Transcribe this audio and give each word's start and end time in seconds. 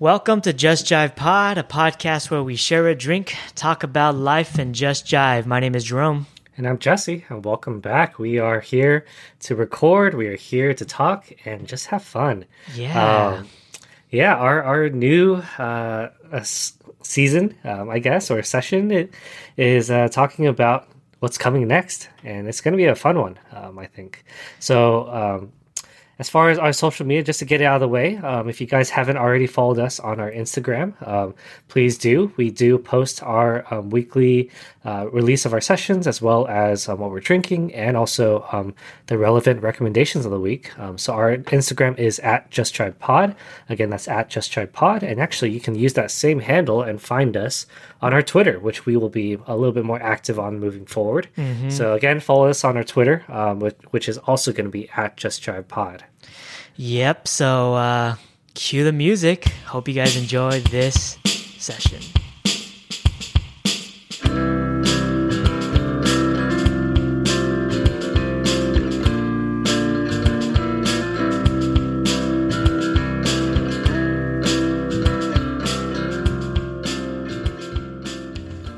Welcome 0.00 0.42
to 0.42 0.52
Just 0.52 0.86
Jive 0.86 1.16
Pod, 1.16 1.58
a 1.58 1.64
podcast 1.64 2.30
where 2.30 2.44
we 2.44 2.54
share 2.54 2.86
a 2.86 2.94
drink, 2.94 3.34
talk 3.56 3.82
about 3.82 4.14
life, 4.14 4.56
and 4.56 4.72
just 4.72 5.04
jive. 5.06 5.44
My 5.44 5.58
name 5.58 5.74
is 5.74 5.82
Jerome. 5.82 6.28
And 6.56 6.68
I'm 6.68 6.78
Jesse, 6.78 7.24
and 7.28 7.44
welcome 7.44 7.80
back. 7.80 8.16
We 8.16 8.38
are 8.38 8.60
here 8.60 9.04
to 9.40 9.56
record, 9.56 10.14
we 10.14 10.28
are 10.28 10.36
here 10.36 10.72
to 10.72 10.84
talk, 10.84 11.32
and 11.44 11.66
just 11.66 11.86
have 11.86 12.04
fun. 12.04 12.44
Yeah. 12.76 13.38
Um, 13.38 13.48
yeah, 14.10 14.36
our, 14.36 14.62
our 14.62 14.88
new 14.88 15.42
uh, 15.58 16.10
season, 17.02 17.56
um, 17.64 17.90
I 17.90 17.98
guess, 17.98 18.30
or 18.30 18.40
session 18.44 18.92
it, 18.92 19.12
is 19.56 19.90
uh, 19.90 20.06
talking 20.12 20.46
about 20.46 20.86
what's 21.18 21.38
coming 21.38 21.66
next. 21.66 22.08
And 22.22 22.46
it's 22.46 22.60
going 22.60 22.70
to 22.70 22.78
be 22.78 22.84
a 22.84 22.94
fun 22.94 23.18
one, 23.18 23.36
um, 23.50 23.80
I 23.80 23.86
think. 23.86 24.24
So, 24.60 25.08
um, 25.12 25.52
as 26.18 26.28
far 26.28 26.50
as 26.50 26.58
our 26.58 26.72
social 26.72 27.06
media, 27.06 27.22
just 27.22 27.38
to 27.38 27.44
get 27.44 27.60
it 27.60 27.64
out 27.64 27.76
of 27.76 27.80
the 27.80 27.88
way, 27.88 28.16
um, 28.18 28.48
if 28.48 28.60
you 28.60 28.66
guys 28.66 28.90
haven't 28.90 29.16
already 29.16 29.46
followed 29.46 29.78
us 29.78 30.00
on 30.00 30.18
our 30.18 30.30
Instagram, 30.30 30.94
um, 31.06 31.34
please 31.68 31.96
do. 31.96 32.32
We 32.36 32.50
do 32.50 32.76
post 32.76 33.22
our 33.22 33.64
um, 33.72 33.90
weekly 33.90 34.50
uh, 34.84 35.08
release 35.12 35.44
of 35.44 35.52
our 35.52 35.60
sessions 35.60 36.06
as 36.06 36.20
well 36.20 36.48
as 36.48 36.88
um, 36.88 36.98
what 36.98 37.10
we're 37.10 37.20
drinking 37.20 37.72
and 37.74 37.96
also 37.96 38.44
um, 38.52 38.74
the 39.06 39.16
relevant 39.16 39.62
recommendations 39.62 40.24
of 40.24 40.32
the 40.32 40.40
week. 40.40 40.76
Um, 40.78 40.98
so 40.98 41.12
our 41.12 41.36
Instagram 41.36 41.96
is 41.98 42.18
at 42.20 42.50
Just 42.50 42.74
Jive 42.74 42.98
Pod. 42.98 43.36
Again, 43.68 43.90
that's 43.90 44.08
at 44.08 44.28
Just 44.28 44.50
Jive 44.52 44.72
Pod. 44.72 45.02
And 45.02 45.20
actually, 45.20 45.50
you 45.50 45.60
can 45.60 45.74
use 45.76 45.92
that 45.94 46.10
same 46.10 46.40
handle 46.40 46.82
and 46.82 47.00
find 47.00 47.36
us 47.36 47.66
on 48.00 48.12
our 48.12 48.22
Twitter, 48.22 48.58
which 48.58 48.86
we 48.86 48.96
will 48.96 49.08
be 49.08 49.38
a 49.46 49.56
little 49.56 49.72
bit 49.72 49.84
more 49.84 50.02
active 50.02 50.38
on 50.38 50.58
moving 50.58 50.86
forward. 50.86 51.28
So 51.70 51.94
again, 51.94 52.18
follow 52.20 52.48
us 52.48 52.64
on 52.64 52.76
our 52.76 52.84
Twitter, 52.84 53.24
um, 53.28 53.60
which, 53.60 53.76
which 53.90 54.08
is 54.08 54.18
also 54.18 54.52
going 54.52 54.66
to 54.66 54.70
be 54.70 54.88
at 54.96 55.16
Just 55.16 55.42
Jive 55.42 55.68
Pod. 55.68 56.04
Yep, 56.80 57.26
so 57.26 57.74
uh, 57.74 58.14
cue 58.54 58.84
the 58.84 58.92
music. 58.92 59.48
Hope 59.66 59.88
you 59.88 59.94
guys 59.94 60.16
enjoy 60.16 60.60
this 60.60 61.18
session. 61.58 61.98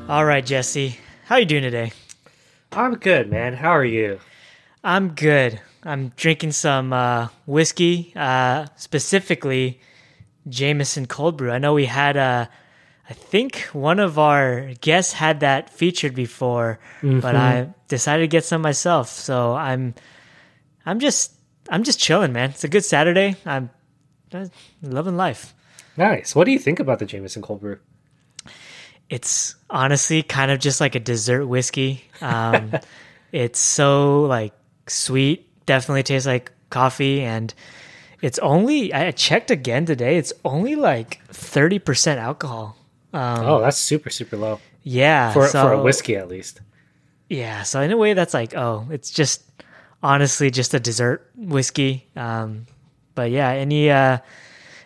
All 0.08 0.24
right, 0.24 0.44
Jesse, 0.44 0.96
how 1.26 1.36
you 1.36 1.44
doing 1.44 1.62
today? 1.62 1.92
I'm 2.72 2.94
good, 2.94 3.30
man. 3.30 3.52
How 3.52 3.72
are 3.72 3.84
you? 3.84 4.20
I'm 4.82 5.10
good. 5.10 5.60
I'm 5.82 6.12
drinking 6.16 6.52
some 6.52 6.92
uh, 6.92 7.28
whiskey, 7.46 8.12
uh, 8.14 8.66
specifically 8.76 9.80
Jameson 10.48 11.06
cold 11.06 11.36
brew. 11.36 11.50
I 11.50 11.58
know 11.58 11.74
we 11.74 11.86
had 11.86 12.16
uh, 12.16 12.46
I 13.10 13.12
think 13.12 13.62
one 13.72 13.98
of 13.98 14.20
our 14.20 14.72
guests 14.80 15.12
had 15.12 15.40
that 15.40 15.68
featured 15.68 16.14
before, 16.14 16.78
but 17.02 17.34
I 17.34 17.74
decided 17.88 18.22
to 18.22 18.28
get 18.28 18.44
some 18.44 18.62
myself. 18.62 19.08
So 19.08 19.54
I'm, 19.56 19.96
I'm 20.86 21.00
just, 21.00 21.32
I'm 21.68 21.82
just 21.82 21.98
chilling, 21.98 22.32
man. 22.32 22.50
It's 22.50 22.62
a 22.62 22.68
good 22.68 22.84
Saturday. 22.84 23.34
I'm, 23.44 23.68
I'm 24.32 24.48
loving 24.80 25.16
life. 25.16 25.54
Nice. 25.96 26.36
What 26.36 26.44
do 26.44 26.52
you 26.52 26.58
think 26.60 26.78
about 26.78 27.00
the 27.00 27.04
Jameson 27.04 27.42
cold 27.42 27.62
brew? 27.62 27.80
It's 29.08 29.56
honestly 29.68 30.22
kind 30.22 30.52
of 30.52 30.60
just 30.60 30.80
like 30.80 30.94
a 30.94 31.00
dessert 31.00 31.46
whiskey. 31.46 32.04
Um, 32.20 32.72
it's 33.32 33.58
so 33.58 34.22
like 34.22 34.54
sweet. 34.86 35.49
Definitely 35.70 36.02
tastes 36.02 36.26
like 36.26 36.50
coffee, 36.68 37.22
and 37.22 37.54
it's 38.20 38.40
only 38.40 38.92
I 38.92 39.12
checked 39.12 39.52
again 39.52 39.86
today. 39.86 40.16
It's 40.16 40.32
only 40.44 40.74
like 40.74 41.20
thirty 41.28 41.78
percent 41.78 42.18
alcohol. 42.18 42.76
Um, 43.12 43.46
oh, 43.46 43.60
that's 43.60 43.78
super 43.78 44.10
super 44.10 44.36
low 44.36 44.58
yeah, 44.82 45.32
for 45.32 45.46
so, 45.46 45.62
for 45.62 45.72
a 45.74 45.82
whiskey 45.82 46.16
at 46.16 46.28
least. 46.28 46.60
Yeah, 47.28 47.62
so 47.62 47.80
in 47.80 47.92
a 47.92 47.96
way, 47.96 48.14
that's 48.14 48.34
like 48.34 48.56
oh, 48.56 48.88
it's 48.90 49.10
just 49.10 49.44
honestly 50.02 50.50
just 50.50 50.74
a 50.74 50.80
dessert 50.80 51.30
whiskey. 51.36 52.08
Um, 52.16 52.66
but 53.14 53.30
yeah, 53.30 53.50
any 53.50 53.90
uh, 53.90 54.18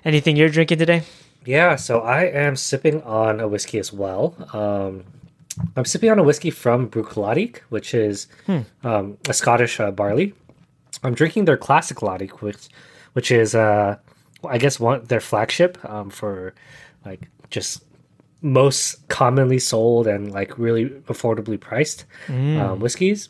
anything 0.05 0.37
you're 0.37 0.49
drinking 0.49 0.79
today? 0.79 1.03
Yeah, 1.47 1.77
so 1.77 2.01
I 2.01 2.25
am 2.25 2.57
sipping 2.57 3.03
on 3.03 3.41
a 3.41 3.49
whiskey 3.49 3.79
as 3.79 3.91
well. 3.93 4.35
Um, 4.53 5.05
I'm 5.77 5.85
sipping 5.85 6.11
on 6.11 6.19
a 6.19 6.23
whiskey 6.23 6.51
from 6.51 6.91
Bruichladdich, 6.91 7.59
which 7.69 7.95
is 7.95 8.27
um, 8.83 9.19
a 9.29 9.35
Scottish 9.35 9.79
uh, 9.79 9.91
barley. 9.91 10.35
I'm 11.05 11.15
drinking 11.15 11.45
their 11.45 11.57
classic 11.57 11.99
Laddich, 11.99 12.41
which 12.41 12.69
which 13.13 13.31
is 13.31 13.55
uh, 13.55 13.97
I 14.49 14.59
guess 14.59 14.81
one 14.81 15.05
their 15.05 15.21
flagship 15.21 15.79
um, 15.85 16.11
for 16.11 16.55
like 17.05 17.29
just 17.51 17.85
most 18.41 19.07
commonly 19.09 19.59
sold 19.59 20.07
and 20.07 20.33
like 20.33 20.59
really 20.59 20.87
affordably 21.07 21.59
priced 21.61 22.05
um, 22.29 22.81
whiskeys. 22.81 23.29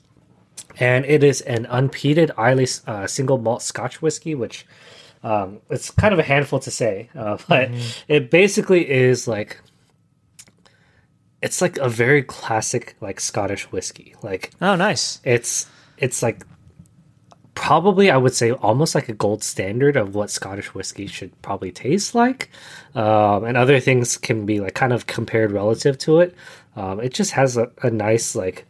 And 0.81 1.05
it 1.05 1.23
is 1.23 1.41
an 1.43 1.67
unpeated 1.67 2.31
Islay 2.39 2.67
uh, 2.87 3.07
single 3.07 3.39
malt 3.39 3.62
Scotch 3.62 4.03
whiskey, 4.03 4.35
which 4.35 4.67
um, 5.23 5.61
it's 5.71 5.91
kind 5.91 6.12
of 6.12 6.19
a 6.19 6.23
handful 6.25 6.59
to 6.61 6.71
say, 6.71 7.11
uh, 7.15 7.37
but 7.49 7.71
it 8.09 8.31
basically 8.31 8.91
is 8.91 9.29
like 9.29 9.61
it's 11.43 11.61
like 11.61 11.77
a 11.79 11.89
very 11.89 12.23
classic 12.23 12.97
like 13.01 13.21
Scottish 13.21 13.71
whiskey. 13.71 14.15
Like 14.23 14.51
Oh, 14.61 14.75
nice. 14.77 15.21
it's 15.25 15.67
it's 15.99 16.23
like 16.23 16.45
probably 17.54 18.10
I 18.10 18.16
would 18.16 18.34
say 18.34 18.53
almost 18.53 18.94
like 18.94 19.09
a 19.09 19.12
gold 19.15 19.42
standard 19.42 19.97
of 19.97 20.15
what 20.15 20.31
Scottish 20.31 20.75
whiskey 20.75 21.06
should 21.06 21.31
probably 21.42 21.70
taste 21.72 22.15
like, 22.15 22.50
um, 22.94 23.44
and 23.44 23.56
other 23.56 23.81
things 23.81 24.16
can 24.16 24.44
be 24.47 24.60
like 24.60 24.75
kind 24.75 24.92
of 24.92 25.06
compared 25.06 25.53
relative 25.53 25.97
to 25.98 26.20
it. 26.20 26.34
Um, 26.76 27.00
it 27.00 27.14
just 27.14 27.32
has 27.32 27.56
a, 27.56 27.70
a 27.82 27.91
nice 27.91 28.34
like 28.34 28.66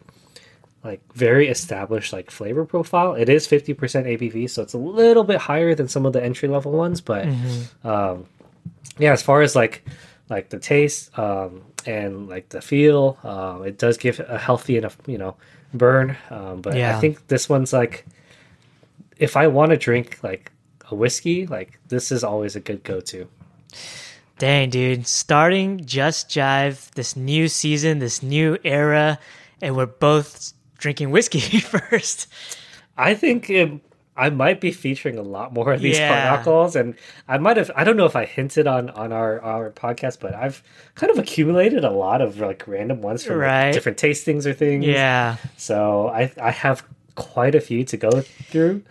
like 0.82 1.00
very 1.14 1.48
established 1.48 2.12
like 2.12 2.30
flavor 2.30 2.64
profile. 2.66 3.14
It 3.14 3.28
is 3.28 3.46
fifty 3.46 3.72
percent 3.72 4.06
ABV, 4.06 4.50
so 4.50 4.62
it's 4.62 4.74
a 4.74 4.78
little 4.78 5.24
bit 5.24 5.38
higher 5.38 5.74
than 5.74 5.88
some 5.88 6.04
of 6.04 6.12
the 6.12 6.22
entry 6.22 6.48
level 6.48 6.72
ones, 6.72 7.00
but 7.00 7.26
um, 7.84 8.26
yeah, 8.98 9.12
as 9.12 9.22
far 9.22 9.40
as 9.42 9.56
like 9.56 9.84
like 10.28 10.50
the 10.50 10.58
taste 10.58 11.18
um, 11.18 11.62
and 11.86 12.28
like 12.28 12.50
the 12.50 12.60
feel, 12.60 13.18
um, 13.24 13.64
it 13.64 13.78
does 13.78 13.96
give 13.96 14.20
a 14.20 14.38
healthy 14.38 14.76
enough 14.76 14.98
you 15.06 15.16
know 15.18 15.36
burn. 15.72 16.16
Um, 16.30 16.60
but 16.60 16.76
Yeah. 16.76 16.96
I 16.96 17.00
think 17.00 17.26
this 17.28 17.48
one's 17.48 17.72
like 17.72 18.04
if 19.18 19.36
I 19.36 19.46
want 19.46 19.70
to 19.70 19.76
drink 19.76 20.18
like 20.22 20.50
a 20.90 20.94
whiskey, 20.94 21.46
like 21.46 21.78
this 21.88 22.10
is 22.12 22.22
always 22.24 22.56
a 22.56 22.60
good 22.60 22.82
go 22.82 23.00
to. 23.00 23.28
Dang, 24.38 24.70
dude. 24.70 25.06
Starting 25.06 25.84
Just 25.84 26.28
Jive, 26.28 26.90
this 26.92 27.16
new 27.16 27.46
season, 27.48 28.00
this 28.00 28.22
new 28.22 28.58
era, 28.64 29.18
and 29.62 29.76
we're 29.76 29.86
both 29.86 30.52
drinking 30.78 31.10
whiskey 31.10 31.40
first. 31.60 32.26
I 32.96 33.14
think 33.14 33.48
it, 33.48 33.70
I 34.16 34.30
might 34.30 34.60
be 34.60 34.72
featuring 34.72 35.18
a 35.18 35.22
lot 35.22 35.52
more 35.54 35.72
of 35.72 35.80
these 35.80 35.98
Yeah. 35.98 36.12
alcohols, 36.36 36.74
and 36.76 36.94
I 37.28 37.38
might 37.38 37.56
have. 37.56 37.70
I 37.76 37.84
don't 37.84 37.96
know 37.96 38.06
if 38.06 38.16
I 38.16 38.24
hinted 38.24 38.66
on 38.66 38.90
on 38.90 39.12
our 39.12 39.40
our 39.40 39.70
podcast, 39.70 40.18
but 40.20 40.34
I've 40.34 40.62
kind 40.96 41.10
of 41.12 41.18
accumulated 41.18 41.84
a 41.84 41.90
lot 41.90 42.20
of 42.20 42.38
like 42.40 42.64
random 42.66 43.02
ones 43.02 43.24
from 43.24 43.36
like, 43.38 43.46
Right. 43.46 43.72
different 43.72 43.98
tastings 43.98 44.46
or 44.46 44.52
things. 44.52 44.84
Yeah. 44.84 45.36
So 45.56 46.08
I 46.08 46.32
I 46.40 46.50
have 46.50 46.84
quite 47.14 47.54
a 47.54 47.60
few 47.60 47.84
to 47.84 47.96
go 47.96 48.20
through. 48.20 48.82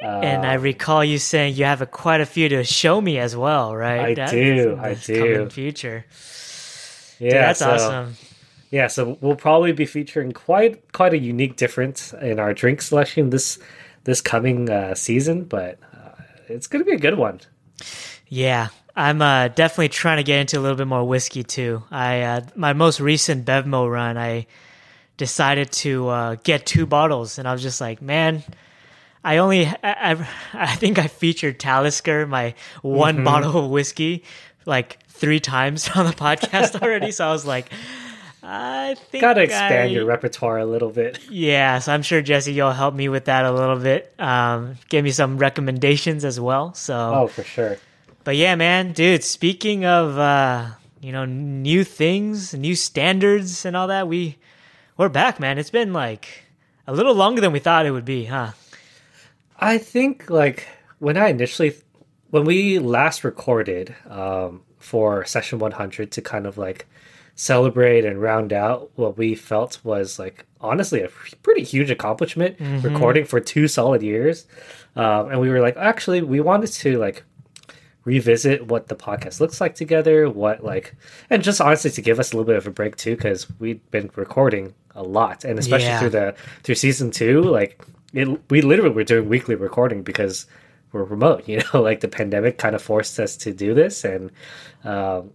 and 0.00 0.46
I 0.46 0.54
recall 0.54 1.04
you 1.04 1.18
saying 1.18 1.56
you 1.56 1.64
have 1.64 1.82
a, 1.82 1.86
quite 1.86 2.20
a 2.20 2.26
few 2.26 2.48
to 2.50 2.64
show 2.64 3.00
me 3.00 3.18
as 3.18 3.34
well, 3.36 3.74
right? 3.74 4.18
I 4.18 4.30
do, 4.30 4.36
in 4.36 4.78
I 4.78 4.94
do. 4.94 5.34
coming 5.34 5.50
future. 5.50 6.04
Yeah, 7.18 7.30
Dude, 7.30 7.32
that's 7.32 7.58
so- 7.58 7.70
awesome. 7.70 8.16
Yeah, 8.70 8.88
so 8.88 9.16
we'll 9.22 9.34
probably 9.34 9.72
be 9.72 9.86
featuring 9.86 10.32
quite 10.32 10.92
quite 10.92 11.14
a 11.14 11.18
unique 11.18 11.56
difference 11.56 12.12
in 12.12 12.38
our 12.38 12.52
drink 12.52 12.82
selection 12.82 13.30
this 13.30 13.58
this 14.04 14.20
coming 14.20 14.68
uh, 14.68 14.94
season, 14.94 15.44
but 15.44 15.78
uh, 15.94 16.20
it's 16.48 16.66
going 16.66 16.84
to 16.84 16.90
be 16.90 16.94
a 16.94 17.00
good 17.00 17.16
one. 17.16 17.40
Yeah, 18.28 18.68
I'm 18.94 19.22
uh, 19.22 19.48
definitely 19.48 19.88
trying 19.88 20.18
to 20.18 20.22
get 20.22 20.40
into 20.40 20.58
a 20.58 20.60
little 20.60 20.76
bit 20.76 20.86
more 20.86 21.02
whiskey 21.02 21.42
too. 21.44 21.82
I 21.90 22.20
uh, 22.20 22.40
my 22.56 22.74
most 22.74 23.00
recent 23.00 23.46
Bevmo 23.46 23.90
run, 23.90 24.18
I 24.18 24.46
decided 25.18 25.70
to 25.72 26.08
uh, 26.08 26.36
get 26.42 26.64
two 26.64 26.86
bottles, 26.86 27.38
and 27.38 27.46
I 27.46 27.52
was 27.52 27.60
just 27.62 27.80
like, 27.80 28.00
man. 28.00 28.42
I 29.24 29.38
only, 29.38 29.66
I, 29.66 29.76
I, 29.82 30.28
I 30.54 30.76
think 30.76 30.98
I 30.98 31.08
featured 31.08 31.58
Talisker, 31.58 32.24
my 32.26 32.54
one 32.82 33.16
Mm-hmm. 33.16 33.24
bottle 33.24 33.64
of 33.64 33.70
whiskey, 33.70 34.22
like 34.64 35.02
three 35.08 35.40
times 35.40 35.90
on 35.94 36.06
the 36.06 36.12
podcast 36.12 36.80
already. 36.80 37.10
so 37.10 37.26
I 37.28 37.32
was 37.32 37.44
like, 37.44 37.68
I 38.44 38.94
think 39.10 39.20
Got 39.22 39.34
to 39.34 39.42
expand 39.42 39.90
I- 39.90 39.92
your 39.92 40.04
repertoire 40.06 40.58
a 40.58 40.64
little 40.64 40.90
bit. 40.90 41.18
Yeah, 41.28 41.80
so 41.80 41.92
I'm 41.92 42.02
sure 42.02 42.22
Jesse, 42.22 42.52
you'll 42.52 42.70
help 42.70 42.94
me 42.94 43.08
with 43.08 43.24
that 43.24 43.44
a 43.44 43.50
little 43.50 43.76
bit. 43.76 44.14
Um, 44.20 44.76
give 44.88 45.02
me 45.04 45.10
some 45.10 45.36
recommendations 45.36 46.24
as 46.24 46.38
well. 46.38 46.72
So, 46.74 46.96
Oh, 46.96 47.26
for 47.26 47.42
sure. 47.42 47.76
but 48.22 48.36
yeah, 48.36 48.54
man, 48.54 48.92
dude. 48.92 49.24
Speaking 49.24 49.84
of, 49.84 50.16
uh, 50.16 50.68
you 51.00 51.10
know, 51.10 51.24
new 51.24 51.82
things, 51.82 52.54
new 52.54 52.76
standards, 52.76 53.66
and 53.66 53.76
all 53.76 53.88
that, 53.88 54.06
we 54.06 54.38
we're 54.98 55.08
back, 55.08 55.40
man. 55.40 55.56
It's 55.56 55.70
been 55.70 55.94
like 55.94 56.44
a 56.86 56.92
little 56.92 57.14
longer 57.14 57.40
than 57.40 57.52
we 57.52 57.60
thought 57.60 57.86
it 57.86 57.92
would 57.92 58.04
be, 58.04 58.26
huh? 58.26 58.50
I 59.56 59.78
think 59.78 60.28
like 60.28 60.68
when 60.98 61.16
I 61.16 61.28
initially 61.28 61.74
when 62.30 62.44
we 62.44 62.78
last 62.78 63.24
recorded, 63.24 63.94
um, 64.10 64.62
for 64.78 65.24
session 65.24 65.58
100 65.58 66.10
to 66.12 66.22
kind 66.22 66.46
of 66.46 66.56
like 66.56 66.86
celebrate 67.34 68.04
and 68.04 68.20
round 68.20 68.52
out 68.52 68.90
what 68.96 69.16
we 69.16 69.34
felt 69.34 69.78
was 69.84 70.18
like 70.18 70.44
honestly 70.60 71.02
a 71.02 71.08
pretty 71.42 71.62
huge 71.62 71.90
accomplishment 71.90 72.56
recording 72.82 73.24
for 73.24 73.38
two 73.38 73.68
solid 73.68 74.02
years 74.02 74.46
um, 74.96 75.30
and 75.30 75.40
we 75.40 75.48
were 75.48 75.60
like 75.60 75.76
actually 75.76 76.20
we 76.20 76.40
wanted 76.40 76.66
to 76.66 76.98
like 76.98 77.22
revisit 78.04 78.66
what 78.66 78.88
the 78.88 78.96
podcast 78.96 79.38
looks 79.40 79.60
like 79.60 79.74
together 79.74 80.28
what 80.28 80.64
like 80.64 80.96
and 81.30 81.44
just 81.44 81.60
honestly 81.60 81.90
to 81.90 82.02
give 82.02 82.18
us 82.18 82.32
a 82.32 82.36
little 82.36 82.46
bit 82.46 82.56
of 82.56 82.66
a 82.66 82.70
break 82.70 82.96
too 82.96 83.14
because 83.14 83.46
we've 83.60 83.88
been 83.92 84.10
recording 84.16 84.74
a 84.98 85.02
lot 85.02 85.44
and 85.44 85.58
especially 85.58 85.86
Yeah. 85.86 86.00
through 86.00 86.10
the 86.10 86.34
through 86.64 86.74
season 86.74 87.10
two 87.10 87.40
like 87.42 87.80
it, 88.12 88.28
we 88.50 88.62
literally 88.62 88.90
were 88.94 89.04
doing 89.04 89.28
weekly 89.28 89.54
recording 89.54 90.02
because 90.02 90.46
we're 90.92 91.04
remote 91.04 91.48
you 91.48 91.60
know 91.72 91.80
like 91.80 92.00
the 92.00 92.08
pandemic 92.08 92.58
kind 92.58 92.74
of 92.74 92.82
forced 92.82 93.18
us 93.20 93.36
to 93.38 93.52
do 93.52 93.74
this 93.74 94.04
and 94.04 94.30
um, 94.84 95.30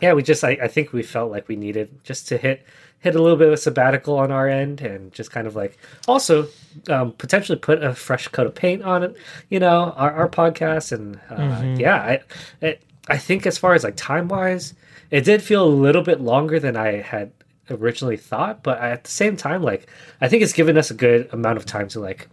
yeah 0.00 0.12
we 0.14 0.22
just 0.22 0.42
I, 0.44 0.52
I 0.62 0.68
think 0.68 0.92
we 0.92 1.02
felt 1.02 1.30
like 1.30 1.46
we 1.48 1.56
needed 1.56 1.88
just 2.04 2.28
to 2.28 2.36
hit 2.38 2.64
hit 3.00 3.14
a 3.14 3.22
little 3.22 3.36
bit 3.36 3.48
of 3.48 3.52
a 3.54 3.56
sabbatical 3.58 4.16
on 4.18 4.32
our 4.32 4.48
end 4.48 4.80
and 4.80 5.12
just 5.12 5.30
kind 5.30 5.46
of 5.46 5.54
like 5.54 5.76
also 6.08 6.48
um, 6.88 7.12
potentially 7.12 7.58
put 7.58 7.82
a 7.84 7.94
fresh 7.94 8.26
coat 8.28 8.46
of 8.46 8.54
paint 8.54 8.82
on 8.82 9.02
it 9.02 9.14
you 9.50 9.60
know 9.60 9.92
our, 9.96 10.12
our 10.12 10.28
podcast 10.28 10.92
and 10.92 11.20
uh, 11.30 11.62
yeah 11.78 11.96
I, 11.96 12.20
it, 12.66 12.82
I 13.08 13.18
think 13.18 13.46
as 13.46 13.58
far 13.58 13.74
as 13.74 13.84
like 13.84 13.96
time 13.96 14.28
wise 14.28 14.72
it 15.10 15.24
did 15.24 15.42
feel 15.42 15.64
a 15.64 15.68
little 15.68 16.02
bit 16.02 16.20
longer 16.20 16.58
than 16.58 16.76
i 16.76 17.00
had 17.00 17.30
originally 17.70 18.16
thought 18.16 18.62
but 18.62 18.78
at 18.78 19.04
the 19.04 19.10
same 19.10 19.36
time 19.36 19.62
like 19.62 19.88
i 20.20 20.28
think 20.28 20.42
it's 20.42 20.52
given 20.52 20.76
us 20.78 20.90
a 20.90 20.94
good 20.94 21.28
amount 21.32 21.56
of 21.56 21.66
time 21.66 21.88
to 21.88 21.98
like 22.00 22.28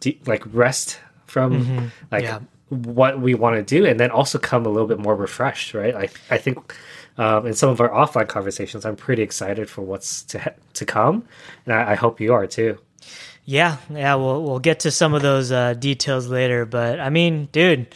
de- 0.00 0.20
like 0.26 0.42
rest 0.52 0.98
from 1.26 1.90
like 2.10 2.24
Yeah. 2.24 2.40
what 2.68 3.20
we 3.20 3.34
want 3.34 3.56
to 3.56 3.62
do 3.62 3.86
and 3.86 3.98
then 3.98 4.10
also 4.10 4.38
come 4.38 4.66
a 4.66 4.68
little 4.68 4.88
bit 4.88 4.98
more 4.98 5.16
refreshed 5.16 5.74
right? 5.74 5.94
Like 5.94 6.20
i 6.30 6.36
think 6.38 6.74
um, 7.18 7.46
in 7.46 7.54
some 7.54 7.68
of 7.70 7.80
our 7.80 7.88
offline 7.90 8.28
conversations 8.28 8.84
i'm 8.84 8.96
pretty 8.96 9.22
excited 9.22 9.68
for 9.70 9.82
what's 9.82 10.22
to 10.24 10.38
ha- 10.38 10.54
to 10.74 10.84
come 10.86 11.24
and 11.66 11.74
I, 11.74 11.92
I 11.92 11.94
hope 11.94 12.20
you 12.20 12.32
are 12.34 12.46
too. 12.46 12.78
Yeah, 13.46 13.78
yeah, 13.90 14.14
we'll 14.14 14.44
we'll 14.44 14.58
get 14.60 14.80
to 14.80 14.90
some 14.92 15.12
of 15.14 15.22
those 15.22 15.50
uh, 15.50 15.74
details 15.74 16.28
later, 16.28 16.66
but 16.66 17.00
I 17.00 17.08
mean, 17.10 17.48
dude, 17.50 17.86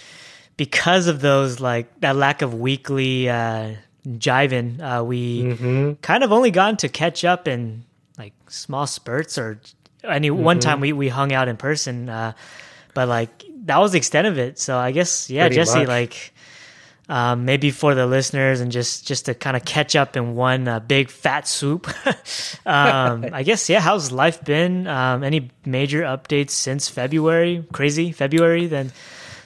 because 0.57 1.07
of 1.07 1.21
those 1.21 1.61
like 1.61 1.87
that 2.01 2.17
lack 2.17 2.43
of 2.43 2.55
weekly 2.55 3.29
uh, 3.29 3.75
jiving, 4.07 4.81
uh, 4.81 5.05
we 5.05 5.97
kind 6.03 6.25
of 6.25 6.33
only 6.33 6.51
gotten 6.51 6.77
to 6.79 6.89
catch 6.89 7.25
up 7.25 7.49
in 7.49 7.85
like 8.19 8.33
small 8.49 8.87
spurts 8.87 9.39
or 9.39 9.61
any 10.03 10.31
one 10.31 10.61
time 10.61 10.81
we 10.81 10.93
we 10.93 11.09
hung 11.09 11.33
out 11.33 11.49
in 11.49 11.57
person, 11.57 12.09
uh, 12.09 12.33
but 12.93 13.09
like 13.09 13.45
that 13.65 13.79
was 13.79 13.93
the 13.93 13.99
extent 13.99 14.27
of 14.27 14.39
it. 14.39 14.59
So 14.59 14.77
I 14.77 14.93
guess 14.93 15.31
yeah, 15.31 15.45
Pretty 15.45 15.57
Jesse, 15.57 15.79
much. 15.81 15.89
like 15.89 16.35
um, 17.09 17.45
maybe 17.45 17.71
for 17.71 17.95
the 17.95 18.07
listeners 18.07 18.61
and 18.61 18.73
just 18.73 19.07
just 19.07 19.27
to 19.27 19.35
kind 19.35 19.57
of 19.57 19.65
catch 19.65 19.97
up 19.97 20.17
in 20.17 20.35
one 20.35 20.69
uh, 20.69 20.81
big 20.81 21.11
fat 21.11 21.47
swoop. 21.47 21.89
um, 22.67 23.27
I 23.33 23.43
guess 23.43 23.69
yeah. 23.69 23.81
How's 23.81 24.13
life 24.13 24.45
been? 24.45 24.87
Um, 24.87 25.23
any 25.23 25.51
major 25.65 26.03
updates 26.03 26.51
since 26.51 26.89
February? 26.89 27.65
Crazy 27.73 28.13
February 28.13 28.67
then 28.67 28.93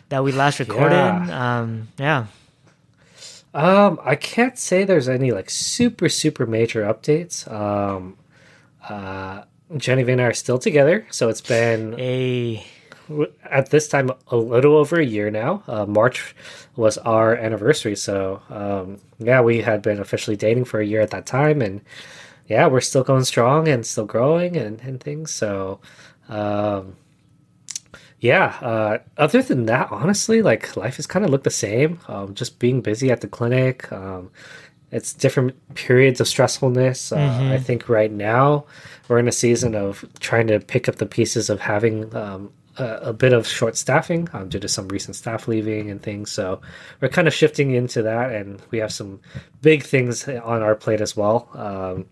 that 0.09 0.25
we 0.25 0.33
last 0.33 0.59
recorded. 0.59 0.95
Yeah. 0.95 1.59
Um, 1.61 1.89
yeah. 1.99 2.27
Um 3.59 3.99
i 4.05 4.15
can't 4.15 4.59
say 4.59 4.85
there's 4.85 5.09
any 5.09 5.33
like 5.33 5.51
super 5.51 6.09
super 6.09 6.47
major 6.47 6.83
updates 6.83 7.51
um 7.53 8.17
uh 8.89 9.43
Genevieve 9.77 10.13
and 10.13 10.21
I 10.23 10.25
are 10.25 10.33
still 10.33 10.59
together, 10.59 11.07
so 11.11 11.29
it's 11.29 11.43
been 11.43 11.95
A 11.99 12.65
at 13.51 13.71
this 13.71 13.89
time 13.89 14.11
a 14.29 14.37
little 14.37 14.77
over 14.77 14.99
a 14.99 15.05
year 15.05 15.31
now. 15.31 15.63
Uh, 15.67 15.85
March 15.85 16.35
was 16.77 16.97
our 16.99 17.35
anniversary, 17.37 17.97
so 17.97 18.41
um, 18.49 18.99
yeah, 19.19 19.41
we 19.41 19.61
had 19.61 19.83
been 19.83 19.99
officially 20.01 20.37
dating 20.37 20.65
for 20.65 20.81
a 20.81 20.87
year 20.87 21.01
at 21.01 21.11
that 21.11 21.27
time, 21.27 21.61
and 21.61 21.83
yeah, 22.47 22.67
we're 22.67 22.81
still 22.81 23.05
going 23.05 23.25
strong 23.25 23.69
and 23.69 23.85
still 23.85 24.07
growing 24.07 24.57
and, 24.57 24.81
and 24.81 25.01
things. 25.03 25.33
So 25.33 25.81
um, 26.31 26.97
yeah, 28.21 28.57
uh, 28.61 28.99
other 29.17 29.43
than 29.43 29.67
that, 29.67 29.89
honestly, 29.93 30.43
like 30.43 30.77
life 30.77 30.97
has 30.97 31.07
kind 31.07 31.25
of 31.25 31.31
looked 31.31 31.45
the 31.45 31.51
same. 31.51 32.01
Um, 32.09 32.35
just 32.35 32.59
being 32.59 32.81
busy 32.81 33.11
at 33.11 33.21
the 33.21 33.29
clinic. 33.29 33.91
Um, 33.93 34.31
it's 34.91 35.13
different 35.13 35.55
periods 35.75 36.19
of 36.21 36.27
stressfulness. 36.27 37.15
Uh, 37.15 37.53
I 37.55 37.59
think 37.59 37.89
right 37.91 38.11
now 38.11 38.65
we're 39.07 39.19
in 39.19 39.29
a 39.29 39.33
season 39.33 39.75
of 39.75 40.05
trying 40.19 40.47
to 40.47 40.61
pick 40.61 40.89
up 40.89 40.97
the 40.97 41.05
pieces 41.07 41.51
of 41.51 41.61
having 41.61 42.15
um, 42.17 42.51
a, 42.79 42.85
a 43.03 43.13
bit 43.13 43.35
of 43.35 43.47
short 43.47 43.77
staffing 43.77 44.29
um, 44.33 44.49
due 44.49 44.59
to 44.61 44.69
some 44.69 44.89
recent 44.89 45.15
staff 45.15 45.47
leaving 45.47 45.91
and 45.91 46.03
things. 46.03 46.33
So 46.33 46.63
we're 47.03 47.11
kind 47.11 47.29
of 47.29 47.35
shifting 47.35 47.73
into 47.73 48.01
that, 48.03 48.33
and 48.33 48.63
we 48.71 48.79
have 48.79 48.93
some 48.93 49.21
big 49.61 49.83
things 49.83 50.27
on 50.27 50.63
our 50.63 50.75
plate 50.75 51.03
as 51.03 51.15
well. 51.15 51.51
Um, 51.53 52.07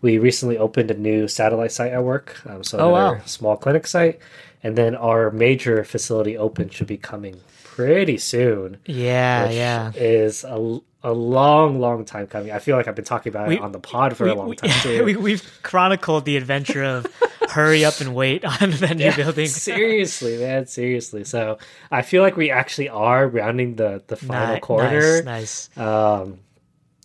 we 0.00 0.18
recently 0.18 0.56
opened 0.56 0.90
a 0.92 0.94
new 0.94 1.26
satellite 1.26 1.72
site 1.72 1.92
at 1.92 2.04
work, 2.04 2.40
um, 2.48 2.62
so 2.62 2.78
Oh, 2.78 2.90
wow. 2.90 3.20
small 3.26 3.56
clinic 3.56 3.88
site, 3.88 4.20
and 4.62 4.76
then 4.76 4.94
our 4.94 5.30
major 5.30 5.84
facility 5.84 6.36
open 6.36 6.68
should 6.70 6.86
be 6.86 6.96
coming 6.96 7.40
pretty 7.64 8.18
soon 8.18 8.76
yeah, 8.86 9.48
yeah. 9.48 9.92
is 9.94 10.44
a, 10.44 10.80
a 11.02 11.12
long, 11.12 11.80
long 11.80 12.04
time 12.04 12.26
coming. 12.26 12.52
I 12.52 12.58
feel 12.58 12.76
like 12.76 12.86
I've 12.88 12.94
been 12.96 13.04
talking 13.04 13.30
about 13.32 13.48
We- 13.48 13.56
it 13.56 13.62
on 13.62 13.72
the 13.72 13.78
pod 13.80 14.16
for 14.16 14.24
We, 14.24 14.30
a 14.30 14.34
long 14.34 14.54
time 14.54 14.70
too. 14.82 15.04
we, 15.04 15.16
we've 15.16 15.60
chronicled 15.62 16.24
the 16.26 16.36
adventure 16.36 16.84
of 16.84 17.06
hurry 17.50 17.84
up 17.84 18.00
and 18.00 18.14
wait 18.14 18.44
on 18.44 18.70
the 18.82 18.94
new 18.94 19.14
building. 19.16 19.46
seriously, 19.46 20.36
man, 20.38 20.66
seriously. 20.66 21.24
So 21.24 21.58
I 21.90 22.02
feel 22.02 22.22
like 22.22 22.36
we 22.36 22.50
actually 22.50 22.88
are 22.90 23.26
rounding 23.26 23.76
the 23.76 24.02
the 24.08 24.16
final 24.16 24.54
Ni- 24.54 24.60
corner. 24.60 25.22
Nice, 25.22 25.70
nice. 25.76 25.78
Um, 25.78 26.38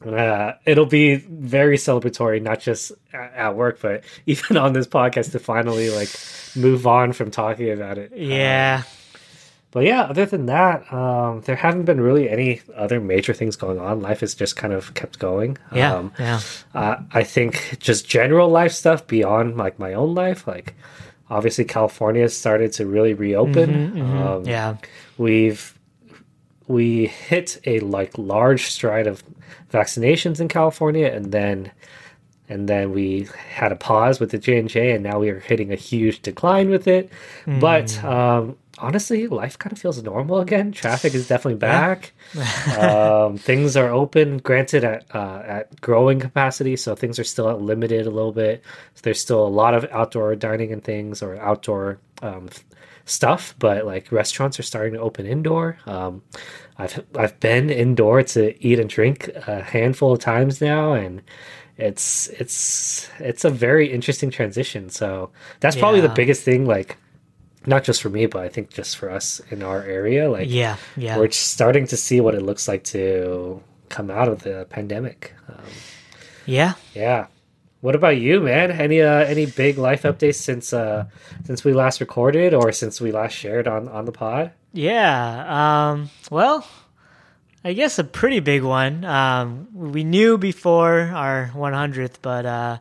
uh, 0.04 0.54
it'll 0.66 0.86
be 0.86 1.16
very 1.16 1.78
celebratory, 1.78 2.42
not 2.42 2.60
just 2.60 2.92
at, 3.14 3.56
work, 3.56 3.80
but 3.82 4.04
even 4.26 4.58
on 4.58 4.74
this 4.74 4.88
podcast 4.88 5.32
to 5.32 5.40
finally 5.40 5.90
like 5.90 6.10
move 6.56 6.86
on 6.88 7.14
from 7.14 7.32
talking 7.32 7.72
about 7.72 7.98
it. 7.98 8.12
Um, 8.12 8.20
Yeah. 8.20 8.84
But 9.72 9.84
yeah, 9.84 10.04
other 10.04 10.26
than 10.26 10.46
that, 10.46 10.92
um, 10.94 11.42
there 11.42 11.58
haven't 11.58 11.84
been 11.84 12.00
really 12.00 12.30
any 12.30 12.62
other 12.78 13.02
major 13.02 13.34
things 13.34 13.58
going 13.58 13.78
on. 13.78 14.00
Life 14.02 14.22
has 14.22 14.34
just 14.34 14.56
kind 14.56 14.72
of 14.72 14.94
kept 14.94 15.20
going. 15.20 15.58
Yeah. 15.74 15.96
Um, 15.96 16.14
yeah. 16.18 16.40
uh, 16.74 16.96
I 17.12 17.24
think 17.24 17.78
just 17.80 18.08
general 18.08 18.48
life 18.48 18.72
stuff 18.72 19.06
beyond 19.06 19.58
like 19.58 19.78
my 19.78 19.94
own 19.94 20.16
life, 20.16 20.48
like 20.48 20.76
obviously 21.30 21.66
California 21.66 22.30
started 22.30 22.72
to 22.74 22.86
really 22.86 23.14
reopen. 23.14 24.00
Um, 24.02 24.46
Yeah. 24.46 24.78
we've 25.18 25.75
we 26.68 27.08
hit 27.08 27.60
a 27.66 27.80
like 27.82 28.18
large 28.18 28.66
stride 28.68 29.08
of 29.08 29.24
vaccinations 29.72 30.40
in 30.40 30.48
California, 30.48 31.08
and 31.08 31.32
then 31.32 31.72
and 32.48 32.70
then 32.70 32.92
we 32.92 33.28
had 33.50 33.72
a 33.72 33.76
pause 33.76 34.20
with 34.20 34.32
the 34.32 34.38
J 34.38 34.60
and 34.60 34.70
J, 34.70 34.92
and 34.92 35.04
now 35.04 35.20
we 35.20 35.30
are 35.30 35.40
hitting 35.40 35.72
a 35.72 35.76
huge 35.76 36.22
decline 36.22 36.70
with 36.70 36.88
it. 36.88 37.10
But 37.60 38.04
um, 38.04 38.58
honestly, 38.78 39.28
life 39.28 39.58
kind 39.58 39.74
of 39.74 39.80
feels 39.80 40.02
normal 40.04 40.40
again. 40.40 40.72
Traffic 40.72 41.14
is 41.16 41.28
definitely 41.28 41.58
back. 41.60 42.14
um, 42.78 43.38
things 43.38 43.76
are 43.76 43.90
open, 43.90 44.38
granted 44.40 44.84
at 44.84 45.06
uh, 45.16 45.42
at 45.46 45.82
growing 45.82 46.20
capacity, 46.20 46.76
so 46.76 46.96
things 46.96 47.18
are 47.20 47.24
still 47.24 47.56
limited 47.60 48.06
a 48.06 48.12
little 48.12 48.32
bit. 48.32 48.64
So 48.94 49.02
there's 49.04 49.20
still 49.20 49.46
a 49.46 49.50
lot 49.50 49.74
of 49.74 49.86
outdoor 49.92 50.36
dining 50.36 50.72
and 50.72 50.84
things 50.84 51.24
or 51.24 51.38
outdoor 51.38 52.00
um, 52.22 52.50
stuff, 53.06 53.56
but 53.60 53.86
like 53.86 54.12
restaurants 54.12 54.60
are 54.60 54.64
starting 54.64 54.94
to 54.94 55.00
open 55.00 55.26
indoor. 55.26 55.78
Um, 55.86 56.22
I've 56.78 57.04
I've 57.16 57.40
been 57.40 57.70
indoor 57.70 58.24
to 58.24 58.66
eat 58.66 58.80
and 58.80 58.90
drink 58.90 59.30
a 59.48 59.62
handful 59.62 60.14
of 60.14 60.20
times 60.20 60.60
now, 60.60 60.94
and 60.94 61.22
it's 61.78 62.28
it's 62.28 63.10
it's 63.20 63.46
a 63.46 63.50
very 63.50 63.92
interesting 63.92 64.32
transition. 64.32 64.90
So 64.90 65.32
that's 65.60 65.76
probably 65.76 66.02
the 66.02 66.10
biggest 66.10 66.44
thing, 66.44 66.66
like 66.66 66.98
not 67.68 67.84
just 67.84 68.02
for 68.02 68.10
me, 68.10 68.26
but 68.26 68.44
I 68.44 68.50
think 68.50 68.70
just 68.70 68.98
for 68.98 69.10
us 69.10 69.42
in 69.50 69.64
our 69.64 69.84
area. 69.84 70.30
Like 70.30 70.50
Yeah. 70.50 70.78
Yeah. 70.96 71.18
we're 71.18 71.32
starting 71.32 71.88
to 71.88 71.98
see 71.98 72.22
what 72.22 72.36
it 72.36 72.42
looks 72.42 72.68
like 72.68 72.84
to 72.86 73.62
come 73.90 74.12
out 74.12 74.28
of 74.28 74.44
the 74.44 74.68
pandemic. 74.70 75.34
Um, 75.48 75.64
yeah. 76.46 76.74
yeah. 76.94 77.28
What 77.86 77.94
about 77.94 78.18
you, 78.18 78.42
man? 78.42 78.72
Any 78.72 79.00
uh, 79.00 79.22
any 79.30 79.46
big 79.46 79.78
life 79.78 80.02
updates 80.10 80.42
since 80.42 80.74
uh, 80.74 81.06
since 81.46 81.64
we 81.64 81.72
last 81.72 82.02
recorded 82.02 82.56
or 82.56 82.72
since 82.72 83.00
we 83.00 83.12
last 83.12 83.34
shared 83.34 83.68
on 83.68 83.88
on 83.88 84.06
the 84.06 84.12
pod? 84.12 84.54
Yeah. 84.74 85.46
Um, 85.94 86.10
well, 86.32 86.66
I 87.64 87.74
guess 87.74 88.00
a 88.00 88.04
pretty 88.04 88.40
big 88.40 88.64
one. 88.64 89.06
Um, 89.06 89.68
we 89.72 90.04
knew 90.04 90.40
before 90.40 91.14
our 91.14 91.52
100th, 91.54 92.16
but 92.24 92.48
uh, 92.48 92.78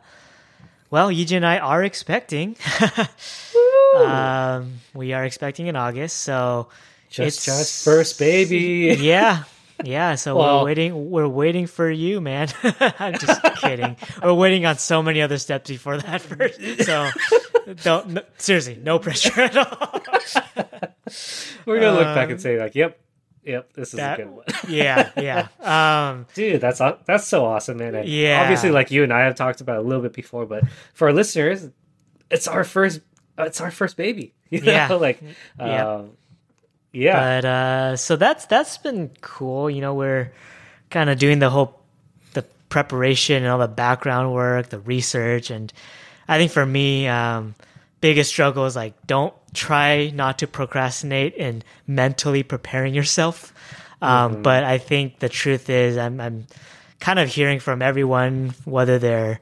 well, 0.89 1.09
Yiji 1.11 1.37
and 1.37 1.45
I 1.45 1.59
are 1.59 1.83
expecting. 1.83 2.55
um, 3.95 4.81
we 4.95 5.13
are 5.13 5.23
expecting 5.23 5.67
in 5.67 5.75
August, 5.75 6.17
so 6.17 6.69
Just 7.09 7.45
It's- 7.45 7.45
just 7.45 7.85
first 7.85 8.17
baby. 8.17 8.97
yeah. 8.99 9.43
Yeah, 9.83 10.15
so 10.15 10.35
Well- 10.37 10.59
we're 10.59 10.65
waiting. 10.65 11.09
We're 11.11 11.27
waiting 11.27 11.67
for 11.67 11.89
you, 11.89 12.21
man. 12.21 12.47
I'm 12.63 13.13
just 13.17 13.41
kidding. 13.57 13.97
We're 14.23 14.33
waiting 14.33 14.65
on 14.65 14.77
so 14.77 15.03
many 15.03 15.21
other 15.21 15.37
steps 15.37 15.69
before 15.69 15.97
that 15.97 16.21
first. 16.21 16.59
So, 16.85 17.09
don't 17.83 18.07
no, 18.09 18.21
seriously, 18.37 18.79
no 18.81 18.99
pressure 18.99 19.41
at 19.41 19.57
all. 19.57 20.01
We're 21.65 21.79
gonna 21.79 21.97
look 21.97 22.07
Um, 22.07 22.15
back 22.15 22.29
and 22.29 22.41
say 22.41 22.59
like, 22.59 22.75
"Yep, 22.75 22.99
Yep, 23.43 23.73
this 23.73 23.89
is 23.93 23.97
That- 23.99 24.19
a 24.19 24.23
good 24.23 24.31
one. 24.31 24.45
yeah, 24.67 25.11
yeah. 25.17 25.47
Um, 26.09 26.25
Dude, 26.33 26.61
that's 26.61 26.81
that's 27.05 27.27
so 27.27 27.45
awesome, 27.45 27.77
man. 27.77 27.95
And 27.95 28.07
Yeah. 28.07 28.41
Obviously, 28.41 28.71
like 28.71 28.91
you 28.91 29.03
and 29.03 29.13
I 29.13 29.21
have 29.21 29.35
talked 29.35 29.61
about 29.61 29.77
a 29.77 29.81
little 29.81 30.01
bit 30.01 30.13
before, 30.13 30.45
but 30.45 30.63
for 30.93 31.07
our 31.09 31.13
listeners, 31.13 31.69
it's 32.31 32.47
our 32.47 32.63
first. 32.63 33.01
It's 33.37 33.59
our 33.61 33.69
first 33.71 33.97
baby. 33.97 34.33
You 34.49 34.61
know? 34.61 34.71
Yeah. 34.71 34.93
like, 34.93 35.21
Yep. 35.59 36.05
Yeah, 36.95 37.41
But 37.41 37.45
uh, 37.45 37.95
so 37.97 38.15
that's 38.15 38.45
that's 38.45 38.77
been 38.77 39.11
cool. 39.21 39.69
You 39.69 39.81
know, 39.81 39.93
we're 39.93 40.31
kind 40.89 41.09
of 41.09 41.19
doing 41.19 41.39
the 41.39 41.49
whole 41.49 41.81
the 42.33 42.43
preparation 42.69 43.43
and 43.43 43.47
all 43.47 43.59
the 43.59 43.67
background 43.67 44.33
work, 44.33 44.69
the 44.69 44.79
research, 44.79 45.51
and 45.51 45.71
I 46.27 46.37
think 46.37 46.51
for 46.51 46.65
me, 46.65 47.07
um, 47.07 47.55
biggest 48.01 48.29
struggle 48.29 48.65
is 48.65 48.75
like 48.75 48.93
don't 49.07 49.33
try 49.53 50.11
not 50.13 50.39
to 50.39 50.47
procrastinate 50.47 51.35
and 51.37 51.63
mentally 51.87 52.43
preparing 52.43 52.93
yourself. 52.93 53.53
Um, 54.01 54.41
But 54.43 54.63
I 54.63 54.77
think 54.77 55.19
the 55.19 55.29
truth 55.29 55.69
is, 55.69 55.97
I'm 55.97 56.19
I'm 56.21 56.47
kind 56.99 57.19
of 57.19 57.27
hearing 57.29 57.59
from 57.59 57.81
everyone, 57.81 58.53
whether 58.65 58.99
they're 58.99 59.39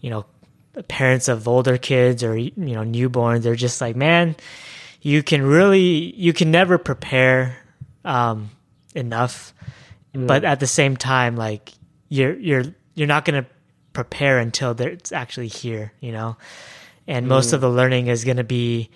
you 0.00 0.10
know 0.10 0.24
parents 0.88 1.28
of 1.28 1.48
older 1.48 1.78
kids 1.78 2.22
or 2.22 2.36
you 2.36 2.52
know 2.56 2.82
newborns, 2.84 3.42
they're 3.42 3.54
just 3.56 3.80
like, 3.80 3.96
man, 3.96 4.36
you 5.06 5.22
can 5.22 5.46
really 5.46 6.12
you 6.16 6.32
can 6.32 6.50
never 6.50 6.78
prepare 6.78 7.56
um, 8.04 8.50
enough, 8.92 9.54
but 10.12 10.44
at 10.44 10.58
the 10.58 10.66
same 10.66 10.96
time, 10.96 11.36
like 11.36 11.70
you're 12.08 12.34
you're 12.34 12.64
you're 12.94 13.06
not 13.06 13.24
gonna 13.24 13.46
prepare 13.92 14.40
until 14.40 14.72
it's 14.80 15.12
actually 15.12 15.46
here, 15.46 15.92
you 16.00 16.10
know. 16.10 16.36
And 17.06 17.28
most 17.28 17.52
of 17.52 17.60
the 17.60 17.70
learning 17.70 18.08
is 18.08 18.24
gonna 18.24 18.42
be, 18.42 18.90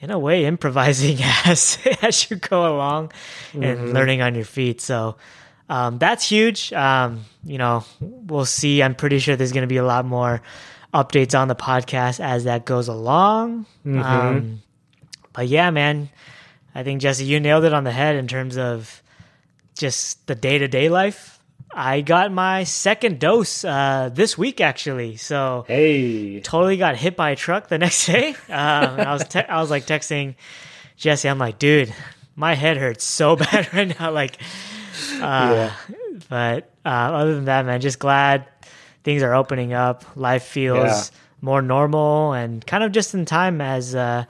in 0.00 0.12
a 0.12 0.20
way, 0.20 0.44
improvising 0.52 1.18
as 1.44 1.78
as 2.00 2.30
you 2.30 2.36
go 2.36 2.72
along 2.72 3.10
and 3.54 3.92
learning 3.92 4.22
on 4.22 4.36
your 4.36 4.44
feet. 4.44 4.80
So. 4.80 5.16
Um, 5.66 5.96
that's 5.96 6.28
huge. 6.28 6.74
Um, 6.74 7.24
you 7.42 7.56
know, 7.56 7.86
we'll 7.98 8.44
see. 8.44 8.82
I'm 8.82 8.94
pretty 8.94 9.18
sure 9.18 9.34
there's 9.34 9.52
going 9.52 9.62
to 9.62 9.66
be 9.66 9.78
a 9.78 9.84
lot 9.84 10.04
more 10.04 10.42
updates 10.92 11.36
on 11.36 11.48
the 11.48 11.54
podcast 11.54 12.20
as 12.20 12.44
that 12.44 12.66
goes 12.66 12.86
along. 12.86 13.64
Um, 14.04 14.62
but 15.34 15.46
yeah, 15.48 15.70
man, 15.70 16.08
I 16.74 16.82
think 16.82 17.02
Jesse, 17.02 17.24
you 17.26 17.38
nailed 17.40 17.64
it 17.64 17.74
on 17.74 17.84
the 17.84 17.92
head 17.92 18.16
in 18.16 18.26
terms 18.26 18.56
of 18.56 19.02
just 19.76 20.26
the 20.26 20.34
day 20.34 20.56
to 20.58 20.68
day 20.68 20.88
life. 20.88 21.32
I 21.76 22.00
got 22.02 22.30
my 22.32 22.62
second 22.64 23.18
dose 23.18 23.64
uh, 23.64 24.08
this 24.12 24.38
week, 24.38 24.60
actually. 24.60 25.16
So 25.16 25.64
hey, 25.68 26.40
totally 26.40 26.76
got 26.76 26.96
hit 26.96 27.16
by 27.16 27.30
a 27.30 27.36
truck 27.36 27.68
the 27.68 27.78
next 27.84 28.06
day. 28.06 28.30
Um, 28.48 29.00
I 29.00 29.12
was 29.12 29.26
te- 29.28 29.40
I 29.40 29.60
was 29.60 29.70
like 29.70 29.84
texting 29.86 30.36
Jesse. 30.96 31.28
I'm 31.28 31.38
like, 31.38 31.58
dude, 31.58 31.92
my 32.36 32.54
head 32.54 32.76
hurts 32.76 33.02
so 33.04 33.34
bad 33.44 33.72
right 33.74 33.98
now. 33.98 34.12
Like, 34.12 34.38
uh, 35.20 35.70
but 36.28 36.70
uh, 36.84 36.88
other 36.88 37.34
than 37.34 37.46
that, 37.46 37.66
man, 37.66 37.80
just 37.80 37.98
glad 37.98 38.46
things 39.02 39.22
are 39.22 39.34
opening 39.34 39.72
up. 39.72 40.04
Life 40.16 40.44
feels 40.44 41.10
Yeah. 41.10 41.18
more 41.40 41.60
normal 41.62 42.32
and 42.34 42.64
kind 42.64 42.84
of 42.84 42.92
just 42.92 43.14
in 43.14 43.24
time 43.24 43.60
as 43.60 43.94
uh, 43.96 44.24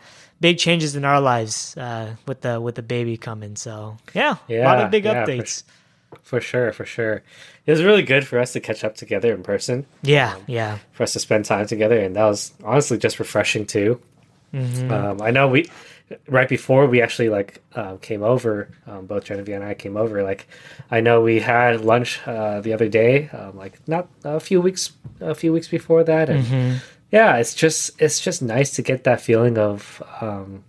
big 0.45 0.59
changes 0.59 0.95
in 0.95 1.07
our 1.07 1.23
lives 1.23 1.75
uh, 1.79 2.17
with 2.29 2.43
the 2.43 2.61
with 2.61 2.75
the 2.75 2.83
baby 2.83 3.17
coming. 3.17 3.57
So 3.57 3.97
yeah, 4.13 4.37
a 4.51 4.61
lot 4.61 4.79
of 4.79 4.91
big 4.91 5.07
yeah, 5.07 5.25
updates. 5.25 5.65
for 6.23 6.39
sure, 6.39 6.71
for 6.73 6.85
sure. 6.85 7.23
It 7.65 7.71
was 7.71 7.83
really 7.83 8.03
good 8.03 8.27
for 8.27 8.39
us 8.39 8.53
to 8.53 8.61
catch 8.61 8.85
up 8.85 8.95
together 8.95 9.33
in 9.33 9.43
person, 9.43 9.87
Yeah, 10.03 10.37
yeah, 10.47 10.79
for 10.93 11.03
us 11.03 11.15
to 11.15 11.19
spend 11.19 11.47
time 11.47 11.67
together, 11.67 11.99
and 11.99 12.15
that 12.17 12.27
was 12.27 12.53
honestly 12.63 12.99
just 12.99 13.19
refreshing 13.19 13.65
too. 13.65 13.99
Mm-hmm. 14.53 14.93
Um, 14.93 15.23
I 15.23 15.31
know 15.31 15.49
we 15.49 15.65
right 16.29 16.49
before 16.49 16.87
we 16.87 17.01
actually 17.01 17.31
like 17.31 17.63
um, 17.75 17.97
came 17.99 18.23
over, 18.23 18.69
um, 18.87 19.07
both 19.07 19.25
Genevieve 19.25 19.57
and 19.57 19.65
I 19.65 19.73
came 19.73 19.97
over. 19.97 20.23
Like, 20.23 20.47
I 20.91 21.01
know 21.01 21.23
we 21.23 21.41
had 21.41 21.81
lunch 21.81 22.21
uh, 22.27 22.61
the 22.61 22.75
other 22.75 22.89
day, 22.89 23.31
um, 23.31 23.57
like 23.57 23.81
not 23.89 24.09
a 24.25 24.41
few 24.41 24.61
weeks, 24.61 24.93
a 25.21 25.35
few 25.35 25.53
weeks 25.55 25.69
before 25.69 26.05
that, 26.05 26.29
and 26.29 26.45
Mm-hmm. 26.45 26.77
Yeah, 27.11 27.37
it's 27.37 27.55
just 27.55 28.01
it's 28.01 28.21
just 28.21 28.43
nice 28.43 28.73
to 28.77 28.83
get 28.83 29.05
that 29.05 29.21
feeling 29.21 29.59
of 29.59 30.03
um, 30.21 30.65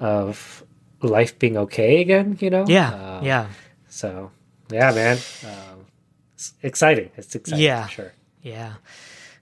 of 0.00 0.64
life 1.02 1.38
being 1.38 1.56
okay 1.56 2.00
again. 2.00 2.38
You 2.40 2.50
know? 2.50 2.64
yeah, 2.68 3.18
Um, 3.18 3.24
yeah. 3.24 3.46
So 3.88 4.30
yeah, 4.70 4.92
man, 4.92 5.18
um, 5.46 5.86
it's 6.34 6.54
exciting. 6.62 7.10
It's 7.16 7.34
exciting. 7.34 7.64
Yeah. 7.64 7.86
for 7.86 7.92
sure. 7.92 8.12
Yeah. 8.42 8.72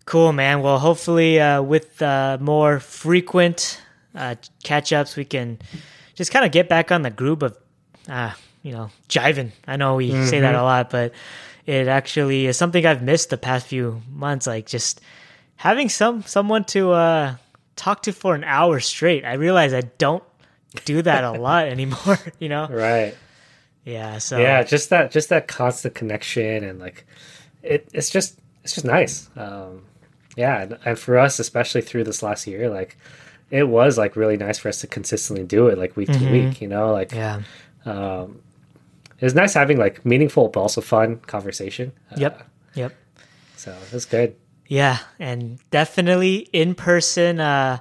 Cool, 0.05 0.33
man. 0.33 0.63
Well, 0.63 0.79
hopefully, 0.79 1.41
uh, 1.41 1.63
with 1.63 2.03
uh, 2.03 2.39
more 2.41 2.81
frequent 2.81 3.81
uh, 4.15 4.35
catch 4.65 4.93
ups, 4.93 5.17
we 5.17 5.25
can 5.25 5.59
just 6.15 6.33
kind 6.33 6.45
of 6.45 6.51
get 6.51 6.69
back 6.69 6.91
on 6.91 7.03
the 7.03 7.11
groove 7.11 7.43
of, 7.45 7.57
uh, 8.09 8.33
you 8.63 8.73
know, 8.73 8.91
jiving. 9.09 9.53
I 9.67 9.77
know 9.77 9.95
we 9.97 10.11
say 10.27 10.41
that 10.41 10.55
a 10.57 10.63
lot, 10.63 10.91
but 10.91 11.13
it 11.67 11.87
actually 11.87 12.47
is 12.47 12.57
something 12.57 12.85
I've 12.85 13.03
missed 13.03 13.31
the 13.31 13.37
past 13.39 13.67
few 13.69 14.03
months. 14.11 14.47
Like 14.49 14.67
just 14.67 15.01
having 15.63 15.89
some 15.89 16.23
someone 16.23 16.65
to 16.75 16.91
uh, 16.93 17.35
talk 17.77 18.03
to 18.03 18.13
for 18.13 18.35
an 18.35 18.45
hour 18.45 18.81
straight. 18.81 19.25
I 19.25 19.35
realize 19.35 19.73
I 19.73 19.83
don't 19.99 20.25
do 20.85 21.03
that 21.03 21.23
a 21.25 21.33
lot 21.47 21.69
anymore. 21.69 22.19
You 22.41 22.49
know? 22.49 22.67
Right. 22.69 23.15
Yeah. 23.85 24.19
So 24.19 24.39
yeah 24.39 24.63
just 24.65 24.91
that 24.91 25.11
just 25.11 25.29
that 25.29 25.47
constant 25.49 25.95
connection 25.95 26.65
and 26.65 26.79
like 26.81 27.07
it, 27.63 27.89
it's 27.93 28.11
just 28.11 28.39
it's 28.65 28.75
just 28.75 28.87
nice 28.87 29.29
um 29.37 29.83
yeah 30.37 30.63
and, 30.63 30.79
and 30.85 30.99
for 30.99 31.19
us 31.19 31.39
especially 31.39 31.83
through 31.83 32.05
this 32.05 32.23
last 32.23 32.47
year 32.47 32.71
like 32.71 32.97
it 33.51 33.65
was 33.69 33.99
like 33.99 34.17
really 34.17 34.37
nice 34.37 34.59
for 34.59 34.69
us 34.69 34.81
to 34.81 34.87
consistently 34.87 35.45
do 35.45 35.67
it 35.69 35.77
like 35.79 35.97
week 35.97 36.11
to 36.13 36.31
week 36.31 36.61
you 36.63 36.69
know 36.69 36.93
like 36.93 37.13
Yeah. 37.13 37.43
um 37.85 38.41
it 39.19 39.25
was 39.25 39.35
nice 39.35 39.53
having 39.55 39.79
like 39.79 40.05
meaningful 40.07 40.49
but 40.49 40.61
also 40.61 40.81
fun 40.81 41.17
conversation 41.27 41.93
Uh, 42.13 42.17
Yep. 42.19 42.49
Yep. 42.75 42.93
so 43.57 43.71
it 43.87 43.93
was 43.93 44.05
good 44.07 44.35
Yeah, 44.69 44.99
and 45.19 45.59
definitely 45.71 46.49
in 46.53 46.75
person, 46.75 47.41
uh, 47.41 47.79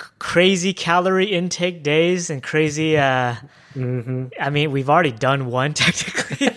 c- 0.00 0.06
crazy 0.18 0.72
calorie 0.72 1.26
intake 1.32 1.82
days 1.82 2.30
and 2.30 2.42
crazy. 2.42 2.96
Uh, 2.98 3.34
Mm-hmm. 3.74 4.26
I 4.40 4.50
mean, 4.50 4.70
we've 4.70 4.88
already 4.88 5.10
done 5.10 5.46
one 5.46 5.74
technically 5.74 6.48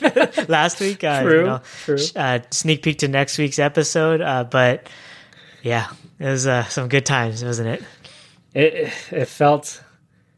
last 0.48 0.80
week. 0.80 1.04
Uh, 1.04 1.24
True, 1.24 1.40
You 1.40 1.46
know, 1.48 1.62
true. 1.84 1.98
Uh, 2.16 2.40
sneak 2.52 2.84
peek 2.84 3.00
to 3.00 3.08
next 3.08 3.40
week's 3.40 3.58
episode, 3.58 4.22
uh, 4.22 4.44
but 4.44 4.88
yeah, 5.64 5.88
it 6.20 6.26
was 6.26 6.46
uh, 6.46 6.64
some 6.66 6.90
good 6.90 7.08
times, 7.08 7.44
wasn't 7.44 7.70
it? 7.70 7.84
it 8.54 8.94
it 9.12 9.26
felt 9.28 9.84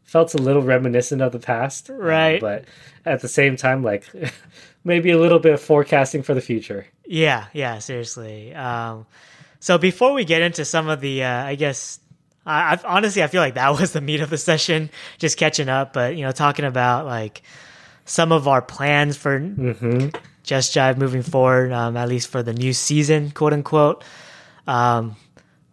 felt 0.05 0.33
a 0.35 0.37
little 0.37 0.61
reminiscent 0.61 1.21
of 1.21 1.33
the 1.33 1.39
past 1.39 1.89
uh, 1.89 1.95
Right. 1.95 2.39
but 2.39 2.63
at 3.05 3.19
the 3.19 3.27
same 3.27 3.57
time 3.57 3.83
like 3.83 4.05
maybe 4.85 5.11
a 5.11 5.17
little 5.19 5.39
bit 5.39 5.53
of 5.55 5.61
forecasting 5.61 6.23
for 6.23 6.33
the 6.33 6.39
future 6.41 6.87
Yeah, 7.11 7.47
yeah, 7.53 7.79
seriously. 7.79 8.53
Um, 8.53 9.07
so 9.59 9.79
before 9.79 10.13
we 10.13 10.25
get 10.25 10.43
into 10.43 10.63
some 10.63 10.89
of 10.89 11.01
the, 11.01 11.23
uh, 11.23 11.43
I 11.43 11.55
guess, 11.55 11.99
I, 12.45 12.73
I've, 12.73 12.85
honestly, 12.85 13.23
I 13.23 13.27
feel 13.27 13.41
like 13.41 13.55
that 13.55 13.69
was 13.79 13.93
the 13.93 14.01
meat 14.01 14.21
of 14.21 14.29
the 14.29 14.37
session, 14.37 14.91
just 15.17 15.35
catching 15.35 15.69
up. 15.69 15.91
But 15.91 16.15
you 16.15 16.23
know, 16.23 16.31
talking 16.31 16.65
about 16.65 17.07
like 17.07 17.41
some 18.05 18.31
of 18.31 18.47
our 18.47 18.61
plans 18.61 19.17
for 19.17 19.39
Just 20.43 20.75
Jive 20.75 20.97
moving 20.97 21.23
forward, 21.23 21.71
um, 21.71 21.97
at 21.97 22.07
least 22.09 22.29
for 22.29 22.43
the 22.43 22.53
new 22.53 22.73
season, 22.73 23.31
quote 23.31 23.53
unquote. 23.53 24.03
Um, 24.67 25.15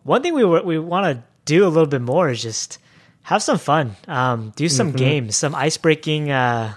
one 0.05 0.23
thing 0.23 0.33
we 0.33 0.45
we 0.45 0.79
want 0.79 1.05
to 1.05 1.23
do 1.45 1.67
a 1.67 1.69
little 1.69 1.87
bit 1.87 2.01
more 2.01 2.31
is 2.31 2.41
just 2.41 2.79
have 3.25 3.43
some 3.43 3.59
fun, 3.59 3.95
um, 4.09 4.55
do 4.57 4.69
some 4.71 4.93
games, 4.93 5.37
some 5.37 5.55
ice 5.55 5.77
breaking 5.77 6.31
uh, 6.31 6.75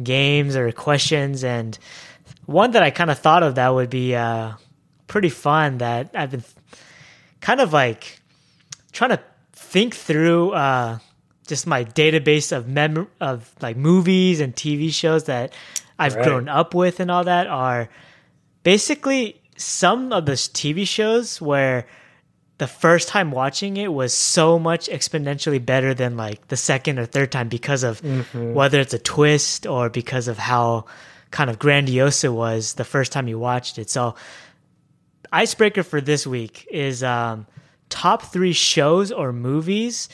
games 0.00 0.54
or 0.54 0.70
questions, 0.70 1.42
and 1.42 1.76
one 2.46 2.70
that 2.72 2.82
I 2.82 2.90
kind 2.90 3.10
of 3.10 3.18
thought 3.18 3.42
of 3.42 3.56
that 3.56 3.68
would 3.74 3.90
be 3.90 4.14
uh, 4.14 4.52
pretty 5.06 5.28
fun 5.30 5.78
that 5.78 6.10
I've 6.14 6.30
been 6.30 6.44
kind 7.40 7.60
of 7.60 7.72
like 7.72 8.20
trying 8.92 9.10
to 9.10 9.20
think 9.52 9.94
through 9.94 10.52
uh, 10.52 10.98
just 11.46 11.66
my 11.66 11.84
database 11.84 12.50
of 12.56 12.66
mem 12.68 13.08
of 13.20 13.52
like 13.60 13.76
movies 13.76 14.40
and 14.40 14.54
TV 14.54 14.92
shows 14.92 15.24
that 15.24 15.52
I've 15.98 16.14
Right. 16.14 16.24
grown 16.24 16.48
up 16.48 16.74
with 16.74 17.00
and 17.00 17.10
all 17.10 17.24
that 17.24 17.46
are 17.46 17.88
basically 18.62 19.40
some 19.56 20.12
of 20.12 20.26
those 20.26 20.48
TV 20.48 20.86
shows 20.86 21.40
where 21.40 21.86
the 22.58 22.66
first 22.66 23.08
time 23.08 23.30
watching 23.30 23.76
it 23.76 23.92
was 23.92 24.12
so 24.14 24.58
much 24.58 24.88
exponentially 24.88 25.64
better 25.64 25.92
than 25.94 26.16
like 26.16 26.48
the 26.48 26.56
second 26.56 26.98
or 26.98 27.06
third 27.06 27.30
time 27.32 27.48
because 27.48 27.82
of 27.82 28.00
whether 28.54 28.80
it's 28.80 28.94
a 28.94 28.98
twist 28.98 29.66
or 29.66 29.88
because 29.90 30.26
of 30.28 30.38
how 30.38 30.86
kind 31.30 31.50
of 31.50 31.58
grandiose 31.58 32.24
it 32.24 32.32
was 32.32 32.74
the 32.74 32.84
first 32.84 33.12
time 33.12 33.28
you 33.28 33.38
watched 33.38 33.78
it. 33.78 33.90
So 33.90 34.14
icebreaker 35.32 35.82
for 35.82 36.00
this 36.00 36.26
week 36.26 36.66
is 36.70 37.02
um, 37.02 37.46
top 37.88 38.22
three 38.22 38.52
shows 38.52 39.12
or 39.12 39.32
movies 39.32 40.08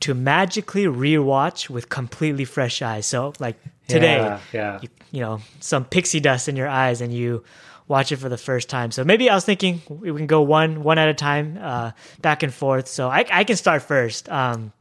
to 0.00 0.14
magically 0.14 0.84
rewatch 0.84 1.68
with 1.68 1.88
completely 1.88 2.44
fresh 2.44 2.82
eyes. 2.82 3.06
So 3.06 3.32
like 3.38 3.56
today, 3.88 4.16
yeah, 4.16 4.40
yeah. 4.52 4.78
you, 4.82 4.88
you 5.10 5.20
know, 5.20 5.40
some 5.60 5.84
pixie 5.84 6.20
dust 6.20 6.48
in 6.48 6.56
your 6.56 6.68
eyes 6.68 7.00
and 7.00 7.12
you 7.12 7.42
watch 7.88 8.12
it 8.12 8.16
for 8.16 8.28
the 8.28 8.36
first 8.36 8.68
time. 8.68 8.90
So 8.90 9.02
maybe 9.04 9.28
I 9.28 9.34
was 9.34 9.44
thinking 9.44 9.82
we 9.88 10.12
can 10.12 10.26
go 10.26 10.42
one 10.42 10.82
one 10.82 10.98
at 10.98 11.08
a 11.08 11.14
time, 11.14 11.58
uh, 11.60 11.92
back 12.20 12.42
and 12.42 12.52
forth. 12.52 12.86
So 12.86 13.08
I, 13.08 13.24
I 13.30 13.44
can 13.44 13.56
start 13.56 13.82
first. 13.82 14.28
Um, 14.28 14.72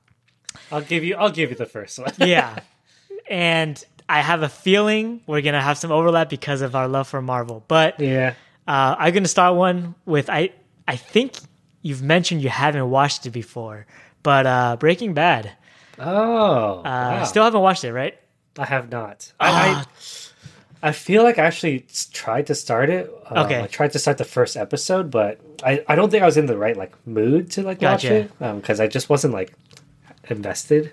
I'll 0.71 0.81
give 0.81 1.03
you. 1.03 1.15
I'll 1.15 1.31
give 1.31 1.49
you 1.49 1.55
the 1.55 1.65
first 1.65 1.97
one. 1.97 2.13
yeah, 2.19 2.59
and 3.29 3.83
I 4.09 4.21
have 4.21 4.41
a 4.41 4.49
feeling 4.49 5.21
we're 5.27 5.41
gonna 5.41 5.61
have 5.61 5.77
some 5.77 5.91
overlap 5.91 6.29
because 6.29 6.61
of 6.61 6.75
our 6.75 6.87
love 6.87 7.07
for 7.07 7.21
Marvel. 7.21 7.63
But 7.67 7.99
Yeah. 7.99 8.33
uh, 8.67 8.95
I'm 8.97 9.13
gonna 9.13 9.27
start 9.27 9.55
one 9.55 9.95
with 10.05 10.29
I. 10.29 10.51
I 10.87 10.95
think 10.95 11.33
you've 11.81 12.01
mentioned 12.01 12.41
you 12.41 12.49
haven't 12.49 12.89
watched 12.89 13.25
it 13.25 13.31
before, 13.31 13.85
but 14.23 14.45
uh, 14.47 14.77
Breaking 14.79 15.13
Bad. 15.13 15.51
Oh. 15.99 16.79
Uh, 16.79 16.81
wow. 16.83 17.23
Still 17.25 17.43
haven't 17.43 17.59
watched 17.61 17.83
it, 17.83 17.91
right? 17.91 18.17
I 18.57 18.65
have 18.65 18.89
not. 18.89 19.31
Ah. 19.39 19.45
I, 19.51 19.81
I 19.81 20.89
I 20.89 20.91
feel 20.91 21.23
like 21.23 21.39
I 21.39 21.43
actually 21.45 21.85
tried 22.13 22.47
to 22.47 22.55
start 22.55 22.89
it. 22.89 23.11
Um, 23.29 23.45
Okay. 23.45 23.61
I 23.61 23.67
tried 23.67 23.91
to 23.93 23.99
start 23.99 24.19
the 24.19 24.23
first 24.25 24.55
episode, 24.55 25.09
but 25.09 25.41
I, 25.63 25.83
I 25.87 25.95
don't 25.95 26.11
think 26.11 26.21
I 26.21 26.25
was 26.27 26.37
in 26.37 26.45
the 26.45 26.55
right 26.55 26.77
like 26.77 26.93
mood 27.07 27.49
to 27.51 27.63
like 27.63 27.81
watch 27.81 28.05
it 28.05 28.31
because 28.39 28.79
I 28.79 28.87
just 28.87 29.09
wasn't 29.09 29.33
like 29.33 29.53
invested. 30.29 30.91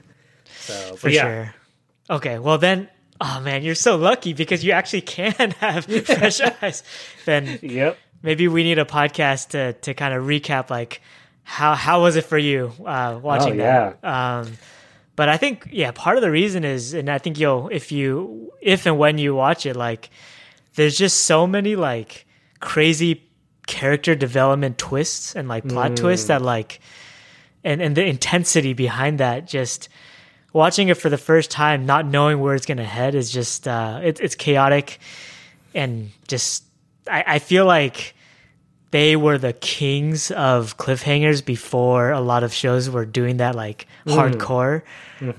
So 0.57 0.97
For 0.97 1.11
yeah, 1.11 1.23
sure. 1.23 1.55
Okay, 2.17 2.39
well 2.39 2.57
then, 2.59 2.89
oh 3.21 3.41
man, 3.41 3.63
you're 3.63 3.75
so 3.75 3.97
lucky 3.97 4.33
because 4.33 4.65
you 4.65 4.73
actually 4.73 5.03
can 5.03 5.33
have 5.61 5.85
fresh 5.87 6.41
eyes. 6.41 6.83
Then 7.25 7.59
Yep. 7.63 7.97
maybe 8.23 8.49
we 8.49 8.63
need 8.65 8.79
a 8.79 8.85
podcast 8.85 9.49
to 9.51 9.73
to 9.75 9.95
kind 9.95 10.15
of 10.15 10.25
recap 10.25 10.71
like 10.71 11.01
how 11.43 11.75
how 11.75 12.03
was 12.03 12.17
it 12.17 12.25
for 12.25 12.39
you 12.39 12.73
uh, 12.85 13.19
watching 13.23 13.61
Oh, 13.61 13.65
that. 13.65 14.05
Um, 14.05 14.53
but 15.17 15.29
I 15.29 15.37
think 15.37 15.69
yeah, 15.71 15.93
part 15.93 16.17
of 16.17 16.23
the 16.23 16.31
reason 16.31 16.65
is, 16.65 16.93
and 16.95 17.09
I 17.09 17.19
think 17.19 17.39
you'll 17.39 17.69
if 17.69 17.93
you 17.93 18.53
if 18.61 18.87
and 18.87 18.99
when 18.99 19.19
you 19.19 19.35
watch 19.35 19.65
it, 19.67 19.77
like 19.77 20.11
there's 20.75 20.99
just 20.99 21.21
so 21.25 21.47
many 21.47 21.77
like 21.77 22.27
crazy 22.61 23.23
character 23.67 24.15
development 24.15 24.77
twists 24.77 25.35
and 25.37 25.49
like 25.49 25.67
plot 25.69 25.97
twists 25.97 26.27
that 26.29 26.43
like 26.43 26.81
and 27.63 27.81
and 27.81 27.97
the 27.97 28.05
intensity 28.05 28.73
behind 28.75 29.21
that 29.21 29.47
just 29.47 29.89
watching 30.55 30.89
it 30.89 30.95
for 30.97 31.11
the 31.11 31.19
first 31.19 31.51
time 31.51 31.85
not 31.85 32.07
knowing 32.07 32.41
where 32.41 32.55
it's 32.55 32.65
gonna 32.65 32.83
head 32.85 33.15
is 33.15 33.31
just 33.31 33.69
uh 33.69 34.01
it, 34.03 34.21
it's 34.21 34.35
chaotic 34.35 34.99
and 35.75 36.11
just 36.29 36.65
I, 37.11 37.25
I 37.27 37.39
feel 37.41 37.67
like 37.67 38.15
they 38.93 39.17
were 39.17 39.37
the 39.37 39.53
kings 39.53 40.31
of 40.31 40.79
cliffhangers 40.79 41.45
before 41.45 42.13
a 42.13 42.21
lot 42.21 42.45
of 42.45 42.55
shows 42.55 42.89
were 42.89 43.05
doing 43.05 43.39
that 43.39 43.55
like 43.57 43.87
hardcore. 44.07 44.83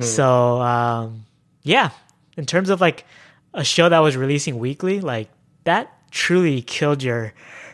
So 0.04 0.60
um 0.62 1.26
yeah 1.64 1.90
in 2.38 2.46
terms 2.46 2.70
of 2.70 2.82
like 2.82 3.06
a 3.54 3.64
show 3.64 3.88
that 3.90 4.00
was 4.00 4.18
releasing 4.18 4.60
weekly 4.60 5.00
like 5.00 5.30
that 5.64 5.92
truly 6.12 6.62
killed 6.62 7.02
your 7.02 7.34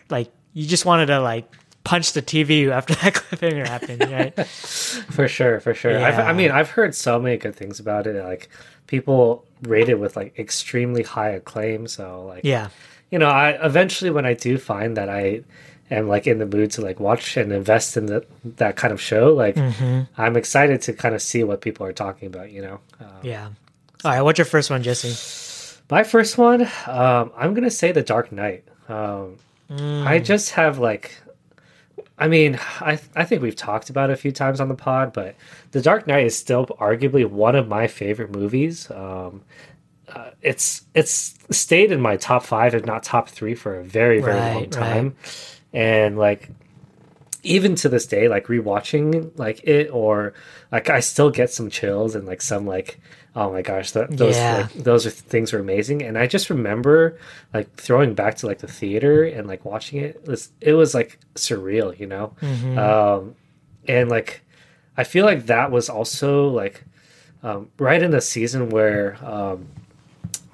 like 0.10 0.32
you 0.54 0.68
just 0.68 0.86
wanted 0.86 1.08
to 1.08 1.20
like 1.20 1.52
punch 1.84 2.14
the 2.14 2.22
tv 2.22 2.70
after 2.70 2.94
that 2.96 3.14
cliffhanger 3.20 3.68
happened 3.68 4.02
right 4.12 4.34
For 4.48 5.28
sure, 5.28 5.60
for 5.60 5.74
sure. 5.74 5.98
I've, 6.00 6.20
I 6.20 6.32
mean, 6.34 6.52
I've 6.52 6.70
heard 6.70 6.96
so 6.96 7.20
many 7.20 7.38
good 7.38 7.56
things 7.56 7.80
about 7.80 8.08
it. 8.08 8.24
Like 8.24 8.50
people 8.88 9.46
rate 9.64 9.90
it 9.90 10.00
with 10.00 10.16
like 10.16 10.38
extremely 10.40 11.04
high 11.04 11.30
acclaim. 11.32 11.88
So 11.88 12.26
like, 12.26 12.44
yeah 12.44 12.70
you 13.10 13.20
know, 13.20 13.28
I 13.28 13.60
eventually 13.66 14.10
when 14.10 14.26
I 14.26 14.34
do 14.36 14.58
find 14.58 14.96
that 14.96 15.10
I 15.10 15.42
am 15.90 16.08
like 16.08 16.28
in 16.28 16.38
the 16.40 16.46
mood 16.46 16.72
to 16.72 16.82
like 16.82 17.00
watch 17.02 17.36
and 17.36 17.52
invest 17.52 17.98
in 17.98 18.06
the, 18.06 18.26
that 18.58 18.76
kind 18.78 18.94
of 18.94 19.02
show, 19.02 19.34
like 19.34 19.56
Mm-hmm. 19.56 20.02
I'm 20.22 20.38
excited 20.38 20.82
to 20.84 20.94
kind 20.94 21.14
of 21.14 21.22
see 21.22 21.44
what 21.44 21.60
people 21.62 21.86
are 21.86 21.94
talking 21.94 22.28
about. 22.28 22.52
You 22.52 22.62
know, 22.62 22.80
um, 23.02 23.08
yeah 23.24 23.50
all 24.06 24.12
right 24.12 24.22
what's 24.22 24.40
your 24.40 24.46
first 24.46 24.70
one 24.70 24.82
jesse 24.84 25.14
my 25.90 26.04
first 26.04 26.38
one, 26.38 26.62
um, 26.88 27.32
I'm 27.36 27.54
gonna 27.54 27.70
say 27.70 27.92
The 27.92 28.02
Dark 28.02 28.32
Knight. 28.32 28.64
Um, 28.88 29.38
I 29.70 29.74
Mm. 29.74 30.24
just 30.24 30.52
have 30.52 30.80
like, 30.80 31.18
I 32.22 32.28
mean, 32.28 32.60
I 32.80 33.00
I 33.16 33.26
think 33.26 33.42
we've 33.42 33.56
talked 33.56 33.90
about 33.90 34.12
it 34.12 34.14
a 34.14 34.18
few 34.18 34.32
times 34.32 34.62
on 34.62 34.70
the 34.70 34.76
pod, 34.76 35.12
but 35.12 35.36
The 35.72 35.82
Dark 35.82 36.06
Knight 36.06 36.26
is 36.26 36.38
still 36.38 36.68
arguably 36.80 37.26
one 37.26 37.56
of 37.56 37.68
my 37.68 37.88
favorite 37.88 38.32
movies. 38.32 38.90
Um, 38.92 39.42
uh, 40.08 40.30
it's 40.42 40.84
it's 40.94 41.34
stayed 41.50 41.92
in 41.92 42.00
my 42.00 42.18
top 42.18 42.44
five, 42.44 42.76
if 42.76 42.86
not 42.86 43.04
top 43.04 43.28
three, 43.30 43.56
for 43.56 43.80
a 43.80 43.84
very 43.84 44.22
very 44.22 44.44
long 44.44 44.64
Right, 44.64 44.72
time, 44.72 45.16
and 45.74 46.18
like 46.18 46.50
even 47.44 47.74
to 47.76 47.90
this 47.90 48.06
day, 48.06 48.28
like 48.28 48.46
rewatching 48.48 49.32
like 49.38 49.64
it 49.64 49.90
or 49.92 50.34
like 50.72 50.90
I 50.92 51.00
still 51.00 51.32
get 51.32 51.50
some 51.50 51.70
chills 51.72 52.14
and 52.14 52.28
like 52.28 52.42
some 52.42 52.68
like 52.68 53.00
oh 53.36 53.52
my 53.52 53.62
gosh, 53.62 53.92
th- 53.92 54.08
those 54.10 54.36
Yeah. 54.36 54.58
like, 54.58 54.74
those 54.74 55.06
are 55.06 55.10
things 55.10 55.54
were 55.54 55.60
amazing. 55.60 56.04
And 56.04 56.18
I 56.18 56.28
just 56.28 56.50
remember 56.50 57.18
like 57.54 57.74
throwing 57.76 58.14
back 58.14 58.36
to 58.38 58.48
like 58.48 58.60
the 58.60 58.68
theater 58.68 59.24
and 59.24 59.48
like 59.48 59.64
watching 59.66 60.00
it. 60.02 60.16
It 60.24 60.28
was 60.28 60.50
it 60.60 60.74
was 60.74 60.94
like 60.94 61.18
surreal, 61.36 61.98
you 61.98 62.08
know. 62.08 62.34
Um, 62.78 63.36
and 63.88 64.10
like 64.10 64.42
I 64.98 65.04
feel 65.06 65.26
like 65.26 65.46
that 65.46 65.72
was 65.72 65.90
also 65.90 66.48
like 66.50 66.84
um, 67.44 67.70
right 67.80 68.02
in 68.04 68.12
the 68.12 68.22
season 68.22 68.70
where 68.70 69.18
um, 69.26 69.68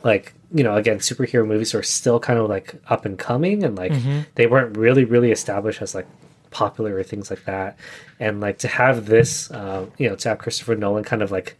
like 0.03 0.33
you 0.53 0.63
know 0.63 0.75
again 0.77 0.99
superhero 0.99 1.45
movies 1.45 1.73
were 1.73 1.83
still 1.83 2.19
kind 2.19 2.39
of 2.39 2.47
like 2.47 2.75
up 2.87 3.05
and 3.05 3.17
coming 3.19 3.63
and 3.63 3.75
like 3.75 3.91
they 4.35 4.47
weren't 4.47 4.77
really 4.77 5.03
really 5.03 5.31
established 5.31 5.81
as 5.81 5.93
like 5.93 6.05
popular 6.51 6.95
or 6.95 7.03
things 7.03 7.29
like 7.29 7.43
that 7.43 7.77
and 8.19 8.39
like 8.39 8.57
to 8.59 8.67
have 8.69 9.05
this 9.07 9.51
um, 9.51 9.91
you 9.97 10.07
know 10.07 10.15
to 10.15 10.29
have 10.29 10.37
christopher 10.37 10.75
nolan 10.75 11.03
kind 11.03 11.21
of 11.21 11.29
like 11.31 11.57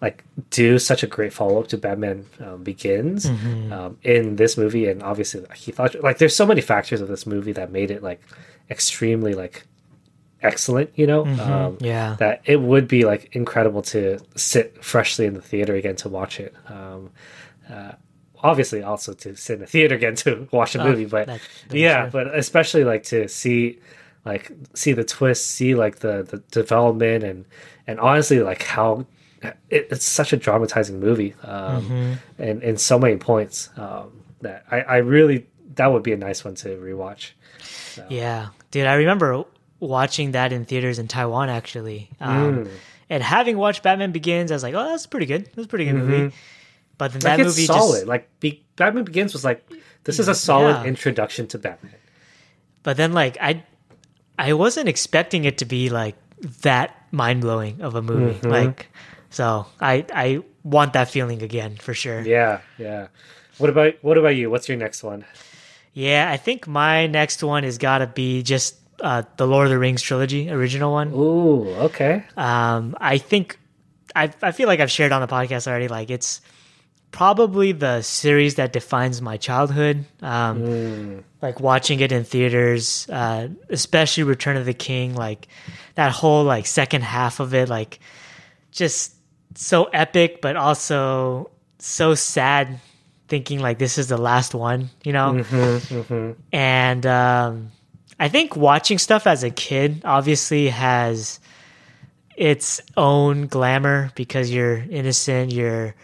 like 0.00 0.24
do 0.50 0.78
such 0.78 1.02
a 1.02 1.06
great 1.06 1.32
follow-up 1.32 1.68
to 1.68 1.78
batman 1.78 2.26
um, 2.40 2.62
begins 2.62 3.26
um, 3.72 3.96
in 4.02 4.36
this 4.36 4.56
movie 4.56 4.88
and 4.88 5.02
obviously 5.02 5.44
he 5.54 5.72
thought 5.72 5.94
like 6.02 6.18
there's 6.18 6.36
so 6.36 6.46
many 6.46 6.60
factors 6.60 7.00
of 7.00 7.08
this 7.08 7.26
movie 7.26 7.52
that 7.52 7.70
made 7.70 7.90
it 7.90 8.02
like 8.02 8.20
extremely 8.70 9.34
like 9.34 9.66
excellent 10.42 10.90
you 10.94 11.06
know? 11.06 11.24
Um, 11.26 11.78
yeah. 11.80 12.16
that 12.18 12.42
it 12.44 12.60
would 12.60 12.86
be 12.86 13.04
like 13.04 13.34
incredible 13.34 13.82
to 13.82 14.18
sit 14.36 14.84
freshly 14.84 15.26
in 15.26 15.34
the 15.34 15.42
theater 15.42 15.74
again 15.74 15.96
to 15.96 16.08
watch 16.08 16.38
it. 16.40 16.54
Um, 16.66 17.10
uh, 17.70 17.92
obviously, 18.44 18.82
also 18.82 19.14
to 19.14 19.34
sit 19.34 19.54
in 19.54 19.60
the 19.60 19.66
theater 19.66 19.94
again 19.94 20.14
to 20.16 20.46
watch 20.52 20.74
a 20.74 20.84
movie, 20.84 21.06
but 21.06 21.40
yeah, 21.70 22.08
but 22.10 22.32
especially 22.34 22.84
like 22.84 23.02
to 23.04 23.26
see 23.26 23.80
like 24.24 24.52
see 24.74 24.92
the 24.92 25.04
twist, 25.04 25.46
see 25.50 25.74
like 25.74 26.00
the 26.00 26.22
the 26.22 26.38
development, 26.50 27.24
and 27.24 27.46
and 27.86 27.98
honestly 27.98 28.40
like 28.40 28.62
how 28.62 29.06
it, 29.70 29.88
it's 29.90 30.04
such 30.04 30.32
a 30.32 30.36
dramatizing 30.36 31.00
movie, 31.00 31.34
um, 31.42 31.82
Mm-hmm. 31.84 32.42
and 32.42 32.62
in 32.62 32.76
so 32.76 32.98
many 32.98 33.16
points 33.16 33.70
um, 33.76 34.22
that 34.40 34.64
I, 34.70 34.80
I 34.80 34.96
really 34.98 35.46
that 35.76 35.88
would 35.92 36.02
be 36.02 36.12
a 36.12 36.16
nice 36.16 36.44
one 36.44 36.54
to 36.56 36.68
rewatch. 36.76 37.30
Yeah, 38.08 38.48
dude, 38.70 38.86
I 38.86 38.94
remember 38.94 39.44
watching 39.80 40.32
that 40.32 40.52
in 40.52 40.64
theaters 40.64 40.98
in 40.98 41.08
Taiwan 41.08 41.48
actually, 41.48 42.10
um, 42.20 42.64
Mm. 42.64 42.70
and 43.10 43.22
having 43.22 43.56
watched 43.58 43.82
Batman 43.82 44.12
Begins, 44.12 44.50
I 44.50 44.54
was 44.54 44.62
like, 44.62 44.74
"Oh, 44.74 44.84
that's 44.88 45.06
pretty 45.06 45.26
good. 45.26 45.46
That's 45.54 45.66
a 45.66 45.68
pretty 45.68 45.84
good 45.86 45.94
movie." 45.94 46.34
But 46.98 47.12
then 47.12 47.20
Mm-hmm. 47.22 47.28
Like 47.28 47.38
that 47.38 47.44
movie 47.46 47.66
solid. 47.66 47.94
just, 47.98 48.06
Like 48.06 48.28
Be- 48.40 48.64
Batman 48.76 49.04
Begins 49.04 49.32
was 49.32 49.44
like 49.44 49.68
this 50.04 50.18
is 50.18 50.28
a 50.28 50.34
solid 50.34 50.74
Yeah. 50.82 50.84
introduction 50.84 51.46
to 51.48 51.58
Batman. 51.58 51.94
but 52.82 52.96
then 52.96 53.12
like 53.12 53.36
I, 53.40 53.62
I 54.38 54.52
wasn't 54.52 54.88
expecting 54.88 55.44
it 55.44 55.58
to 55.58 55.64
be 55.64 55.88
like 55.90 56.14
that 56.62 56.94
mind 57.10 57.40
blowing 57.40 57.80
of 57.80 57.94
a 57.94 58.02
movie. 58.02 58.34
Mm-hmm. 58.38 58.48
Like, 58.50 58.88
so 59.34 59.66
I 59.80 60.04
I 60.14 60.42
want 60.62 60.92
that 60.92 61.10
feeling 61.10 61.42
again 61.42 61.76
for 61.76 61.92
sure. 61.92 62.20
Yeah, 62.22 62.60
yeah. 62.78 63.08
What 63.58 63.70
about 63.70 63.94
what 64.02 64.16
about 64.16 64.36
you? 64.36 64.50
What's 64.50 64.68
your 64.68 64.78
next 64.78 65.02
one? 65.02 65.24
Yeah, 65.92 66.30
I 66.30 66.36
think 66.36 66.66
my 66.66 67.06
next 67.06 67.42
one 67.42 67.62
has 67.64 67.78
got 67.78 67.98
to 67.98 68.06
be 68.06 68.42
just 68.42 68.76
uh, 69.00 69.22
the 69.36 69.46
Lord 69.46 69.66
of 69.66 69.70
the 69.70 69.78
Rings 69.78 70.02
trilogy, 70.02 70.50
original 70.50 70.92
one. 70.92 71.12
Ooh, 71.12 71.68
okay. 71.86 72.24
Um, 72.36 72.96
I 73.00 73.18
think 73.18 73.58
I 74.14 74.30
I 74.42 74.52
feel 74.52 74.66
like 74.68 74.80
I've 74.80 74.90
shared 74.90 75.12
on 75.12 75.20
the 75.20 75.28
podcast 75.28 75.66
already. 75.66 75.88
Like 75.88 76.10
it's 76.10 76.40
probably 77.10 77.70
the 77.70 78.02
series 78.02 78.56
that 78.56 78.72
defines 78.72 79.22
my 79.22 79.36
childhood. 79.36 80.04
Um, 80.20 81.22
Like 81.40 81.60
watching 81.60 82.00
it 82.00 82.10
in 82.10 82.24
theaters, 82.24 83.06
uh, 83.10 83.48
especially 83.68 84.24
Return 84.24 84.56
of 84.56 84.64
the 84.64 84.74
King. 84.74 85.14
Like 85.14 85.46
that 85.94 86.10
whole 86.10 86.42
like 86.42 86.66
second 86.66 87.02
half 87.02 87.38
of 87.38 87.54
it, 87.54 87.68
like 87.68 88.00
just 88.72 89.14
so 89.54 89.84
epic, 89.84 90.40
but 90.40 90.56
also 90.56 91.50
so 91.78 92.14
sad. 92.14 92.80
Thinking 93.26 93.60
like 93.60 93.78
this 93.78 93.96
is 93.96 94.08
the 94.08 94.18
last 94.18 94.54
one, 94.54 94.90
you 95.02 95.12
know. 95.12 95.32
And 96.52 97.06
um, 97.06 97.72
I 98.20 98.28
think 98.28 98.54
watching 98.54 98.98
stuff 98.98 99.26
as 99.26 99.42
a 99.42 99.50
kid 99.50 100.02
obviously 100.04 100.68
has 100.68 101.40
its 102.36 102.80
own 102.96 103.46
glamour 103.46 104.10
because 104.14 104.50
you're 104.52 104.76
innocent, 104.76 105.52
you're 105.52 105.94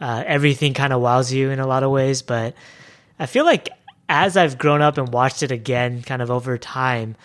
uh, 0.00 0.22
everything 0.26 0.72
kind 0.74 0.92
of 0.92 1.00
wows 1.00 1.32
you 1.32 1.50
in 1.50 1.58
a 1.58 1.66
lot 1.66 1.82
of 1.82 1.90
ways. 1.90 2.22
But 2.22 2.54
I 3.18 3.26
feel 3.26 3.44
like 3.44 3.68
as 4.08 4.36
I've 4.36 4.56
grown 4.56 4.80
up 4.80 4.96
and 4.96 5.12
watched 5.12 5.42
it 5.42 5.50
again, 5.50 6.02
kind 6.02 6.22
of 6.22 6.30
over 6.30 6.56
time, 6.56 7.16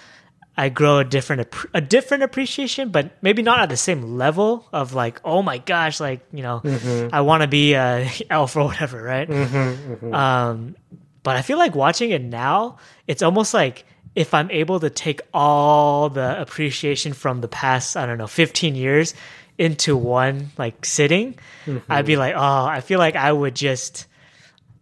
I 0.58 0.70
grow 0.70 1.00
a 1.00 1.04
different 1.04 1.54
a 1.74 1.82
different 1.82 2.24
appreciation, 2.24 2.90
but 2.90 3.12
maybe 3.22 3.42
not 3.42 3.60
at 3.60 3.70
the 3.70 3.78
same 3.78 4.18
level 4.18 4.68
of 4.72 4.94
like, 4.94 5.20
oh 5.26 5.42
my 5.42 5.58
gosh, 5.58 6.00
like 6.00 6.22
you 6.32 6.44
know, 6.44 6.62
mm-hmm. 6.64 7.14
I 7.14 7.22
want 7.22 7.42
to 7.42 7.48
be 7.48 7.74
a 7.74 8.10
elf 8.30 8.56
or 8.56 8.66
whatever, 8.66 9.02
right? 9.02 9.28
Mm-hmm, 9.28 9.94
mm-hmm. 9.94 10.14
Um, 10.14 10.76
but 11.24 11.36
I 11.36 11.42
feel 11.42 11.58
like 11.58 11.76
watching 11.76 12.12
it 12.12 12.22
now, 12.22 12.78
it's 13.08 13.22
almost 13.22 13.54
like 13.54 13.86
if 14.16 14.34
I'm 14.34 14.50
able 14.50 14.80
to 14.80 14.90
take 14.90 15.22
all 15.34 16.10
the 16.10 16.40
appreciation 16.40 17.12
from 17.12 17.42
the 17.42 17.50
past, 17.50 17.98
I 17.98 18.06
don't 18.06 18.18
know, 18.18 18.28
15 18.28 18.76
years 18.76 19.14
into 19.58 19.98
one 19.98 20.52
like 20.58 20.86
sitting, 20.86 21.38
I'd 21.90 22.06
be 22.06 22.16
like, 22.16 22.36
oh, 22.36 22.66
I 22.66 22.80
feel 22.82 23.00
like 23.00 23.16
I 23.16 23.32
would 23.32 23.56
just. 23.56 24.08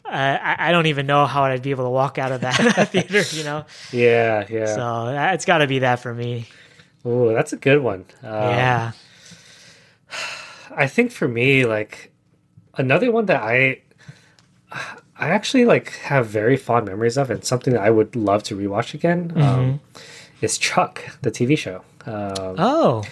Uh, 0.06 0.10
I, 0.42 0.70
I 0.70 0.72
don't 0.72 0.86
even 0.88 1.06
know 1.08 1.26
how 1.26 1.44
I'd 1.44 1.62
be 1.62 1.72
able 1.72 1.86
to 1.86 1.90
walk 1.90 2.18
out 2.18 2.32
of 2.32 2.42
that 2.42 2.56
theater, 2.92 3.22
you 3.36 3.44
know. 3.44 3.66
Yeah, 3.92 4.46
yeah. 4.50 4.66
So 4.76 5.06
that, 5.12 5.34
it's 5.36 5.46
got 5.46 5.60
to 5.60 5.68
be 5.68 5.80
that 5.80 6.00
for 6.00 6.14
me. 6.14 6.48
Ooh, 7.06 7.34
that's 7.34 7.54
a 7.54 7.58
good 7.58 7.82
one. 7.82 8.06
Um, 8.22 8.32
yeah. 8.50 8.92
I 10.76 10.88
think 10.88 11.12
for 11.12 11.28
me, 11.28 11.66
like 11.66 12.12
another 12.78 13.12
one 13.12 13.26
that 13.28 13.42
I 13.42 13.82
I 15.18 15.30
actually 15.30 15.66
like 15.66 15.92
have 15.98 16.28
very 16.28 16.58
fond 16.58 16.86
memories 16.88 17.18
of, 17.18 17.30
and 17.30 17.44
something 17.44 17.74
that 17.74 17.82
I 17.84 17.90
would 17.90 18.16
love 18.16 18.44
to 18.44 18.56
rewatch 18.58 18.94
again 18.94 19.32
um, 19.42 19.80
is 20.42 20.58
Chuck, 20.58 21.04
the 21.22 21.32
TV 21.32 21.58
show. 21.58 21.84
Um, 22.06 22.56
Oh, 22.58 23.04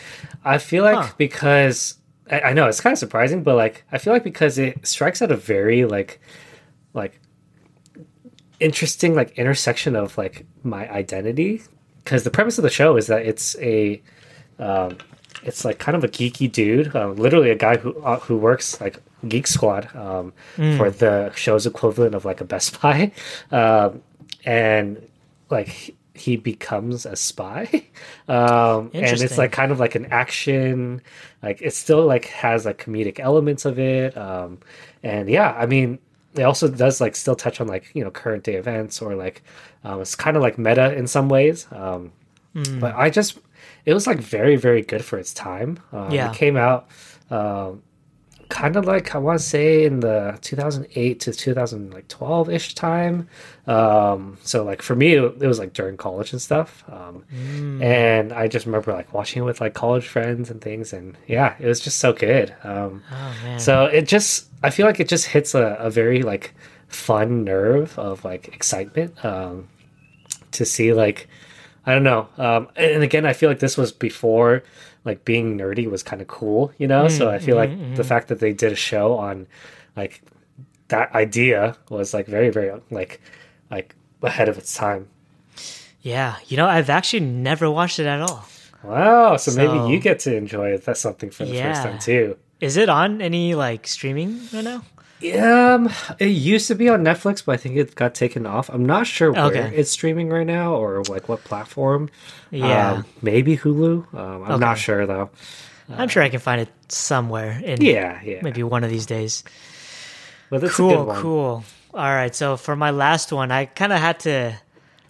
I 0.44 0.58
feel 0.58 0.84
like 0.84 0.96
Huh. 0.98 1.14
because 1.18 1.96
I, 2.30 2.42
I 2.42 2.54
know 2.54 2.68
it's 2.68 2.82
kind 2.82 2.92
of 2.94 3.00
surprising, 3.00 3.44
but 3.44 3.56
like 3.56 3.84
I 3.92 3.98
feel 3.98 4.14
like 4.14 4.24
because 4.24 4.58
it 4.58 4.86
strikes 4.86 5.22
at 5.22 5.32
a 5.32 5.38
very 5.38 5.86
like 5.86 6.20
like 6.94 7.20
interesting 8.60 9.16
like 9.16 9.38
intersection 9.38 9.96
of 9.96 10.18
like 10.18 10.46
my 10.64 10.90
identity. 10.92 11.62
Because 12.04 12.24
the 12.24 12.32
premise 12.32 12.58
of 12.58 12.64
the 12.64 12.70
show 12.70 12.98
is 12.98 13.08
that 13.08 13.26
it's 13.26 13.56
a 13.60 14.02
um, 14.60 14.98
it's 15.44 15.66
like 15.66 15.80
kind 15.80 15.96
of 15.96 16.04
a 16.04 16.08
geeky 16.08 16.52
dude, 16.52 16.96
uh, 16.96 17.10
literally 17.10 17.50
a 17.50 17.56
guy 17.56 17.78
who 17.78 18.00
uh, 18.02 18.20
who 18.20 18.38
works 18.38 18.80
like 18.80 19.02
Geek 19.28 19.48
Squad 19.48 19.94
um, 19.96 20.34
for 20.78 20.90
the 20.90 21.32
show's 21.36 21.66
equivalent 21.66 22.16
of 22.16 22.26
like 22.26 22.42
a 22.42 22.46
Best 22.46 22.82
Buy, 22.82 23.12
um, 23.52 24.02
and 24.46 25.08
like 25.50 25.96
he 26.14 26.38
becomes 26.38 27.06
a 27.06 27.16
spy, 27.16 27.68
um, 28.28 28.92
and 28.94 29.22
it's 29.22 29.38
like 29.38 29.52
kind 29.52 29.72
of 29.72 29.80
like 29.80 29.96
an 29.96 30.06
action, 30.08 31.02
like 31.42 31.62
it 31.62 31.74
still 31.74 32.06
like 32.06 32.26
has 32.26 32.66
like 32.66 32.84
comedic 32.84 33.20
elements 33.20 33.66
of 33.66 33.80
it, 33.80 34.16
um, 34.18 34.60
and 35.04 35.30
yeah, 35.30 35.56
I 35.58 35.66
mean 35.66 36.00
it 36.36 36.44
also 36.44 36.68
does 36.68 37.02
like 37.02 37.16
still 37.16 37.36
touch 37.36 37.60
on 37.62 37.68
like 37.68 37.92
you 37.94 38.04
know 38.04 38.12
current 38.12 38.44
day 38.44 38.56
events 38.56 39.02
or 39.02 39.16
like 39.16 39.44
um, 39.84 40.02
it's 40.02 40.16
kind 40.16 40.38
of 40.38 40.44
like 40.44 40.58
meta 40.58 40.94
in 40.96 41.08
some 41.08 41.30
ways. 41.30 41.68
Um, 41.72 42.12
but 42.54 42.96
I 42.96 43.10
just 43.10 43.38
it 43.86 43.94
was 43.94 44.08
like 44.08 44.20
very 44.20 44.56
very 44.56 44.82
good 44.82 45.04
for 45.04 45.18
its 45.20 45.34
time. 45.34 45.80
Um, 45.92 46.12
Yeah. 46.12 46.32
it 46.32 46.36
came 46.36 46.58
out 46.58 46.88
um, 47.30 47.82
kind 48.52 48.76
of 48.76 48.86
like 48.86 49.16
I 49.16 49.18
want 49.18 49.40
to 49.40 49.46
say 49.46 49.86
in 49.86 50.02
the 50.02 50.38
2008 50.42 51.20
to 51.22 51.32
2012 51.34 52.50
ish 52.50 52.76
time. 52.76 53.28
Um, 53.66 54.38
so 54.44 54.64
like 54.64 54.82
for 54.82 54.96
me, 54.96 55.14
it, 55.16 55.24
it 55.42 55.48
was 55.48 55.58
like 55.58 55.74
during 55.74 55.98
college 55.98 56.34
and 56.34 56.42
stuff. 56.42 56.84
Um, 56.90 57.24
And 57.82 58.34
I 58.34 58.48
just 58.48 58.66
remember 58.66 58.92
like 58.94 59.14
watching 59.14 59.42
it 59.42 59.46
with 59.46 59.62
like 59.62 59.74
college 59.74 60.08
friends 60.08 60.52
and 60.52 60.62
things, 60.62 60.94
and 60.94 61.18
yeah, 61.28 61.56
it 61.60 61.66
was 61.66 61.80
just 61.80 61.98
so 62.00 62.14
good. 62.14 62.54
Um, 62.64 63.02
oh 63.12 63.34
man. 63.44 63.60
so 63.60 63.86
it 63.86 64.08
just 64.08 64.50
I 64.62 64.70
feel 64.70 64.86
like 64.86 65.00
it 65.00 65.08
just 65.08 65.26
hits 65.28 65.56
a, 65.56 65.76
a 65.80 65.90
very 65.90 66.22
like 66.22 66.54
fun 66.88 67.44
nerve 67.44 67.98
of 67.98 68.24
like 68.26 68.50
excitement 68.50 69.24
um, 69.26 69.70
to 70.52 70.66
see 70.66 70.94
like 70.94 71.28
I 71.86 71.94
don't 71.94 72.04
know. 72.04 72.28
Um, 72.38 72.68
and 72.76 73.02
again, 73.04 73.26
I 73.26 73.34
feel 73.34 73.50
like 73.50 73.60
this 73.60 73.78
was 73.78 73.92
before 73.92 74.64
like 75.04 75.26
being 75.26 75.58
nerdy 75.58 75.90
was 75.90 76.04
kind 76.04 76.22
of 76.22 76.28
cool, 76.28 76.72
you 76.78 76.88
know. 76.88 77.08
so 77.08 77.26
mm, 77.28 77.32
I 77.32 77.40
feel 77.40 77.58
mm-hmm, 77.58 77.72
like 77.72 77.96
the 77.96 78.02
mm-hmm. 78.02 78.08
fact 78.08 78.28
that 78.28 78.40
they 78.40 78.54
did 78.54 78.72
a 78.72 78.76
show 78.76 79.16
on 79.18 79.48
like 79.96 80.22
that 80.90 81.14
idea 81.16 81.76
was 81.90 82.14
like 82.14 82.28
very 82.28 82.50
very 82.50 82.72
like 82.92 83.20
like 83.72 83.96
ahead 84.22 84.48
of 84.50 84.58
its 84.58 84.76
time. 84.76 85.08
yeah, 86.02 86.36
you 86.48 86.58
know, 86.58 86.68
I've 86.68 86.90
actually 86.90 87.22
never 87.22 87.70
watched 87.70 88.00
it 88.00 88.06
at 88.06 88.22
all. 88.22 88.46
Wow, 88.84 89.38
so, 89.38 89.52
So- 89.52 89.58
maybe 89.58 89.92
you 89.92 90.00
get 90.00 90.20
to 90.22 90.36
enjoy 90.36 90.70
it. 90.70 90.86
That's 90.86 91.00
something 91.00 91.30
for 91.32 91.46
the 91.46 91.54
Yeah. 91.54 91.74
first 91.74 91.84
time 91.84 92.00
too. 92.00 92.38
Is 92.60 92.78
it 92.78 92.90
on 92.90 93.22
any 93.22 93.56
like 93.56 93.88
streaming 93.88 94.40
right 94.54 94.64
now? 94.64 94.84
Um, 95.24 95.90
it 96.20 96.26
used 96.28 96.68
to 96.70 96.76
be 96.76 96.90
on 96.90 97.04
Netflix, 97.04 97.44
but 97.46 97.54
I 97.54 97.58
think 97.58 97.78
it 97.78 97.94
got 97.96 98.16
taken 98.16 98.46
off. 98.46 98.70
I'm 98.70 98.86
not 98.86 99.06
sure 99.08 99.32
where 99.32 99.46
Okay. 99.46 99.72
it's 99.76 99.92
streaming 99.92 100.30
right 100.30 100.48
now 100.48 100.76
or 100.76 101.04
like 101.04 101.30
what 101.30 101.44
platform. 101.44 102.10
Yeah. 102.50 102.94
Um, 102.94 103.06
maybe 103.22 103.56
Hulu. 103.58 104.14
Um, 104.14 104.44
I'm 104.46 104.60
not 104.60 104.78
sure 104.78 105.06
though. 105.06 105.30
I'm 105.90 106.08
sure 106.08 106.24
I 106.24 106.30
can 106.30 106.40
find 106.40 106.62
it 106.62 106.70
somewhere 106.88 107.52
in 107.64 107.82
Yeah, 107.82 108.20
yeah. 108.24 108.40
maybe 108.42 108.64
one 108.64 108.84
of 108.84 108.90
these 108.90 109.06
days. 109.06 109.44
But 110.50 110.62
that's 110.62 110.74
a 110.74 110.78
cool, 110.78 110.90
good 110.90 111.08
one. 111.08 111.22
cool. 111.22 111.64
All 111.94 112.00
right, 112.16 112.34
so 112.34 112.56
for 112.58 112.76
my 112.76 112.92
last 112.92 113.32
one, 113.34 113.52
I 113.52 113.66
kind 113.66 113.92
of 113.92 114.00
had 114.00 114.22
to 114.22 114.56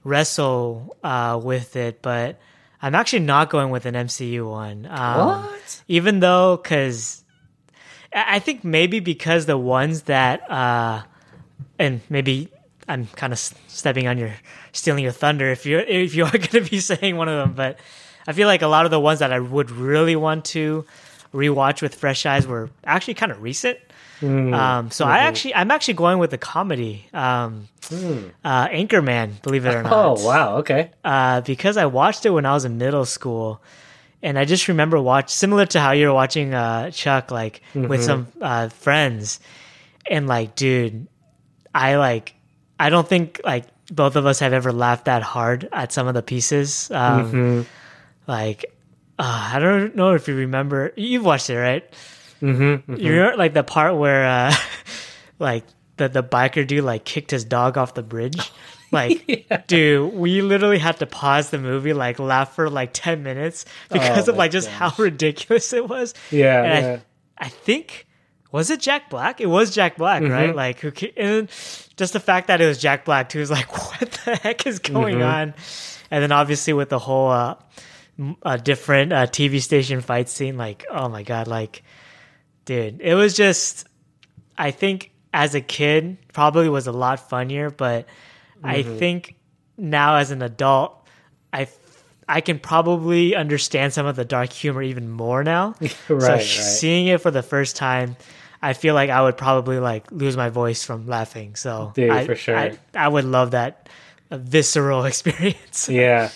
wrestle 0.04 0.98
uh, 1.04 1.40
with 1.42 1.76
it, 1.76 2.02
but 2.02 2.40
I'm 2.82 2.96
actually 2.96 3.20
not 3.20 3.50
going 3.52 3.70
with 3.70 3.86
an 3.86 3.94
MCU 3.96 4.50
one. 4.50 4.88
Um, 4.90 5.28
What? 5.28 5.82
Even 5.88 6.20
though, 6.20 6.58
because 6.58 7.21
I 8.14 8.40
think 8.40 8.64
maybe 8.64 9.00
because 9.00 9.46
the 9.46 9.58
ones 9.58 10.04
that, 10.04 10.50
uh, 10.52 11.04
and 11.80 12.02
maybe 12.10 12.50
I'm 12.88 13.08
kind 13.08 13.32
of 13.34 13.40
stepping 13.40 14.08
on 14.08 14.18
your, 14.18 14.34
stealing 14.74 15.04
your 15.04 15.14
thunder 15.14 15.50
if 15.50 15.66
you're 15.66 15.80
if 15.82 16.16
you 16.16 16.26
are 16.26 16.32
going 16.46 16.64
to 16.66 16.70
be 16.70 16.80
saying 16.80 17.16
one 17.18 17.30
of 17.30 17.38
them, 17.38 17.54
but 17.54 17.80
I 18.28 18.34
feel 18.34 18.48
like 18.48 18.62
a 18.62 18.68
lot 18.68 18.86
of 18.86 18.92
the 18.92 19.00
ones 19.00 19.20
that 19.20 19.32
I 19.32 19.40
would 19.40 19.72
really 19.72 20.16
want 20.16 20.46
to 20.46 20.86
rewatch 21.34 21.82
with 21.82 21.96
fresh 21.96 22.26
eyes 22.26 22.46
were 22.46 22.70
actually 22.84 23.14
kind 23.16 23.32
of 23.32 23.42
recent. 23.42 23.78
Um, 24.54 24.92
so 24.92 25.06
I 25.06 25.20
actually, 25.20 25.56
I'm 25.56 25.72
actually 25.72 25.96
going 25.96 26.20
with 26.20 26.30
the 26.30 26.38
comedy, 26.38 27.08
um, 27.12 27.68
uh, 28.44 28.68
Anchorman. 28.68 29.42
Believe 29.42 29.66
it 29.66 29.74
or 29.74 29.82
not. 29.82 29.92
Oh 29.92 30.24
wow. 30.26 30.58
Okay. 30.58 30.92
Uh, 31.04 31.42
because 31.42 31.76
I 31.76 31.88
watched 31.88 32.26
it 32.28 32.30
when 32.30 32.46
I 32.46 32.54
was 32.54 32.64
in 32.64 32.78
middle 32.78 33.06
school, 33.06 33.62
and 34.24 34.38
I 34.38 34.46
just 34.46 34.68
remember 34.68 35.00
watch 35.02 35.30
similar 35.30 35.66
to 35.68 35.80
how 35.80 35.92
you 35.92 36.08
were 36.08 36.14
watching 36.14 36.54
uh, 36.54 36.92
Chuck, 36.92 37.32
like 37.32 37.62
with 37.74 38.04
some 38.04 38.28
uh, 38.42 38.70
friends, 38.70 39.40
and 40.10 40.28
like, 40.28 40.56
dude, 40.56 41.08
I 41.74 41.96
like, 41.96 42.36
I 42.80 42.90
don't 42.90 43.08
think 43.08 43.42
like 43.44 43.66
both 43.92 44.16
of 44.16 44.26
us 44.26 44.40
have 44.40 44.54
ever 44.54 44.72
laughed 44.72 45.06
that 45.06 45.22
hard 45.24 45.68
at 45.72 45.92
some 45.92 46.08
of 46.08 46.14
the 46.14 46.22
pieces. 46.24 46.90
Um, 46.92 47.32
Like, 48.28 48.66
uh, 49.20 49.52
I 49.54 49.60
don't 49.60 49.96
know 49.96 50.14
if 50.14 50.28
you 50.28 50.36
remember. 50.36 50.94
You've 50.96 51.26
watched 51.26 51.50
it, 51.50 51.58
right? 51.58 51.84
Mm-hmm. 52.42 52.96
You 52.96 53.12
remember 53.14 53.38
like 53.38 53.54
the 53.54 53.64
part 53.64 53.96
where 53.96 54.26
uh 54.26 54.56
like 55.40 55.64
the 55.98 56.10
the 56.10 56.24
biker 56.24 56.66
dude 56.66 56.84
like 56.84 57.04
kicked 57.06 57.32
his 57.32 57.44
dog 57.46 57.78
off 57.78 57.94
the 57.94 58.02
bridge? 58.04 58.52
Like 58.92 59.48
dude, 59.68 60.14
we 60.14 60.42
literally 60.42 60.78
had 60.80 60.98
to 60.98 61.06
pause 61.06 61.50
the 61.50 61.58
movie, 61.58 61.94
like 61.94 62.20
laugh 62.20 62.56
for 62.56 62.70
like 62.70 62.92
ten 62.94 63.24
minutes 63.24 63.66
because 63.92 64.28
Oh 64.28 64.32
of 64.34 64.38
like 64.38 64.52
just 64.52 64.68
how 64.68 64.94
ridiculous 64.98 65.72
it 65.74 65.88
was. 65.88 66.14
Yeah. 66.30 66.64
And 66.64 66.86
yeah. 66.86 67.00
I 67.38 67.46
I 67.46 67.50
think 67.50 68.06
was 68.52 68.70
it 68.70 68.82
Jack 68.82 69.10
Black? 69.10 69.40
It 69.40 69.46
was 69.46 69.74
Jack 69.74 69.96
Black, 69.98 70.22
Mm-hmm. 70.22 70.32
right? 70.32 70.56
Like 70.56 70.80
who 70.82 70.92
and 71.16 71.48
just 71.96 72.14
the 72.14 72.20
fact 72.20 72.48
that 72.48 72.60
it 72.60 72.66
was 72.68 72.78
Jack 72.80 73.06
Black 73.06 73.30
too 73.30 73.40
is 73.40 73.50
like 73.50 73.72
what 74.02 74.12
the 74.26 74.36
heck 74.36 74.68
is 74.68 74.80
going 74.80 75.16
Mm-hmm. 75.16 75.24
on? 75.24 75.54
And 76.12 76.22
then 76.22 76.32
obviously 76.34 76.74
with 76.74 76.90
the 76.90 77.00
whole 77.00 77.32
uh, 77.32 77.56
uh 78.44 78.58
different 78.58 79.14
uh, 79.14 79.26
TV 79.28 79.62
station 79.62 80.02
fight 80.02 80.28
scene, 80.28 80.58
like 80.58 80.86
oh 80.92 81.08
my 81.08 81.24
god, 81.24 81.48
like 81.48 81.82
dude, 82.66 83.00
it 83.00 83.16
was 83.16 83.36
just 83.36 83.88
I 84.58 84.72
think 84.72 85.12
as 85.34 85.56
a 85.56 85.62
kid 85.62 86.18
probably 86.34 86.68
was 86.68 86.88
a 86.88 86.92
lot 86.92 87.30
funnier, 87.30 87.70
but 87.70 88.06
I 88.64 88.84
Mm-hmm. 88.84 88.98
think 88.98 89.36
now 89.78 90.16
as 90.18 90.32
an 90.32 90.42
adult, 90.42 91.06
I 91.54 91.68
I 92.28 92.40
can 92.42 92.60
probably 92.60 93.36
understand 93.36 93.92
some 93.94 94.06
of 94.06 94.16
the 94.16 94.24
dark 94.26 94.54
humor 94.54 94.82
even 94.82 95.10
more 95.10 95.44
now. 95.44 95.74
so 96.08 96.16
Right, 96.16 96.22
right. 96.30 96.42
seeing 96.42 97.08
it 97.08 97.20
for 97.22 97.32
the 97.32 97.44
first 97.44 97.76
time, 97.76 98.16
I 98.62 98.74
feel 98.74 98.94
like 98.94 99.10
I 99.10 99.22
would 99.22 99.36
probably 99.38 99.80
like 99.80 100.12
lose 100.12 100.38
my 100.38 100.50
voice 100.50 100.84
from 100.84 101.08
laughing. 101.08 101.56
So 101.56 101.92
Dude, 101.96 102.10
I, 102.12 102.26
for 102.26 102.36
sure. 102.36 102.58
I, 102.58 102.78
I 102.96 103.08
would 103.08 103.26
love 103.26 103.52
that 103.52 103.90
uh, 104.30 104.38
visceral 104.38 105.04
experience. 105.12 105.90
Yeah. 105.90 106.30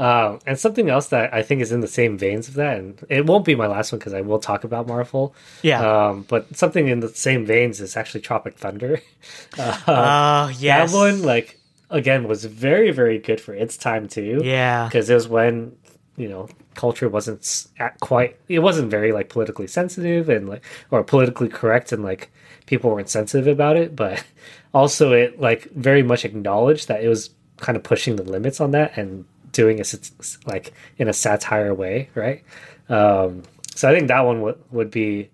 Um, 0.00 0.38
and 0.46 0.56
something 0.58 0.88
else 0.88 1.08
that 1.08 1.34
I 1.34 1.42
think 1.42 1.60
is 1.60 1.72
in 1.72 1.80
the 1.80 1.88
same 1.88 2.16
veins 2.16 2.46
of 2.46 2.54
that, 2.54 2.78
and 2.78 3.04
it 3.08 3.26
won't 3.26 3.44
be 3.44 3.56
my 3.56 3.66
last 3.66 3.90
one 3.90 3.98
because 3.98 4.14
I 4.14 4.20
will 4.20 4.38
talk 4.38 4.62
about 4.62 4.86
Marvel. 4.86 5.34
Yeah. 5.62 5.80
Um, 6.06 6.24
but 6.28 6.56
something 6.56 6.86
in 6.86 7.00
the 7.00 7.08
same 7.08 7.44
veins 7.44 7.80
is 7.80 7.96
actually 7.96 8.20
Tropic 8.20 8.56
Thunder. 8.56 9.00
Oh 9.58 10.50
yes, 10.58 10.92
That 10.92 10.96
one, 10.96 11.22
like, 11.22 11.57
again, 11.90 12.28
was 12.28 12.44
very, 12.44 12.90
very 12.90 13.18
good 13.18 13.40
for 13.40 13.54
its 13.54 13.76
time 13.76 14.08
too. 14.08 14.40
yeah, 14.44 14.86
Because 14.86 15.08
it 15.08 15.14
was 15.14 15.28
when, 15.28 15.76
you 16.16 16.28
know, 16.28 16.48
culture 16.74 17.08
wasn't 17.08 17.66
at 17.78 17.98
quite, 18.00 18.36
it 18.48 18.60
wasn't 18.60 18.90
very, 18.90 19.12
like, 19.12 19.28
politically 19.28 19.66
sensitive 19.66 20.28
and, 20.28 20.48
like, 20.48 20.64
or 20.90 21.02
politically 21.02 21.48
correct 21.48 21.92
and, 21.92 22.04
like, 22.04 22.30
people 22.66 22.90
weren't 22.90 23.08
sensitive 23.08 23.46
about 23.46 23.76
it. 23.76 23.96
But 23.96 24.22
also, 24.74 25.12
it, 25.12 25.40
like, 25.40 25.64
very 25.72 26.02
much 26.02 26.24
acknowledged 26.24 26.88
that 26.88 27.02
it 27.02 27.08
was 27.08 27.30
kind 27.56 27.76
of 27.76 27.82
pushing 27.82 28.16
the 28.16 28.22
limits 28.22 28.60
on 28.60 28.70
that 28.72 28.96
and 28.96 29.24
doing 29.52 29.78
it, 29.78 30.10
like, 30.46 30.72
in 30.98 31.08
a 31.08 31.12
satire 31.12 31.74
way, 31.74 32.10
right? 32.14 32.44
Um, 32.88 33.42
so 33.74 33.90
I 33.90 33.94
think 33.94 34.08
that 34.08 34.20
one 34.20 34.42
would, 34.42 34.62
would 34.70 34.90
be, 34.90 35.30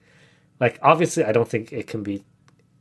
like, 0.60 0.78
obviously, 0.82 1.24
I 1.24 1.32
don't 1.32 1.48
think 1.48 1.72
it 1.72 1.86
can 1.86 2.02
be, 2.02 2.24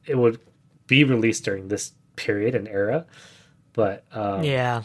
it 0.05 0.17
would 0.17 0.39
be 0.87 1.03
released 1.03 1.43
during 1.45 1.69
this 1.69 1.93
period 2.15 2.53
and 2.53 2.67
era 2.67 3.05
but 3.73 4.03
um, 4.11 4.43
yeah. 4.43 4.83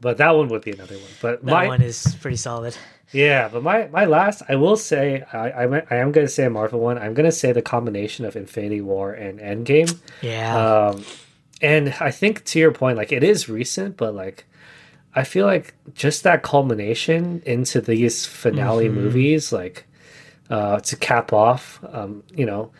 but 0.00 0.16
that 0.18 0.30
one 0.36 0.48
would 0.48 0.62
be 0.62 0.72
another 0.72 0.94
one. 0.96 1.10
But 1.20 1.44
That 1.44 1.50
my 1.52 1.66
one 1.66 1.82
is 1.82 2.16
pretty 2.20 2.36
solid. 2.36 2.76
yeah, 3.12 3.48
but 3.48 3.62
my 3.62 3.88
my 3.88 4.04
last, 4.04 4.42
I 4.48 4.56
will 4.56 4.76
say, 4.76 5.24
I 5.32 5.50
I, 5.50 5.82
I 5.90 5.96
am 5.96 6.12
going 6.12 6.26
to 6.26 6.32
say 6.32 6.44
a 6.44 6.50
Marvel 6.50 6.80
one. 6.80 6.98
I'm 6.98 7.14
going 7.14 7.26
to 7.28 7.32
say 7.32 7.52
the 7.52 7.62
combination 7.62 8.24
of 8.24 8.36
Infinity 8.36 8.80
War 8.80 9.12
and 9.12 9.38
Endgame. 9.40 9.98
Yeah. 10.22 10.56
Um, 10.90 11.04
and 11.60 11.94
I 12.00 12.10
think 12.12 12.44
to 12.44 12.58
your 12.58 12.70
point, 12.72 12.96
like 12.96 13.10
it 13.12 13.24
is 13.24 13.48
recent, 13.48 13.96
but 13.96 14.14
like 14.14 14.44
I 15.14 15.24
feel 15.24 15.46
like 15.46 15.74
just 15.94 16.22
that 16.22 16.42
culmination 16.42 17.42
into 17.46 17.80
these 17.80 18.26
finale 18.26 18.86
Mm-hmm. 18.86 18.94
movies, 18.94 19.52
like 19.52 19.84
uh, 20.50 20.78
to 20.80 20.96
cap 20.96 21.32
off, 21.32 21.80
um, 21.92 22.22
you 22.34 22.46
know, 22.46 22.70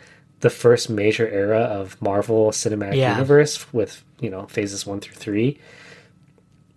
the 0.41 0.49
first 0.49 0.89
major 0.89 1.27
era 1.27 1.59
of 1.59 2.01
Marvel 2.01 2.51
Cinematic 2.51 2.95
Yeah. 2.95 3.13
Universe 3.13 3.71
with 3.73 4.03
you 4.19 4.29
know 4.29 4.45
phases 4.47 4.85
one 4.85 4.99
through 4.99 5.15
three, 5.15 5.59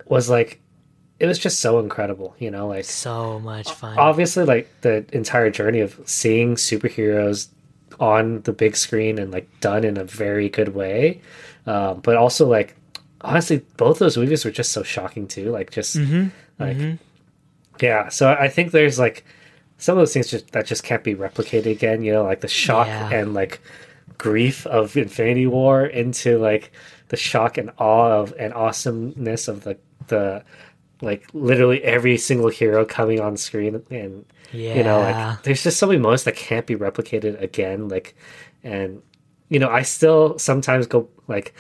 was 0.07 0.29
like 0.31 0.61
it 1.21 1.27
was 1.27 1.39
just 1.39 1.61
so 1.61 1.79
incredible. 1.79 2.35
You 2.39 2.51
know, 2.51 2.69
like 2.69 2.85
so 2.85 3.39
much 3.39 3.71
fun. 3.73 3.97
obviously 3.99 4.45
like 4.45 4.69
the 4.81 5.05
entire 5.13 5.51
journey 5.51 5.81
of 5.81 6.01
seeing 6.05 6.57
superheroes 6.57 7.49
on 8.01 8.41
the 8.43 8.53
big 8.53 8.75
screen 8.75 9.19
and 9.19 9.31
like 9.33 9.49
done 9.61 9.85
in 9.85 9.97
a 9.99 10.03
very 10.05 10.49
good 10.49 10.75
way 10.75 11.21
um, 11.67 12.01
but 12.01 12.17
also 12.17 12.49
like 12.49 12.75
honestly 13.21 13.59
both 13.77 13.99
those 13.99 14.17
movies 14.17 14.45
were 14.47 14.51
just 14.51 14.73
so 14.73 14.83
shocking 14.83 15.29
too 15.29 15.51
like 15.53 15.71
just 15.71 15.97
Mm-hmm. 15.97 16.29
like 16.59 16.99
yeah 17.81 18.09
so 18.09 18.31
i 18.33 18.49
think 18.49 18.73
there's 18.73 18.99
like 18.99 19.25
some 19.83 19.99
of 19.99 20.03
those 20.03 20.13
things 20.13 20.31
just 20.31 20.53
that 20.53 20.65
just 20.65 20.85
can't 20.85 21.03
be 21.03 21.15
replicated 21.15 21.67
again 21.67 22.03
you 22.03 22.13
know 22.13 22.23
like 22.23 22.41
the 22.41 22.49
shock 22.49 22.87
Yeah. 22.87 23.11
and 23.11 23.35
like 23.35 23.61
grief 24.19 24.65
of 24.67 24.97
infinity 24.97 25.47
war 25.47 25.85
into 25.85 26.39
like 26.39 26.71
the 27.09 27.17
shock 27.17 27.59
and 27.59 27.71
awe 27.79 28.13
of 28.21 28.33
and 28.39 28.55
awesomeness 28.55 29.49
of 29.49 29.65
the 29.65 29.77
the 30.07 30.45
like 31.01 31.27
literally 31.33 31.83
every 31.83 32.17
single 32.17 32.49
hero 32.49 32.85
coming 32.85 33.21
on 33.21 33.37
screen 33.37 33.83
and 33.91 34.25
yeah. 34.53 34.75
you 34.77 34.85
know 34.85 35.01
like 35.01 35.43
there's 35.43 35.63
just 35.65 35.79
so 35.79 35.87
many 35.89 35.99
moments 35.99 36.23
that 36.25 36.37
can't 36.37 36.67
be 36.67 36.77
replicated 36.77 37.41
again 37.43 37.89
like 37.89 38.15
and 38.63 39.03
you 39.49 39.59
know 39.59 39.69
i 39.69 39.83
still 39.83 40.39
sometimes 40.39 40.87
go 40.87 41.09
like 41.27 41.55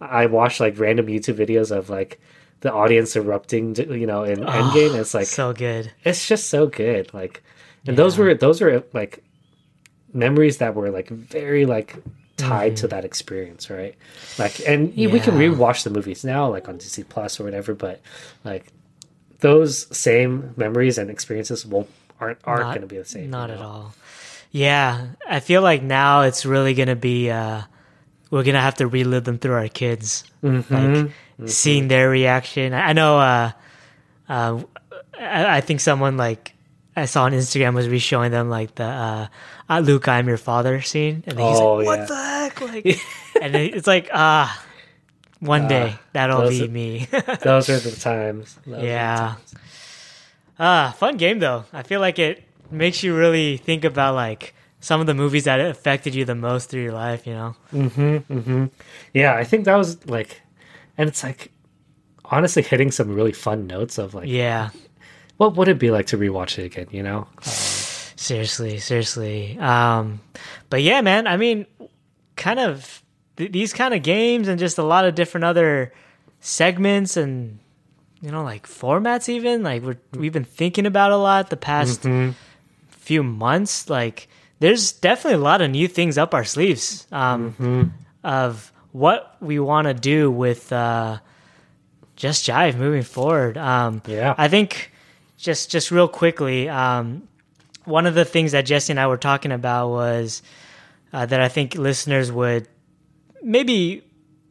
i 0.00 0.24
watch 0.24 0.60
like 0.60 0.78
random 0.78 1.06
youtube 1.08 1.36
videos 1.36 1.70
of 1.70 1.90
like 1.90 2.18
the 2.60 2.72
audience 2.72 3.14
erupting 3.16 3.76
you 3.76 4.06
know 4.06 4.22
in 4.24 4.38
endgame 4.40 4.98
it's 4.98 5.12
like 5.12 5.26
so 5.26 5.52
good. 5.52 5.92
it's 6.04 6.26
just 6.26 6.48
so 6.48 6.66
good 6.66 7.12
like 7.12 7.42
and 7.86 7.96
those 7.96 8.18
were 8.18 8.34
those 8.34 8.60
were 8.60 8.82
like 8.92 9.22
memories 10.12 10.58
that 10.58 10.74
were 10.74 10.90
like 10.90 11.08
very 11.08 11.66
like 11.66 11.96
tied 12.36 12.76
to 12.76 12.88
that 12.88 13.04
experience 13.04 13.70
right 13.70 13.94
like 14.38 14.60
and 14.68 14.88
y- 14.96 15.06
we 15.06 15.20
can 15.20 15.34
Mm-hmm. 15.34 15.60
Rewatch 15.60 15.84
the 15.84 15.90
movies 15.90 16.24
now 16.24 16.48
like 16.48 16.68
on 16.68 16.76
disney 16.78 17.04
plus 17.04 17.40
or 17.40 17.44
whatever 17.44 17.74
but 17.74 18.00
like 18.44 18.66
those 19.40 19.86
same 19.96 20.52
memories 20.56 20.98
and 20.98 21.10
experiences 21.10 21.64
won't 21.66 21.88
aren't 22.20 22.38
aren't 22.44 22.64
going 22.68 22.80
to 22.80 22.86
be 22.86 22.96
the 22.98 23.04
same 23.04 23.30
Not 23.30 23.50
at 23.50 23.60
all. 23.60 23.94
Yeah, 24.52 25.08
I 25.28 25.40
feel 25.40 25.60
like 25.60 25.82
now 25.82 26.22
it's 26.22 26.46
really 26.46 26.72
gonna 26.72 26.96
be. 26.96 27.30
uh 27.30 27.60
We're 28.30 28.42
gonna 28.44 28.62
have 28.62 28.76
to 28.76 28.86
relive 28.86 29.24
them 29.24 29.36
through 29.38 29.52
our 29.54 29.68
kids, 29.68 30.24
Mm-hmm. 30.42 30.72
like 31.42 31.50
seeing 31.50 31.88
their 31.88 32.08
reaction. 32.08 32.72
I 32.72 32.90
I 32.90 32.92
know. 32.94 33.18
uh 33.18 33.50
uh, 34.30 34.62
I, 35.20 35.58
I 35.58 35.60
think 35.60 35.80
someone 35.80 36.16
like 36.16 36.54
I 36.96 37.04
saw 37.04 37.24
on 37.24 37.32
Instagram 37.32 37.74
was 37.74 37.88
re-showing 37.88 38.30
them 38.30 38.48
like 38.48 38.74
the 38.76 38.84
uh, 38.84 39.26
uh, 39.68 39.80
"Luke, 39.80 40.08
I'm 40.08 40.26
your 40.28 40.38
father" 40.38 40.80
scene, 40.82 41.22
and 41.26 41.38
he's 41.38 41.58
Oh, 41.60 41.74
like, 41.74 41.86
"What 41.86 41.98
yeah. 41.98 42.04
the 42.06 42.16
heck?" 42.16 42.60
Like, 42.60 42.86
and 43.42 43.54
it's 43.54 43.86
like, 43.86 44.08
ah, 44.14 44.48
one 45.40 45.68
day 45.68 45.94
that'll 46.12 46.48
be 46.48 46.64
are- 46.64 46.68
me. 46.68 47.06
those 47.42 47.68
are 47.68 47.78
the 47.78 47.94
times 48.00 48.58
Those 48.66 48.82
Yeah. 48.82 49.34
Ah, 50.58 50.94
fun 50.98 51.16
game 51.18 51.38
though. 51.38 51.64
I 51.72 51.82
feel 51.82 52.00
like 52.00 52.18
it 52.18 52.42
makes 52.70 53.02
you 53.02 53.14
really 53.16 53.58
think 53.58 53.84
about 53.84 54.14
like 54.14 54.54
some 54.80 55.00
of 55.00 55.06
the 55.06 55.14
movies 55.14 55.44
that 55.44 55.60
affected 55.60 56.14
you 56.14 56.24
the 56.24 56.34
most 56.34 56.70
through 56.70 56.82
your 56.82 56.92
life. 56.92 57.26
You 57.26 57.34
know? 57.34 57.56
Mhm 57.72 58.24
mhm 58.24 58.70
yeah 59.12 59.34
i 59.34 59.44
think 59.44 59.64
that 59.66 59.76
was 59.76 60.04
like 60.08 60.40
and 60.98 61.08
it's 61.08 61.22
like 61.22 61.50
honestly 62.24 62.62
hitting 62.62 62.90
some 62.90 63.14
really 63.14 63.32
fun 63.32 63.66
notes 63.66 63.98
of 63.98 64.14
like 64.14 64.28
Yeah. 64.28 64.70
What 65.36 65.56
would 65.56 65.68
it 65.68 65.78
be 65.78 65.90
like 65.90 66.06
to 66.06 66.16
rewatch 66.18 66.58
it 66.58 66.64
again 66.66 66.86
you 66.90 67.02
know 67.02 67.26
Seriously, 68.18 68.78
seriously. 68.78 69.56
Um, 69.58 70.20
but 70.70 70.82
yeah, 70.82 71.00
man. 71.02 71.26
I 71.26 71.36
mean, 71.36 71.66
kind 72.34 72.58
of 72.58 73.02
th- 73.36 73.52
these 73.52 73.72
kind 73.72 73.92
of 73.94 74.02
games 74.02 74.48
and 74.48 74.58
just 74.58 74.78
a 74.78 74.82
lot 74.82 75.04
of 75.04 75.14
different 75.14 75.44
other 75.44 75.92
segments 76.40 77.16
and 77.16 77.58
you 78.22 78.30
know 78.32 78.42
like 78.42 78.66
formats. 78.66 79.28
Even 79.28 79.62
like 79.62 79.82
we're, 79.82 79.98
we've 80.14 80.32
been 80.32 80.44
thinking 80.44 80.86
about 80.86 81.12
a 81.12 81.16
lot 81.16 81.50
the 81.50 81.56
past 81.56 82.04
few 82.88 83.22
months. 83.22 83.88
Like, 83.90 84.28
there's 84.58 84.92
definitely 84.92 85.34
a 85.38 85.44
lot 85.44 85.60
of 85.60 85.70
new 85.70 85.86
things 85.86 86.16
up 86.18 86.34
our 86.34 86.44
sleeves. 86.44 87.06
Um, 87.12 87.92
of 88.24 88.72
what 88.92 89.36
we 89.40 89.60
want 89.60 89.86
to 89.86 89.94
do 89.94 90.30
with 90.30 90.72
uh, 90.72 91.18
just 92.16 92.46
jive 92.48 92.76
moving 92.76 93.02
forward. 93.02 93.56
Um, 93.58 94.02
Yeah. 94.06 94.34
I 94.36 94.48
think 94.48 94.90
just 95.36 95.70
just 95.70 95.90
real 95.90 96.08
quickly, 96.08 96.68
um, 96.68 97.28
one 97.84 98.06
of 98.06 98.14
the 98.14 98.24
things 98.24 98.52
that 98.52 98.62
Jesse 98.66 98.92
and 98.92 98.98
I 99.00 99.06
were 99.06 99.16
talking 99.18 99.52
about 99.52 99.90
was 99.90 100.42
uh, 101.12 101.26
that 101.26 101.40
I 101.40 101.48
think 101.48 101.74
listeners 101.76 102.32
would 102.32 102.68
maybe 103.42 104.02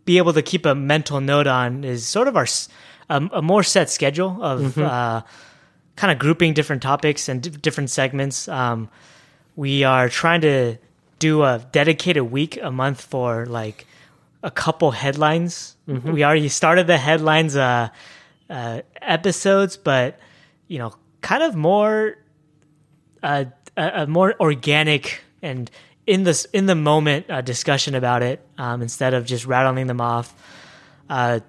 be 0.06 0.17
able 0.19 0.34
to 0.34 0.41
keep 0.41 0.65
a 0.65 0.76
mental 0.76 1.19
note 1.19 1.48
on 1.48 1.84
is 1.84 2.06
sort 2.06 2.28
of 2.28 2.38
our 2.38 2.48
um, 3.10 3.30
a 3.34 3.41
more 3.41 3.63
set 3.63 3.89
schedule 3.89 4.39
of 4.41 4.78
uh, 4.78 5.21
kind 5.95 6.12
of 6.12 6.19
grouping 6.19 6.54
different 6.54 6.82
topics 6.82 7.28
and 7.30 7.41
d- 7.41 7.50
different 7.50 7.89
segments. 7.89 8.48
Um, 8.48 8.89
we 9.56 9.84
are 9.84 10.10
trying 10.10 10.41
to 10.41 10.78
do 11.19 11.43
a 11.43 11.65
dedicated 11.71 12.24
week 12.32 12.60
a 12.62 12.71
month 12.71 13.02
for 13.02 13.45
like 13.45 13.86
a 14.43 14.52
couple 14.52 14.91
headlines. 14.91 15.76
We 15.88 16.24
already 16.24 16.50
started 16.50 16.88
the 16.88 16.98
headlines 16.98 17.56
uh, 17.56 17.89
uh, 18.50 18.82
episodes, 19.02 19.78
but 19.78 20.19
you 20.67 20.80
know, 20.80 20.93
kind 21.21 21.43
of 21.43 21.56
more 21.56 22.17
uh, 23.23 23.45
a, 23.78 23.91
a 24.04 24.08
more 24.08 24.36
organic 24.39 25.21
and 25.41 25.69
in 26.06 26.23
this 26.23 26.45
in 26.45 26.65
the 26.65 26.75
moment 26.75 27.30
uh, 27.30 27.41
discussion 27.41 27.95
about 27.95 28.23
it 28.23 28.45
um, 28.58 28.82
instead 28.82 29.13
of 29.13 29.25
just 29.25 29.45
rattling 29.45 29.88
them 29.88 30.01
off. 30.01 30.34
Uh, 31.10 31.39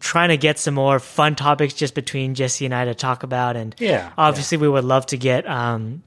trying 0.00 0.28
to 0.28 0.36
get 0.36 0.58
some 0.58 0.74
more 0.74 0.98
fun 0.98 1.34
topics 1.34 1.72
just 1.72 1.94
between 1.94 2.34
Jesse 2.34 2.66
and 2.66 2.74
I 2.74 2.84
to 2.84 2.94
talk 2.94 3.22
about, 3.22 3.56
and 3.56 3.74
Yeah, 3.78 4.12
obviously 4.18 4.58
we 4.58 4.68
would 4.68 4.84
love 4.84 5.06
to 5.06 5.16
get 5.16 5.48
um, 5.48 6.02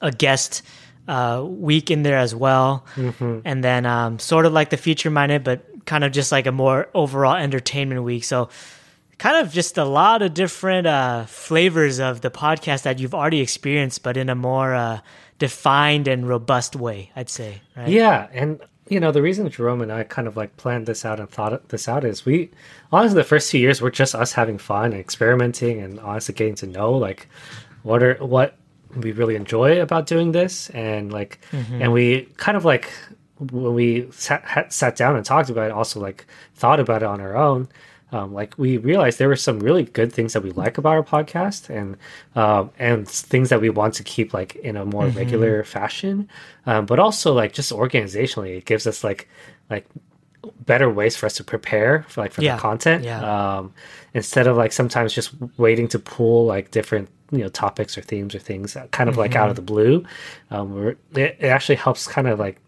a 0.00 0.10
guest 0.10 0.62
uh, 1.06 1.44
week 1.46 1.90
in 1.90 2.02
there 2.02 2.18
as 2.18 2.34
well, 2.34 2.86
and 2.96 3.62
then 3.62 3.84
um, 3.86 4.18
sort 4.18 4.46
of 4.46 4.52
like 4.52 4.70
the 4.70 4.76
future 4.78 5.10
minded, 5.10 5.44
but 5.44 5.64
kind 5.84 6.04
of 6.04 6.12
just 6.12 6.32
like 6.32 6.46
a 6.46 6.52
more 6.52 6.88
overall 6.94 7.34
entertainment 7.36 8.02
week. 8.02 8.24
So 8.24 8.48
kind 9.18 9.44
of 9.44 9.52
just 9.52 9.76
a 9.76 9.84
lot 9.84 10.22
of 10.22 10.32
different 10.34 10.86
uh, 10.86 11.26
flavors 11.26 11.98
of 11.98 12.20
the 12.20 12.30
podcast 12.30 12.82
that 12.82 12.98
you've 12.98 13.14
already 13.14 13.40
experienced, 13.40 14.02
but 14.02 14.16
in 14.16 14.28
a 14.28 14.34
more 14.34 14.74
uh, 14.74 15.00
defined 15.38 16.08
and 16.08 16.28
robust 16.28 16.76
way, 16.76 17.10
I'd 17.14 17.28
say. 17.28 17.60
Right? 17.76 17.88
Yeah, 17.88 18.28
and 18.32 18.60
you 18.88 19.00
know 19.00 19.12
the 19.12 19.22
reason 19.22 19.48
Jerome 19.50 19.82
and 19.82 19.92
I 19.92 20.04
kind 20.04 20.26
of 20.26 20.36
like 20.36 20.56
planned 20.56 20.86
this 20.86 21.04
out 21.04 21.20
and 21.20 21.28
thought 21.28 21.68
this 21.68 21.88
out 21.88 22.04
is 22.04 22.24
we 22.24 22.50
honestly 22.90 23.16
the 23.16 23.24
first 23.24 23.50
few 23.50 23.60
years 23.60 23.80
were 23.80 23.90
just 23.90 24.14
us 24.14 24.32
having 24.32 24.58
fun 24.58 24.92
and 24.92 25.00
experimenting 25.00 25.80
and 25.80 26.00
honestly 26.00 26.34
getting 26.34 26.54
to 26.56 26.66
know 26.66 26.92
like 26.92 27.28
what 27.82 28.02
are 28.02 28.14
what 28.14 28.56
we 28.96 29.12
really 29.12 29.36
enjoy 29.36 29.80
about 29.80 30.06
doing 30.06 30.32
this 30.32 30.70
and 30.70 31.12
like 31.12 31.38
and 31.52 31.92
we 31.92 32.22
kind 32.38 32.56
of 32.56 32.64
like 32.64 32.90
when 33.38 33.74
we 33.74 34.10
sat, 34.10 34.72
sat 34.72 34.96
down 34.96 35.16
and 35.16 35.24
talked 35.24 35.50
about 35.50 35.66
it 35.66 35.72
also 35.72 36.00
like 36.00 36.26
thought 36.54 36.80
about 36.80 37.02
it 37.02 37.06
on 37.06 37.20
our 37.20 37.36
own 37.36 37.68
um, 38.12 38.32
like 38.32 38.56
we 38.58 38.78
realized 38.78 39.18
there 39.18 39.28
were 39.28 39.36
some 39.36 39.60
really 39.60 39.84
good 39.84 40.12
things 40.12 40.32
that 40.32 40.42
we 40.42 40.50
like 40.52 40.78
about 40.78 40.92
our 40.94 41.02
podcast 41.02 41.68
and 41.68 41.96
um, 42.36 42.70
and 42.78 43.08
things 43.08 43.48
that 43.50 43.60
we 43.60 43.70
want 43.70 43.94
to 43.94 44.02
keep 44.02 44.32
like 44.32 44.56
in 44.56 44.76
a 44.76 44.84
more 44.84 45.06
regular 45.08 45.62
fashion 45.64 46.28
um, 46.66 46.86
but 46.86 46.98
also 46.98 47.32
like 47.34 47.52
just 47.52 47.72
organizationally 47.72 48.56
it 48.58 48.64
gives 48.64 48.86
us 48.86 49.04
like 49.04 49.28
like 49.70 49.86
better 50.66 50.88
ways 50.88 51.16
for 51.16 51.26
us 51.26 51.34
to 51.36 51.44
prepare 51.44 52.04
for 52.08 52.20
like 52.22 52.32
for 52.32 52.42
Yeah, 52.42 52.56
the 52.56 52.60
content 52.62 53.04
yeah. 53.04 53.58
um, 53.58 53.72
instead 54.14 54.46
of 54.46 54.56
like 54.56 54.72
sometimes 54.72 55.12
just 55.12 55.32
waiting 55.58 55.88
to 55.88 55.98
pull 55.98 56.46
like 56.46 56.70
different 56.70 57.08
you 57.30 57.38
know 57.38 57.48
topics 57.48 57.98
or 57.98 58.02
themes 58.02 58.34
or 58.34 58.38
things 58.38 58.76
kind 58.92 59.10
of 59.10 59.16
like 59.18 59.32
Mm-hmm. 59.32 59.40
out 59.42 59.50
of 59.50 59.56
the 59.56 59.62
blue 59.62 60.04
um, 60.50 60.96
it, 61.12 61.36
it 61.40 61.44
actually 61.44 61.76
helps 61.76 62.06
kind 62.06 62.26
of 62.28 62.38
like 62.38 62.58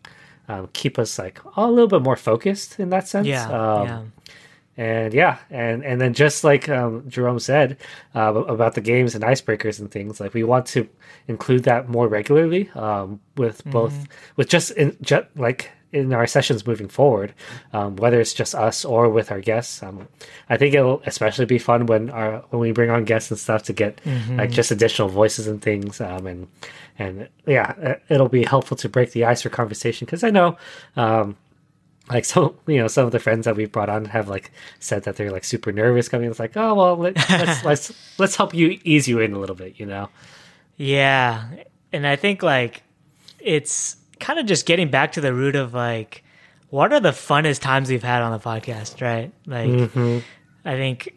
um, 0.48 0.68
keep 0.72 0.98
us 0.98 1.18
like 1.18 1.40
a 1.56 1.70
little 1.70 1.88
bit 1.88 2.02
more 2.02 2.16
focused 2.16 2.78
in 2.80 2.90
that 2.90 3.08
sense 3.08 3.26
Yeah. 3.28 3.46
um, 3.48 3.86
yeah. 3.86 4.02
And 4.76 5.12
yeah 5.12 5.38
and 5.50 5.84
and 5.84 6.00
then 6.00 6.14
just 6.14 6.44
like 6.44 6.68
um, 6.68 7.08
jerome 7.08 7.38
said 7.38 7.76
uh, 8.14 8.32
about 8.44 8.74
the 8.74 8.80
games 8.80 9.14
and 9.14 9.24
icebreakers 9.24 9.78
and 9.78 9.90
things 9.90 10.20
like 10.20 10.32
we 10.34 10.42
want 10.44 10.66
to 10.66 10.88
include 11.28 11.64
that 11.64 11.88
more 11.88 12.08
regularly 12.08 12.70
um, 12.74 13.20
with 13.36 13.64
both 13.66 14.06
with 14.36 14.48
just 14.48 14.70
in 14.72 14.96
just 15.02 15.26
like 15.36 15.70
in 15.92 16.12
our 16.12 16.26
sessions 16.26 16.66
moving 16.66 16.88
forward, 16.88 17.34
um, 17.72 17.96
whether 17.96 18.20
it's 18.20 18.32
just 18.32 18.54
us 18.54 18.84
or 18.84 19.08
with 19.08 19.30
our 19.32 19.40
guests. 19.40 19.82
Um, 19.82 20.06
I 20.48 20.56
think 20.56 20.74
it'll 20.74 21.02
especially 21.04 21.46
be 21.46 21.58
fun 21.58 21.86
when 21.86 22.10
our 22.10 22.44
when 22.50 22.60
we 22.60 22.72
bring 22.72 22.90
on 22.90 23.04
guests 23.04 23.30
and 23.30 23.38
stuff 23.38 23.64
to 23.64 23.72
get 23.72 24.00
mm-hmm. 24.04 24.38
like 24.38 24.50
just 24.50 24.70
additional 24.70 25.08
voices 25.08 25.46
and 25.46 25.60
things. 25.60 26.00
Um, 26.00 26.26
and 26.26 26.48
and 26.98 27.28
yeah, 27.46 27.96
it'll 28.08 28.28
be 28.28 28.44
helpful 28.44 28.76
to 28.78 28.88
break 28.88 29.12
the 29.12 29.24
ice 29.24 29.42
for 29.42 29.50
conversation 29.50 30.06
because 30.06 30.22
I 30.22 30.30
know. 30.30 30.56
Like 32.10 32.24
so, 32.24 32.56
you 32.66 32.78
know, 32.78 32.88
some 32.88 33.06
of 33.06 33.12
the 33.12 33.20
friends 33.20 33.44
that 33.44 33.56
we've 33.56 33.70
brought 33.70 33.88
on 33.88 34.04
have 34.06 34.28
like 34.28 34.50
said 34.80 35.04
that 35.04 35.16
they're 35.16 35.30
like 35.30 35.44
super 35.44 35.72
nervous 35.72 36.08
coming. 36.08 36.28
It's 36.30 36.40
like, 36.40 36.56
oh 36.56 36.74
well, 36.74 36.96
let, 36.96 37.16
let's 37.30 37.64
let's 37.64 38.18
let's 38.18 38.36
help 38.36 38.52
you 38.52 38.78
ease 38.84 39.06
you 39.06 39.20
in 39.20 39.32
a 39.32 39.38
little 39.38 39.56
bit, 39.56 39.78
you 39.78 39.86
know. 39.86 40.08
Yeah, 40.76 41.44
and 41.92 42.06
I 42.06 42.16
think 42.16 42.42
like 42.42 42.82
it's 43.38 43.96
kind 44.18 44.38
of 44.38 44.46
just 44.46 44.66
getting 44.66 44.90
back 44.90 45.12
to 45.12 45.20
the 45.20 45.32
root 45.32 45.56
of 45.56 45.72
like 45.72 46.24
what 46.70 46.92
are 46.92 47.00
the 47.00 47.10
funnest 47.10 47.60
times 47.60 47.90
we've 47.90 48.02
had 48.02 48.22
on 48.22 48.32
the 48.32 48.38
podcast, 48.38 49.00
right? 49.00 49.32
Like 49.46 49.68
mm-hmm. 49.68 50.18
I 50.64 50.74
think 50.76 51.14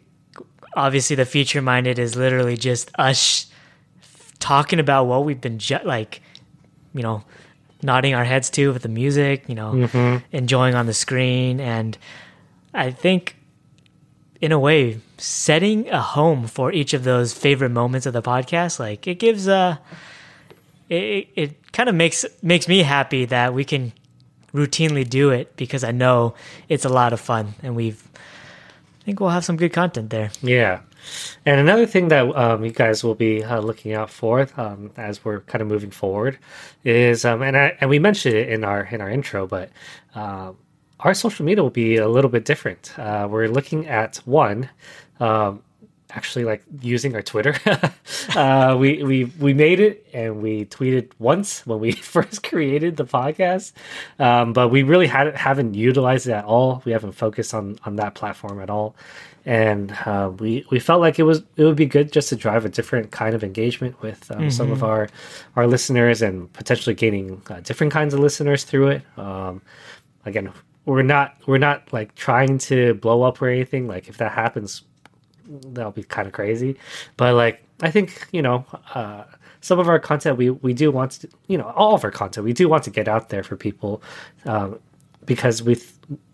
obviously 0.76 1.16
the 1.16 1.24
future 1.24 1.62
minded 1.62 1.98
is 1.98 2.16
literally 2.16 2.56
just 2.56 2.90
us 2.98 3.46
talking 4.40 4.80
about 4.80 5.04
what 5.04 5.24
we've 5.24 5.40
been 5.40 5.58
ju- 5.58 5.78
like, 5.84 6.20
you 6.92 7.02
know, 7.02 7.24
nodding 7.84 8.14
our 8.14 8.24
heads 8.24 8.50
to 8.50 8.72
with 8.72 8.82
the 8.82 8.88
music, 8.88 9.44
you 9.48 9.54
know, 9.54 9.72
mm-hmm. 9.72 10.24
enjoying 10.32 10.74
on 10.74 10.86
the 10.86 10.94
screen 10.94 11.60
and 11.60 11.96
I 12.72 12.90
think 12.90 13.36
in 14.40 14.50
a 14.50 14.58
way 14.58 15.00
setting 15.16 15.88
a 15.90 16.00
home 16.00 16.46
for 16.46 16.72
each 16.72 16.92
of 16.94 17.04
those 17.04 17.32
favorite 17.32 17.70
moments 17.70 18.06
of 18.06 18.12
the 18.12 18.22
podcast 18.22 18.80
like 18.80 19.06
it 19.06 19.14
gives 19.14 19.46
a 19.46 19.80
it, 20.88 21.28
it 21.34 21.72
kind 21.72 21.88
of 21.88 21.94
makes 21.94 22.26
makes 22.42 22.66
me 22.68 22.82
happy 22.82 23.24
that 23.26 23.54
we 23.54 23.64
can 23.64 23.92
routinely 24.52 25.08
do 25.08 25.30
it 25.30 25.56
because 25.56 25.84
I 25.84 25.92
know 25.92 26.34
it's 26.68 26.84
a 26.84 26.88
lot 26.88 27.12
of 27.12 27.20
fun 27.20 27.54
and 27.62 27.76
we've 27.76 28.02
I 28.14 29.04
think 29.04 29.20
we'll 29.20 29.30
have 29.30 29.44
some 29.44 29.56
good 29.56 29.72
content 29.72 30.08
there. 30.08 30.30
Yeah. 30.42 30.80
And 31.46 31.60
another 31.60 31.86
thing 31.86 32.08
that 32.08 32.34
um, 32.36 32.64
you 32.64 32.70
guys 32.70 33.04
will 33.04 33.14
be 33.14 33.42
uh, 33.42 33.60
looking 33.60 33.92
out 33.92 34.10
for 34.10 34.48
um, 34.56 34.90
as 34.96 35.24
we're 35.24 35.40
kind 35.40 35.62
of 35.62 35.68
moving 35.68 35.90
forward 35.90 36.38
is, 36.84 37.24
um, 37.24 37.42
and 37.42 37.56
I, 37.56 37.76
and 37.80 37.90
we 37.90 37.98
mentioned 37.98 38.34
it 38.34 38.48
in 38.48 38.64
our 38.64 38.82
in 38.84 39.00
our 39.00 39.10
intro, 39.10 39.46
but 39.46 39.70
uh, 40.14 40.52
our 41.00 41.14
social 41.14 41.44
media 41.44 41.62
will 41.62 41.70
be 41.70 41.96
a 41.96 42.08
little 42.08 42.30
bit 42.30 42.44
different. 42.44 42.98
Uh, 42.98 43.28
we're 43.30 43.48
looking 43.48 43.86
at 43.86 44.16
one 44.24 44.70
um, 45.20 45.62
actually 46.14 46.44
like 46.44 46.62
using 46.80 47.14
our 47.14 47.22
Twitter. 47.22 47.54
uh, 48.36 48.76
we 48.78 49.02
we 49.02 49.24
we 49.24 49.54
made 49.54 49.80
it 49.80 50.06
and 50.12 50.42
we 50.42 50.64
tweeted 50.66 51.10
once 51.18 51.66
when 51.66 51.80
we 51.80 51.92
first 52.14 52.42
created 52.42 52.96
the 52.96 53.04
podcast, 53.04 53.72
um, 54.18 54.52
but 54.52 54.68
we 54.68 54.82
really 54.82 55.06
had, 55.06 55.34
haven't 55.36 55.74
utilized 55.74 56.26
it 56.26 56.32
at 56.32 56.44
all. 56.44 56.82
We 56.84 56.92
haven't 56.92 57.12
focused 57.12 57.54
on 57.54 57.78
on 57.84 57.96
that 57.96 58.14
platform 58.14 58.60
at 58.60 58.70
all, 58.70 58.96
and 59.44 59.92
uh, 60.06 60.30
we 60.38 60.64
we 60.70 60.78
felt 60.78 61.00
like 61.00 61.18
it 61.18 61.24
was 61.24 61.42
it 61.56 61.64
would 61.64 61.76
be 61.76 61.86
good 61.86 62.12
just 62.12 62.28
to 62.30 62.36
drive 62.36 62.64
a 62.64 62.68
different 62.68 63.10
kind 63.10 63.34
of 63.34 63.42
engagement 63.42 64.00
with 64.00 64.30
um, 64.30 64.38
mm-hmm. 64.38 64.48
some 64.50 64.70
of 64.70 64.78
mm-hmm. 64.78 64.86
our 64.86 65.08
our 65.56 65.66
listeners 65.66 66.22
and 66.22 66.52
potentially 66.52 66.94
gaining 66.94 67.42
uh, 67.50 67.60
different 67.60 67.92
kinds 67.92 68.14
of 68.14 68.20
listeners 68.20 68.64
through 68.64 68.88
it. 68.88 69.02
Um, 69.16 69.62
again. 70.24 70.52
We're 70.86 71.00
not 71.00 71.36
we're 71.46 71.56
not 71.56 71.94
like 71.94 72.14
trying 72.14 72.58
to 72.58 72.92
blow 72.92 73.22
up 73.22 73.40
or 73.40 73.48
anything. 73.48 73.88
Like 73.88 74.06
if 74.06 74.18
that 74.18 74.32
happens, 74.32 74.82
that'll 75.46 75.92
be 75.92 76.02
kind 76.02 76.26
of 76.26 76.32
crazy. 76.32 76.76
But 77.16 77.34
like, 77.34 77.64
I 77.80 77.90
think 77.90 78.28
you 78.32 78.42
know, 78.42 78.64
uh, 78.94 79.24
some 79.60 79.78
of 79.78 79.88
our 79.88 79.98
content 79.98 80.36
we 80.36 80.50
we 80.50 80.74
do 80.74 80.90
want 80.90 81.12
to, 81.12 81.28
you 81.48 81.58
know, 81.58 81.70
all 81.70 81.94
of 81.94 82.04
our 82.04 82.10
content 82.10 82.44
we 82.44 82.52
do 82.52 82.68
want 82.68 82.84
to 82.84 82.90
get 82.90 83.08
out 83.08 83.30
there 83.30 83.42
for 83.42 83.56
people, 83.56 84.02
um, 84.44 84.78
because 85.24 85.62
we, 85.62 85.80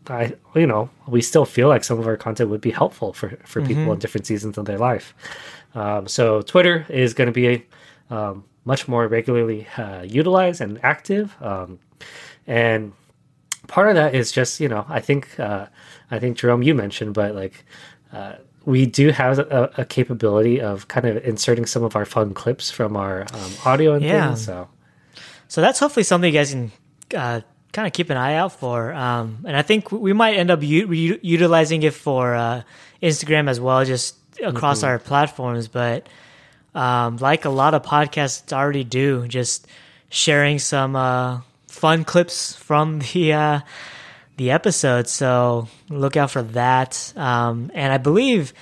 I 0.09 0.35
you 0.55 0.67
know, 0.67 0.91
we 1.07 1.23
still 1.23 1.45
feel 1.45 1.69
like 1.69 1.85
some 1.85 1.99
of 1.99 2.07
our 2.07 2.17
content 2.17 2.51
would 2.51 2.61
be 2.61 2.73
helpful 2.73 3.13
for 3.13 3.31
for 3.45 3.61
mm-hmm. 3.61 3.69
people 3.69 3.93
in 3.93 3.99
different 3.99 4.27
seasons 4.27 4.59
of 4.59 4.65
their 4.65 4.79
life. 4.79 5.15
Um, 5.75 6.09
so 6.09 6.43
Twitter 6.43 6.85
is 6.89 7.15
going 7.15 7.27
to 7.27 7.33
be 7.33 7.65
um, 8.11 8.45
much 8.65 8.89
more 8.89 9.07
regularly 9.07 9.67
uh, 9.77 10.03
utilized 10.03 10.61
and 10.61 10.81
active, 10.85 11.37
um, 11.41 11.79
and 12.49 12.93
part 13.69 13.89
of 13.89 13.95
that 13.95 14.15
is 14.15 14.33
just 14.33 14.59
you 14.59 14.69
know 14.69 14.85
I 14.89 15.01
think 15.01 15.39
uh, 15.39 15.67
I 16.11 16.19
think 16.19 16.37
Jerome 16.37 16.63
you 16.63 16.75
mentioned, 16.75 17.15
but 17.15 17.35
like. 17.35 17.65
Uh, 18.13 18.35
we 18.65 18.87
do 18.87 19.11
have 19.11 19.39
a, 19.39 19.73
a, 19.79 19.85
capability 19.85 20.61
of 20.61 20.89
kind 20.89 21.07
of 21.07 21.25
inserting 21.25 21.67
some 21.67 21.83
of 21.83 21.97
our 21.97 22.05
fun 22.05 22.35
clips 22.35 22.71
from 22.71 22.97
our 22.97 23.23
um, 23.33 23.53
audio 23.65 23.95
and 23.95 24.05
yeah. 24.05 24.29
things. 24.29 24.45
So, 24.45 24.69
so 25.49 25.61
that's 25.61 25.79
hopefully 25.79 26.05
something 26.05 26.33
you 26.33 26.39
guys 26.39 26.51
can 26.51 26.73
uh, 27.17 27.41
kind 27.73 27.87
of 27.87 27.93
keep 27.93 28.11
an 28.11 28.17
eye 28.17 28.35
out 28.35 28.53
for. 28.53 28.93
Um, 28.93 29.45
and 29.47 29.57
I 29.57 29.63
think 29.63 29.91
we 29.91 30.13
might 30.13 30.37
end 30.37 30.51
up 30.51 30.63
u- 30.63 30.87
re- 30.87 31.19
utilizing 31.23 31.83
it 31.83 31.95
for 31.95 32.35
uh, 32.35 32.63
Instagram 33.03 33.49
as 33.49 33.61
well, 33.61 33.85
just 33.85 34.17
across 34.43 34.79
mm-hmm. 34.79 34.89
our 34.89 34.99
platforms. 34.99 35.69
But 35.69 36.07
um, 36.75 37.17
like 37.17 37.45
a 37.45 37.51
lot 37.51 37.75
of 37.75 37.83
podcasts 37.83 38.53
already 38.53 38.85
do, 38.85 39.27
just 39.27 39.67
sharing 40.11 40.59
some 40.59 40.97
uh, 40.97 41.41
fun 41.67 42.05
clips 42.05 42.55
from 42.57 42.99
the 42.99 43.33
uh, 43.33 43.61
the 44.41 44.53
episode. 44.53 45.07
So 45.07 45.69
look 45.91 46.17
out 46.17 46.31
for 46.31 46.41
that. 46.57 47.13
Um, 47.15 47.71
and 47.75 47.93
I 47.93 47.99
believe 47.99 48.55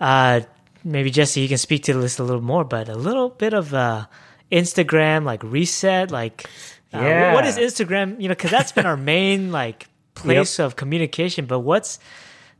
uh, 0.00 0.40
maybe 0.82 1.08
Jesse, 1.12 1.40
you 1.40 1.46
can 1.46 1.56
speak 1.56 1.84
to 1.84 1.94
this 1.94 2.18
a 2.18 2.24
little 2.24 2.42
more, 2.42 2.64
but 2.64 2.88
a 2.88 2.96
little 2.96 3.28
bit 3.28 3.54
of 3.54 3.72
uh, 3.72 4.06
Instagram 4.50 5.22
like 5.22 5.44
reset, 5.44 6.10
like 6.10 6.50
uh, 6.92 6.98
yeah. 6.98 7.32
what 7.32 7.46
is 7.46 7.56
Instagram? 7.58 8.20
You 8.20 8.26
know, 8.26 8.34
because 8.34 8.50
that's 8.50 8.72
been 8.72 8.86
our 8.86 8.96
main 9.14 9.52
like 9.52 9.86
place 10.16 10.58
yep. 10.58 10.66
of 10.66 10.74
communication. 10.74 11.46
But 11.46 11.60
what's 11.60 12.00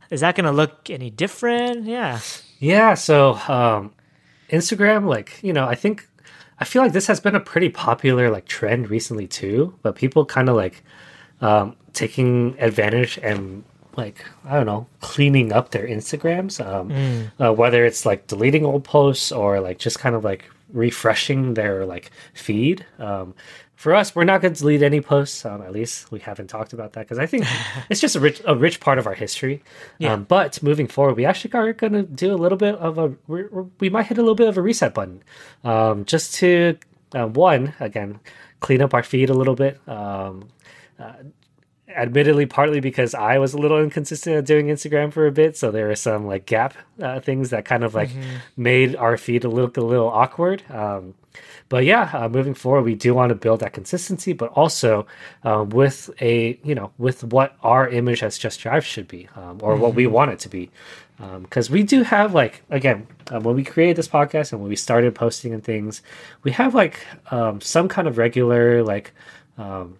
is 0.09 0.21
that 0.21 0.35
going 0.35 0.45
to 0.45 0.53
look 0.53 0.89
any 0.89 1.09
different? 1.09 1.83
Yeah. 1.83 2.21
Yeah. 2.59 2.93
So 2.93 3.33
um, 3.49 3.91
Instagram, 4.49 5.09
like 5.09 5.43
you 5.43 5.51
know, 5.51 5.67
I 5.67 5.75
think 5.75 6.07
I 6.57 6.63
feel 6.63 6.81
like 6.81 6.93
this 6.93 7.07
has 7.07 7.19
been 7.19 7.35
a 7.35 7.41
pretty 7.41 7.67
popular 7.67 8.29
like 8.29 8.45
trend 8.45 8.89
recently 8.89 9.27
too. 9.27 9.77
But 9.81 9.97
people 9.97 10.23
kind 10.23 10.47
of 10.47 10.55
like 10.55 10.84
um, 11.41 11.75
taking 11.93 12.55
advantage 12.59 13.17
and 13.21 13.63
like 13.97 14.25
I 14.43 14.55
don't 14.55 14.65
know, 14.65 14.87
cleaning 14.99 15.53
up 15.53 15.71
their 15.71 15.87
Instagrams. 15.87 16.65
Um, 16.65 16.89
mm. 16.89 17.31
uh, 17.39 17.53
whether 17.53 17.85
it's 17.85 18.05
like 18.05 18.27
deleting 18.27 18.65
old 18.65 18.83
posts 18.83 19.31
or 19.31 19.59
like 19.59 19.79
just 19.79 19.99
kind 19.99 20.15
of 20.15 20.23
like 20.23 20.45
refreshing 20.71 21.53
their 21.53 21.85
like 21.85 22.11
feed. 22.33 22.85
Um, 22.99 23.33
for 23.75 23.93
us, 23.93 24.15
we're 24.15 24.23
not 24.23 24.41
going 24.41 24.53
to 24.53 24.59
delete 24.59 24.81
any 24.81 25.01
posts. 25.01 25.45
Um, 25.45 25.61
at 25.61 25.71
least 25.71 26.11
we 26.11 26.19
haven't 26.19 26.47
talked 26.47 26.73
about 26.73 26.93
that 26.93 27.01
because 27.01 27.19
I 27.19 27.25
think 27.25 27.45
it's 27.89 27.99
just 27.99 28.15
a 28.15 28.19
rich, 28.19 28.41
a 28.45 28.55
rich 28.55 28.79
part 28.79 28.97
of 28.97 29.05
our 29.05 29.13
history. 29.13 29.63
Yeah. 29.99 30.13
Um, 30.13 30.23
but 30.23 30.61
moving 30.63 30.87
forward, 30.87 31.17
we 31.17 31.25
actually 31.25 31.53
are 31.53 31.73
going 31.73 31.93
to 31.93 32.03
do 32.03 32.33
a 32.33 32.37
little 32.37 32.57
bit 32.57 32.75
of 32.75 32.97
a. 32.97 33.13
we 33.27 33.89
might 33.89 34.07
hit 34.07 34.17
a 34.17 34.21
little 34.21 34.35
bit 34.35 34.47
of 34.47 34.57
a 34.57 34.61
reset 34.61 34.93
button, 34.93 35.21
um, 35.63 36.05
just 36.05 36.35
to 36.35 36.77
uh, 37.13 37.27
one 37.27 37.73
again 37.79 38.19
clean 38.61 38.81
up 38.81 38.93
our 38.93 39.03
feed 39.03 39.29
a 39.29 39.33
little 39.33 39.55
bit. 39.55 39.79
Um, 40.99 41.05
uh, 41.07 41.23
admittedly 41.87 42.45
partly 42.45 42.79
because 42.79 43.13
I 43.13 43.37
was 43.37 43.53
a 43.53 43.57
little 43.57 43.81
inconsistent 43.81 44.35
at 44.35 44.45
doing 44.45 44.67
Instagram 44.67 45.13
for 45.13 45.27
a 45.27 45.31
bit, 45.31 45.55
so 45.57 45.71
there 45.71 45.89
are 45.89 45.95
some 45.95 46.25
like 46.25 46.45
gap 46.45 46.73
uh, 47.01 47.19
things 47.19 47.49
that 47.51 47.65
kind 47.65 47.83
of 47.83 47.93
like 47.93 48.09
mm-hmm. 48.09 48.37
made 48.57 48.95
our 48.95 49.17
feed 49.17 49.43
a 49.43 49.49
little 49.49 49.71
a 49.83 49.85
little 49.85 50.09
awkward. 50.09 50.63
Um, 50.69 51.13
but 51.67 51.83
yeah, 51.83 52.09
uh, 52.13 52.29
moving 52.29 52.53
forward, 52.53 52.83
we 52.83 52.95
do 52.95 53.13
want 53.13 53.29
to 53.29 53.35
build 53.35 53.59
that 53.61 53.73
consistency, 53.73 54.33
but 54.33 54.51
also 54.51 55.07
uh, 55.43 55.65
with 55.67 56.09
a 56.21 56.59
you 56.63 56.75
know 56.75 56.91
with 56.97 57.23
what 57.23 57.55
our 57.63 57.87
image 57.87 58.23
as 58.23 58.37
Just 58.37 58.59
Jive 58.59 58.83
should 58.83 59.07
be, 59.07 59.27
um, 59.35 59.59
or 59.61 59.73
mm-hmm. 59.73 59.81
what 59.81 59.95
we 59.95 60.05
mm-hmm. 60.05 60.13
want 60.13 60.31
it 60.31 60.39
to 60.39 60.49
be, 60.49 60.69
because 61.41 61.69
um, 61.69 61.73
we 61.73 61.83
do 61.83 62.03
have 62.03 62.33
like 62.33 62.63
again 62.69 63.07
uh, 63.31 63.39
when 63.39 63.55
we 63.55 63.63
created 63.63 63.95
this 63.95 64.07
podcast 64.07 64.51
and 64.51 64.61
when 64.61 64.69
we 64.69 64.75
started 64.75 65.13
posting 65.15 65.53
and 65.53 65.63
things, 65.63 66.01
we 66.43 66.51
have 66.51 66.75
like 66.75 67.05
um, 67.31 67.61
some 67.61 67.87
kind 67.87 68.07
of 68.07 68.17
regular 68.17 68.83
like 68.83 69.13
um, 69.57 69.97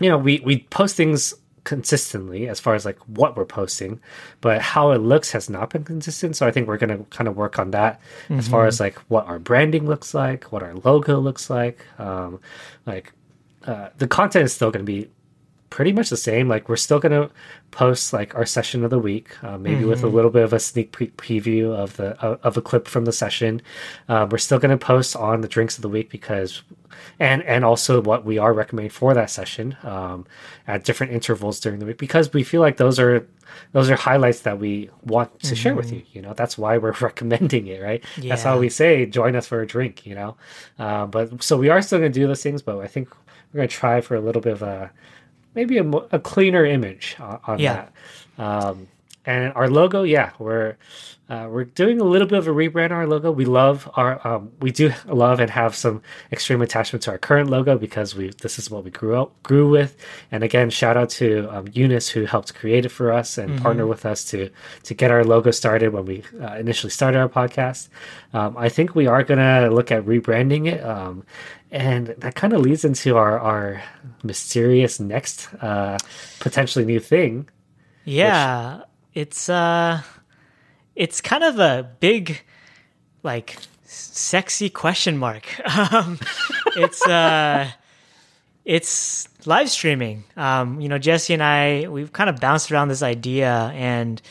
you 0.00 0.08
know, 0.08 0.18
we 0.18 0.40
we 0.44 0.60
post 0.70 0.96
things 0.96 1.34
consistently 1.64 2.48
as 2.48 2.58
far 2.58 2.74
as 2.74 2.86
like 2.86 2.98
what 3.08 3.36
we're 3.36 3.44
posting, 3.44 4.00
but 4.40 4.60
how 4.62 4.90
it 4.92 4.98
looks 4.98 5.32
has 5.32 5.50
not 5.50 5.68
been 5.68 5.84
consistent. 5.84 6.34
So 6.34 6.46
I 6.46 6.50
think 6.50 6.66
we're 6.66 6.78
gonna 6.78 7.04
kind 7.10 7.28
of 7.28 7.36
work 7.36 7.58
on 7.58 7.72
that 7.72 8.00
mm-hmm. 8.24 8.38
as 8.38 8.48
far 8.48 8.62
mm-hmm. 8.62 8.68
as 8.68 8.80
like 8.80 8.96
what 9.08 9.26
our 9.26 9.38
branding 9.38 9.86
looks 9.86 10.14
like, 10.14 10.44
what 10.44 10.62
our 10.62 10.74
logo 10.76 11.18
looks 11.18 11.50
like. 11.50 11.84
Um, 11.98 12.40
like 12.86 13.12
uh, 13.66 13.90
the 13.98 14.08
content 14.08 14.46
is 14.46 14.54
still 14.54 14.70
gonna 14.70 14.84
be 14.84 15.10
pretty 15.70 15.92
much 15.92 16.10
the 16.10 16.16
same. 16.16 16.48
Like 16.48 16.68
we're 16.68 16.76
still 16.76 16.98
gonna 16.98 17.30
post 17.70 18.12
like 18.12 18.34
our 18.34 18.46
session 18.46 18.84
of 18.84 18.90
the 18.90 18.98
week, 18.98 19.42
uh, 19.44 19.58
maybe 19.58 19.80
mm-hmm. 19.80 19.88
with 19.88 20.02
a 20.02 20.06
mm-hmm. 20.06 20.16
little 20.16 20.30
bit 20.30 20.44
of 20.44 20.52
a 20.52 20.60
sneak 20.60 20.92
pre- 20.92 21.08
preview 21.08 21.74
of 21.74 21.96
the 21.96 22.20
uh, 22.24 22.38
of 22.42 22.56
a 22.56 22.62
clip 22.62 22.88
from 22.88 23.04
the 23.04 23.12
session. 23.12 23.60
Uh, 24.08 24.26
we're 24.30 24.38
still 24.38 24.58
gonna 24.58 24.78
post 24.78 25.16
on 25.16 25.40
the 25.40 25.48
drinks 25.48 25.76
of 25.76 25.82
the 25.82 25.88
week 25.88 26.10
because, 26.10 26.62
and 27.18 27.42
and 27.44 27.64
also 27.64 28.00
what 28.00 28.24
we 28.24 28.38
are 28.38 28.52
recommending 28.52 28.90
for 28.90 29.14
that 29.14 29.30
session 29.30 29.76
um, 29.82 30.26
at 30.66 30.84
different 30.84 31.12
intervals 31.12 31.60
during 31.60 31.78
the 31.78 31.86
week 31.86 31.98
because 31.98 32.32
we 32.32 32.42
feel 32.42 32.60
like 32.60 32.76
those 32.76 32.98
are 32.98 33.26
those 33.72 33.90
are 33.90 33.96
highlights 33.96 34.40
that 34.40 34.58
we 34.58 34.90
want 35.04 35.38
to 35.40 35.46
mm-hmm. 35.46 35.54
share 35.54 35.74
with 35.74 35.86
mm-hmm. 35.86 35.96
you. 35.96 36.02
You 36.12 36.22
know, 36.22 36.34
that's 36.34 36.56
why 36.56 36.78
we're 36.78 36.92
recommending 37.00 37.66
it, 37.66 37.82
right? 37.82 38.02
Yeah. 38.16 38.30
That's 38.30 38.42
how 38.42 38.58
we 38.58 38.68
say 38.68 39.06
join 39.06 39.36
us 39.36 39.46
for 39.46 39.60
a 39.60 39.66
drink. 39.66 40.06
You 40.06 40.14
know, 40.14 40.36
uh, 40.78 41.06
but 41.06 41.42
so 41.42 41.58
we 41.58 41.68
are 41.68 41.82
still 41.82 41.98
gonna 41.98 42.10
do 42.10 42.26
those 42.26 42.42
things, 42.42 42.62
but 42.62 42.78
I 42.78 42.86
think 42.86 43.10
we're 43.52 43.58
gonna 43.58 43.68
try 43.68 44.00
for 44.00 44.14
a 44.14 44.20
little 44.20 44.42
bit 44.42 44.52
of 44.52 44.62
a 44.62 44.90
maybe 45.58 45.76
a, 45.78 45.88
a 46.12 46.20
cleaner 46.20 46.64
image 46.64 47.16
on, 47.18 47.40
on 47.48 47.58
Yeah. 47.58 47.88
that. 48.36 48.44
Um, 48.44 48.86
and 49.24 49.52
our 49.54 49.68
logo, 49.68 50.02
yeah, 50.04 50.30
we're 50.38 50.76
uh, 51.28 51.46
we're 51.50 51.64
doing 51.64 52.00
a 52.00 52.04
little 52.04 52.26
bit 52.26 52.38
of 52.38 52.48
a 52.48 52.50
rebrand 52.50 52.86
on 52.86 52.92
our 52.92 53.06
logo. 53.06 53.30
We 53.30 53.44
love 53.44 53.90
our 53.94 54.26
um, 54.26 54.52
we 54.60 54.70
do 54.70 54.92
love 55.06 55.40
and 55.40 55.50
have 55.50 55.76
some 55.76 56.00
extreme 56.32 56.62
attachment 56.62 57.02
to 57.02 57.10
our 57.10 57.18
current 57.18 57.50
logo 57.50 57.76
because 57.76 58.14
we 58.14 58.30
this 58.40 58.58
is 58.58 58.70
what 58.70 58.84
we 58.84 58.90
grew 58.90 59.20
up 59.20 59.42
grew 59.42 59.68
with. 59.68 59.96
And 60.32 60.42
again, 60.42 60.70
shout 60.70 60.96
out 60.96 61.10
to 61.10 61.46
um, 61.54 61.68
Eunice 61.72 62.08
who 62.08 62.24
helped 62.24 62.54
create 62.54 62.86
it 62.86 62.88
for 62.88 63.12
us 63.12 63.36
and 63.36 63.60
partner 63.60 63.86
with 63.86 64.06
us 64.06 64.24
to 64.26 64.48
to 64.84 64.94
get 64.94 65.10
our 65.10 65.24
logo 65.24 65.50
started 65.50 65.92
when 65.92 66.06
we 66.06 66.22
uh, 66.40 66.54
initially 66.54 66.90
started 66.90 67.18
our 67.18 67.28
podcast. 67.28 67.88
Um, 68.32 68.56
I 68.56 68.70
think 68.70 68.94
we 68.94 69.06
are 69.06 69.22
gonna 69.22 69.68
look 69.70 69.92
at 69.92 70.04
rebranding 70.06 70.72
it. 70.72 70.82
Um, 70.82 71.24
and 71.70 72.06
that 72.06 72.34
kind 72.34 72.54
of 72.54 72.62
leads 72.62 72.82
into 72.82 73.18
our, 73.18 73.38
our 73.38 73.82
mysterious 74.22 74.98
next 74.98 75.52
uh, 75.60 75.98
potentially 76.40 76.86
new 76.86 76.98
thing 76.98 77.46
Yeah, 78.06 78.84
it's 79.18 79.48
uh, 79.48 80.00
it's 80.94 81.20
kind 81.20 81.42
of 81.42 81.58
a 81.58 81.90
big, 81.98 82.40
like, 83.24 83.56
sexy 83.84 84.70
question 84.70 85.18
mark. 85.18 85.44
Um, 85.66 86.20
it's 86.76 87.04
uh, 87.06 87.68
it's 88.64 89.28
live 89.44 89.70
streaming. 89.70 90.22
Um, 90.36 90.80
you 90.80 90.88
know, 90.88 90.98
Jesse 90.98 91.34
and 91.34 91.42
I, 91.42 91.88
we've 91.88 92.12
kind 92.12 92.30
of 92.30 92.38
bounced 92.38 92.70
around 92.70 92.88
this 92.88 93.02
idea, 93.02 93.72
and 93.74 94.22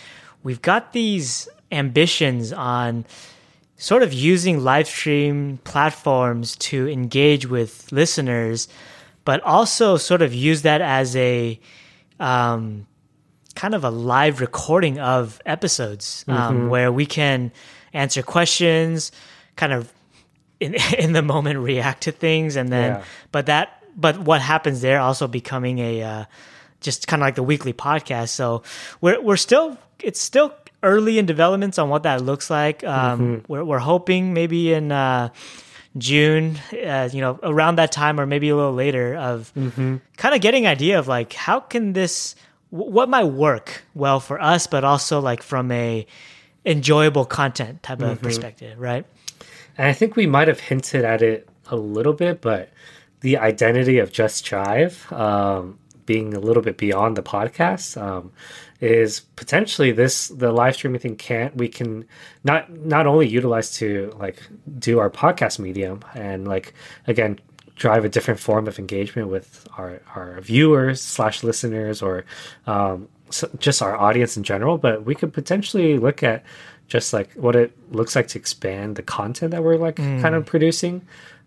we've 0.43 0.61
got 0.61 0.93
these 0.93 1.49
ambitions 1.69 2.53
on 2.53 3.05
sort 3.75 4.03
of 4.03 4.13
using 4.13 4.63
live 4.63 4.87
stream 4.87 5.59
platforms 5.65 6.55
to 6.57 6.87
engage 6.87 7.45
with 7.45 7.91
listeners, 7.91 8.69
but 9.25 9.41
also 9.43 9.97
sort 9.97 10.21
of 10.21 10.33
use 10.33 10.61
that 10.61 10.79
as 10.79 11.15
a 11.17 11.59
um, 12.21 12.87
kind 13.57 13.73
of 13.73 13.83
a 13.83 13.89
live 13.89 14.39
recording 14.39 14.99
of 14.99 15.41
episodes 15.45 16.23
um, 16.27 16.69
where 16.69 16.91
we 16.91 17.05
can 17.05 17.51
answer 17.91 18.21
questions, 18.21 19.11
kind 19.55 19.73
of 19.73 19.91
in 20.59 20.75
in 20.97 21.13
the 21.13 21.21
moment 21.21 21.57
react 21.59 22.03
to 22.03 22.11
things, 22.11 22.55
and 22.55 22.69
then 22.69 22.91
Yeah. 22.91 23.03
but 23.31 23.45
that 23.47 23.67
but 23.95 24.19
what 24.29 24.41
happens 24.41 24.81
there 24.81 24.99
also 25.01 25.27
becoming 25.27 25.79
a 25.79 26.03
uh, 26.03 26.23
just 26.81 27.07
kind 27.07 27.21
of 27.21 27.25
like 27.27 27.35
the 27.35 27.43
weekly 27.43 27.73
podcast. 27.73 28.29
So 28.29 28.61
we're 29.01 29.19
we're 29.21 29.37
still 29.41 29.77
it's 30.03 30.21
still 30.21 30.53
early 30.83 31.17
in 31.17 31.25
developments 31.25 31.79
on 31.79 31.89
what 31.89 32.03
that 32.03 32.21
looks 32.21 32.49
like. 32.49 32.83
Um, 32.83 33.41
We're 33.49 33.65
we're 33.65 33.79
hoping 33.93 34.33
maybe 34.33 34.73
in. 34.73 34.91
Uh, 34.91 35.29
June, 35.97 36.59
uh, 36.73 37.09
you 37.11 37.21
know, 37.21 37.39
around 37.41 37.77
that 37.79 37.91
time 37.91 38.19
or 38.19 38.27
maybe 38.27 38.49
a 38.49 38.55
little 38.55 38.75
later 38.75 39.15
of 39.15 39.51
kind 39.55 40.35
of 40.35 40.41
getting 40.41 40.67
idea 40.67 40.99
of 40.99 41.07
like 41.07 41.33
how 41.33 41.59
can 41.59 41.93
this 41.93 42.35
what 42.77 43.09
might 43.09 43.25
work 43.25 43.83
well 43.93 44.19
for 44.19 44.41
us 44.41 44.67
but 44.67 44.83
also 44.83 45.19
like 45.19 45.43
from 45.43 45.71
a 45.71 46.05
enjoyable 46.65 47.25
content 47.25 47.81
type 47.81 48.01
of 48.01 48.21
perspective, 48.21 48.77
right? 48.79 49.05
and 49.77 49.87
i 49.87 49.93
think 49.93 50.15
we 50.15 50.27
might 50.27 50.47
have 50.47 50.59
hinted 50.59 51.05
at 51.05 51.21
it 51.21 51.47
a 51.69 51.75
little 51.75 52.13
bit 52.13 52.41
but 52.41 52.69
the 53.21 53.37
identity 53.37 53.97
of 53.99 54.11
Just 54.11 54.45
Jive 54.45 55.11
um, 55.11 55.79
being 56.05 56.33
a 56.33 56.39
little 56.39 56.63
bit 56.63 56.77
beyond 56.77 57.17
the 57.17 57.23
podcast 57.23 58.01
um, 58.01 58.31
is 58.79 59.21
potentially 59.35 59.91
this 59.91 60.27
the 60.29 60.51
live 60.51 60.75
streaming 60.75 60.99
thing 60.99 61.15
can't 61.15 61.55
we 61.55 61.67
can 61.67 62.05
not 62.43 62.71
not 62.71 63.07
only 63.07 63.27
utilize 63.27 63.71
to 63.73 64.13
like 64.17 64.41
do 64.77 64.99
our 64.99 65.09
podcast 65.09 65.59
medium 65.59 66.01
and 66.13 66.47
like 66.47 66.73
again 67.07 67.39
drive 67.77 68.03
a 68.05 68.09
different 68.09 68.39
form 68.39 68.67
of 68.67 68.79
engagement 68.79 69.27
with 69.29 69.67
our 69.77 70.01
our 70.15 70.41
viewers 70.41 70.99
slash 71.01 71.43
listeners 71.43 72.01
or 72.01 72.25
um, 72.65 73.07
so 73.29 73.47
just 73.59 73.81
our 73.81 73.95
audience 73.95 74.35
in 74.37 74.43
general 74.43 74.77
but 74.77 75.05
we 75.05 75.13
could 75.15 75.31
potentially 75.33 75.97
look 75.99 76.23
at 76.23 76.43
just 76.87 77.13
like 77.13 77.29
what 77.33 77.55
it 77.55 77.71
looks 77.91 78.15
like 78.15 78.27
to 78.29 78.39
expand 78.39 78.95
the 78.95 79.03
content 79.03 79.51
that 79.51 79.61
we're 79.63 79.77
like 79.77 79.97
kind 79.97 80.33
of 80.35 80.45
producing. 80.45 81.01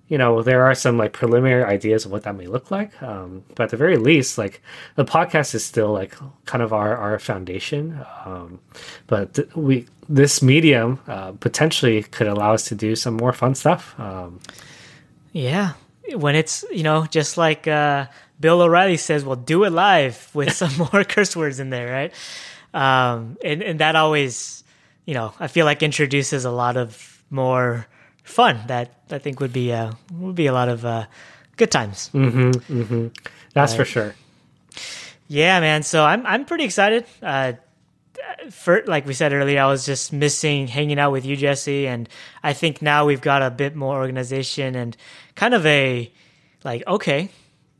You 0.08 0.18
know 0.18 0.42
there 0.42 0.62
are 0.66 0.74
some 0.74 0.98
like 0.98 1.12
preliminary 1.12 1.62
ideas 1.62 2.04
of 2.04 2.10
what 2.10 2.24
that 2.24 2.34
may 2.36 2.48
look 2.48 2.70
like 2.72 2.90
um, 3.00 3.44
but 3.54 3.64
at 3.64 3.70
the 3.70 3.76
very 3.76 3.96
least 3.96 4.38
like 4.38 4.60
the 4.96 5.04
podcast 5.04 5.54
is 5.54 5.64
still 5.64 5.92
like 5.92 6.12
kind 6.46 6.62
of 6.62 6.72
our 6.72 6.96
our 6.96 7.18
foundation 7.20 7.96
um, 8.26 8.58
but 9.06 9.34
th- 9.34 9.48
we 9.54 9.86
this 10.08 10.42
medium 10.42 10.98
uh, 11.06 11.30
potentially 11.38 12.02
could 12.02 12.26
allow 12.26 12.52
us 12.52 12.64
to 12.70 12.74
do 12.74 12.96
some 12.96 13.14
more 13.16 13.32
fun 13.32 13.54
stuff 13.54 13.94
um, 14.00 14.40
Yeah. 15.32 15.74
When 16.14 16.34
it's, 16.34 16.64
you 16.70 16.82
know, 16.82 17.06
just 17.06 17.36
like 17.36 17.66
uh, 17.66 18.06
Bill 18.38 18.62
O'Reilly 18.62 18.96
says, 18.96 19.24
well, 19.24 19.36
do 19.36 19.64
it 19.64 19.70
live 19.70 20.30
with 20.34 20.52
some 20.52 20.88
more 20.92 21.04
curse 21.04 21.36
words 21.36 21.60
in 21.60 21.70
there, 21.70 21.90
right? 21.92 22.12
Um, 22.72 23.36
and, 23.44 23.62
and 23.62 23.80
that 23.80 23.96
always, 23.96 24.62
you 25.04 25.14
know, 25.14 25.32
I 25.40 25.48
feel 25.48 25.66
like 25.66 25.82
introduces 25.82 26.44
a 26.44 26.50
lot 26.50 26.76
of 26.76 27.22
more 27.30 27.86
fun 28.22 28.60
that 28.68 28.94
I 29.10 29.18
think 29.18 29.40
would 29.40 29.52
be, 29.52 29.72
uh, 29.72 29.92
would 30.12 30.36
be 30.36 30.46
a 30.46 30.52
lot 30.52 30.68
of 30.68 30.84
uh, 30.84 31.06
good 31.56 31.70
times. 31.70 32.10
Mm-hmm, 32.14 32.50
mm-hmm. 32.50 33.06
that's 33.52 33.74
for 33.74 33.84
sure 33.84 34.14
Yeah, 35.28 35.60
man. 35.60 35.82
So 35.82 36.04
I'm 36.04 36.26
I'm 36.26 36.44
pretty 36.44 36.64
excited. 36.64 37.06
Uh, 37.22 37.52
for 38.50 38.82
like 38.86 39.06
we 39.06 39.12
said 39.14 39.32
earlier, 39.32 39.60
I 39.62 39.66
was 39.66 39.84
just 39.84 40.12
missing 40.12 40.66
hanging 40.66 40.98
out 40.98 41.12
with 41.12 41.24
you, 41.26 41.36
Jesse, 41.36 41.86
and 41.86 42.08
I 42.42 42.52
think 42.52 42.80
now 42.80 43.04
we've 43.04 43.20
got 43.20 43.42
a 43.42 43.50
bit 43.50 43.76
more 43.76 43.96
organization 43.98 44.74
and 44.74 44.96
kind 45.34 45.52
of 45.54 45.66
a 45.66 46.10
like 46.64 46.82
okay, 46.86 47.30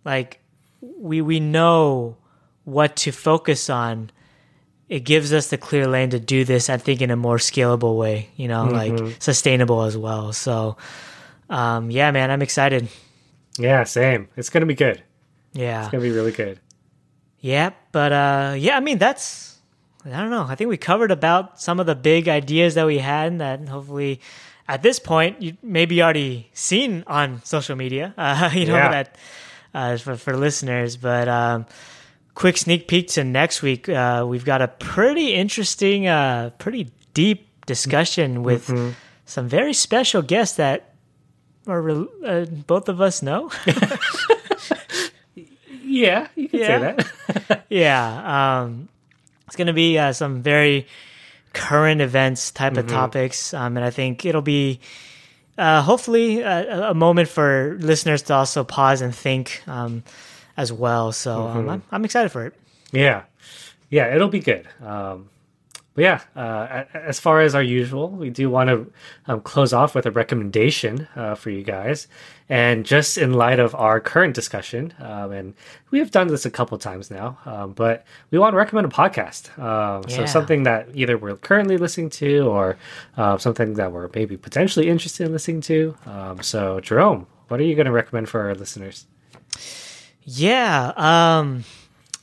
like 0.05 0.41
we 0.83 1.21
we 1.23 1.41
know 1.41 2.17
what 2.65 2.97
to 2.97 3.13
focus 3.13 3.71
on. 3.71 4.11
It 4.89 5.05
gives 5.05 5.33
us 5.33 5.51
the 5.51 5.57
clear 5.57 5.87
lane 5.87 6.11
to 6.11 6.19
do 6.19 6.45
this. 6.45 6.69
I 6.69 6.77
think 6.77 7.01
in 7.01 7.11
a 7.13 7.17
more 7.17 7.37
scalable 7.37 7.97
way, 7.97 8.29
you 8.37 8.49
know, 8.49 8.65
like 8.65 8.99
sustainable 9.21 9.83
as 9.83 9.97
well. 9.97 10.33
So, 10.33 10.77
um, 11.49 11.91
yeah, 11.93 12.11
man, 12.11 12.31
I'm 12.31 12.43
excited. 12.43 12.89
yeah 13.59 13.85
same 13.85 14.29
it's 14.37 14.49
gonna 14.51 14.67
be 14.67 14.75
good 14.75 15.03
Yeah. 15.53 15.83
it's 15.83 15.91
gonna 15.91 16.03
be 16.03 16.11
really 16.11 16.33
good 16.33 16.59
Yeah, 17.41 17.71
but 17.93 18.13
uh, 18.13 18.55
yeah, 18.59 18.77
I 18.77 18.81
mean 18.81 18.99
that's 18.99 19.59
I 20.07 20.11
don't 20.21 20.31
know. 20.31 20.47
I 20.49 20.55
think 20.55 20.71
we 20.71 20.77
covered 20.79 21.11
about 21.11 21.61
some 21.61 21.79
of 21.81 21.87
the 21.87 21.95
big 21.95 22.29
ideas 22.29 22.75
that 22.75 22.87
we 22.87 22.99
had 22.99 23.29
and 23.33 23.41
that 23.41 23.69
hopefully 23.69 24.21
at 24.67 24.83
this 24.83 24.99
point 24.99 25.43
you 25.43 25.57
maybe 25.63 26.03
already 26.03 26.49
seen 26.55 27.05
on 27.07 27.43
social 27.45 27.77
media. 27.77 28.15
Uh, 28.19 28.51
you 28.55 28.67
know 28.67 28.77
Yeah. 28.77 28.91
that 28.91 29.19
uh, 29.75 29.97
for 29.99 30.17
for 30.17 30.37
listeners, 30.37 30.97
but 30.97 31.29
um, 31.29 31.67
quick 32.35 32.57
sneak 32.57 32.89
peek 32.89 33.09
to 33.09 33.25
next 33.25 33.63
week. 33.63 33.89
Uh, 33.89 34.25
we've 34.27 34.45
got 34.45 34.63
a 34.63 34.69
pretty 34.69 35.35
interesting, 35.35 36.07
uh, 36.09 36.51
pretty 36.59 36.91
deep 37.15 37.47
discussion 37.67 38.43
with 38.43 38.67
some 39.27 39.49
very 39.49 39.73
special 39.75 40.23
guests 40.23 40.57
that 40.57 40.95
are 41.69 41.89
uh, 42.25 42.47
both 42.67 42.89
of 42.89 43.01
us 43.01 43.23
know. 43.23 43.51
yeah 45.83 46.29
you 46.35 46.49
can 46.49 46.61
Yeah. 46.61 46.67
say 46.67 47.05
that 47.47 47.67
yeah 47.71 48.57
um 48.61 48.89
it's 49.51 49.57
gonna 49.57 49.73
be 49.75 49.99
uh, 49.99 50.13
some 50.13 50.41
very 50.43 50.87
current 51.53 52.01
events 52.01 52.53
type 52.53 52.77
of 52.77 52.87
topics 52.87 53.53
um 53.53 53.77
and 53.77 53.85
i 53.85 53.91
think 53.91 54.25
it'll 54.25 54.41
be 54.41 54.79
uh 55.59 55.83
hopefully 55.83 56.41
a, 56.41 56.91
a 56.91 56.95
moment 56.95 57.29
for 57.29 57.77
listeners 57.81 58.23
to 58.23 58.33
also 58.33 58.63
pause 58.63 59.03
and 59.03 59.13
think 59.13 59.61
um 59.67 60.03
as 60.57 60.73
well. 60.73 61.11
So 61.13 61.47
um, 61.47 61.69
I'm, 61.69 61.83
I'm 61.91 62.05
excited 62.05 62.29
for 62.31 62.45
it. 62.45 62.55
Yeah, 62.93 63.23
yeah, 63.89 64.15
it'll 64.15 64.29
be 64.29 64.41
good. 64.41 64.69
Um, 64.85 65.31
but 66.01 66.05
yeah, 66.05 66.21
uh, 66.35 66.85
as 66.95 67.21
far 67.21 67.43
as 67.43 67.55
our 67.55 67.63
usual, 67.63 68.09
we 68.09 68.31
do 68.31 68.49
want 68.49 68.71
to 68.71 68.91
um, 69.27 69.43
close 69.43 69.75
off 69.75 69.95
with 69.95 70.07
a 70.07 70.11
recommendation 70.11 71.07
uh, 71.15 71.35
for 71.35 71.51
you 71.51 71.63
guys, 71.63 72.09
and 72.49 72.87
just 72.87 73.19
in 73.19 73.35
light 73.35 73.59
of 73.59 73.75
our 73.75 74.01
current 74.01 74.35
discussion, 74.35 74.95
um, 74.99 75.31
and 75.31 75.55
we 75.91 75.99
have 75.99 76.11
done 76.11 76.29
this 76.29 76.47
a 76.47 76.51
couple 76.51 76.79
times 76.79 77.11
now, 77.11 77.37
um, 77.45 77.73
but 77.73 78.07
we 78.31 78.39
want 78.39 78.55
to 78.55 78.57
recommend 78.57 78.87
a 78.87 78.89
podcast. 78.89 79.59
Um, 79.59 80.09
So 80.09 80.25
something 80.25 80.63
that 80.63 80.89
either 80.95 81.19
we're 81.19 81.37
currently 81.37 81.77
listening 81.77 82.09
to, 82.11 82.49
or 82.49 82.79
uh, 83.19 83.37
something 83.37 83.75
that 83.75 83.93
we're 83.93 84.09
maybe 84.15 84.39
potentially 84.39 84.89
interested 84.89 85.27
in 85.27 85.33
listening 85.33 85.61
to. 85.63 85.95
Um, 86.07 86.43
so 86.43 86.81
Jerome, 86.81 87.27
what 87.49 87.61
are 87.61 87.65
you 87.65 87.75
going 87.75 87.85
to 87.85 87.93
recommend 87.93 88.31
for 88.31 88.41
our 88.41 88.55
listeners? 88.55 89.05
Yeah, 90.23 90.95
um, 90.97 91.65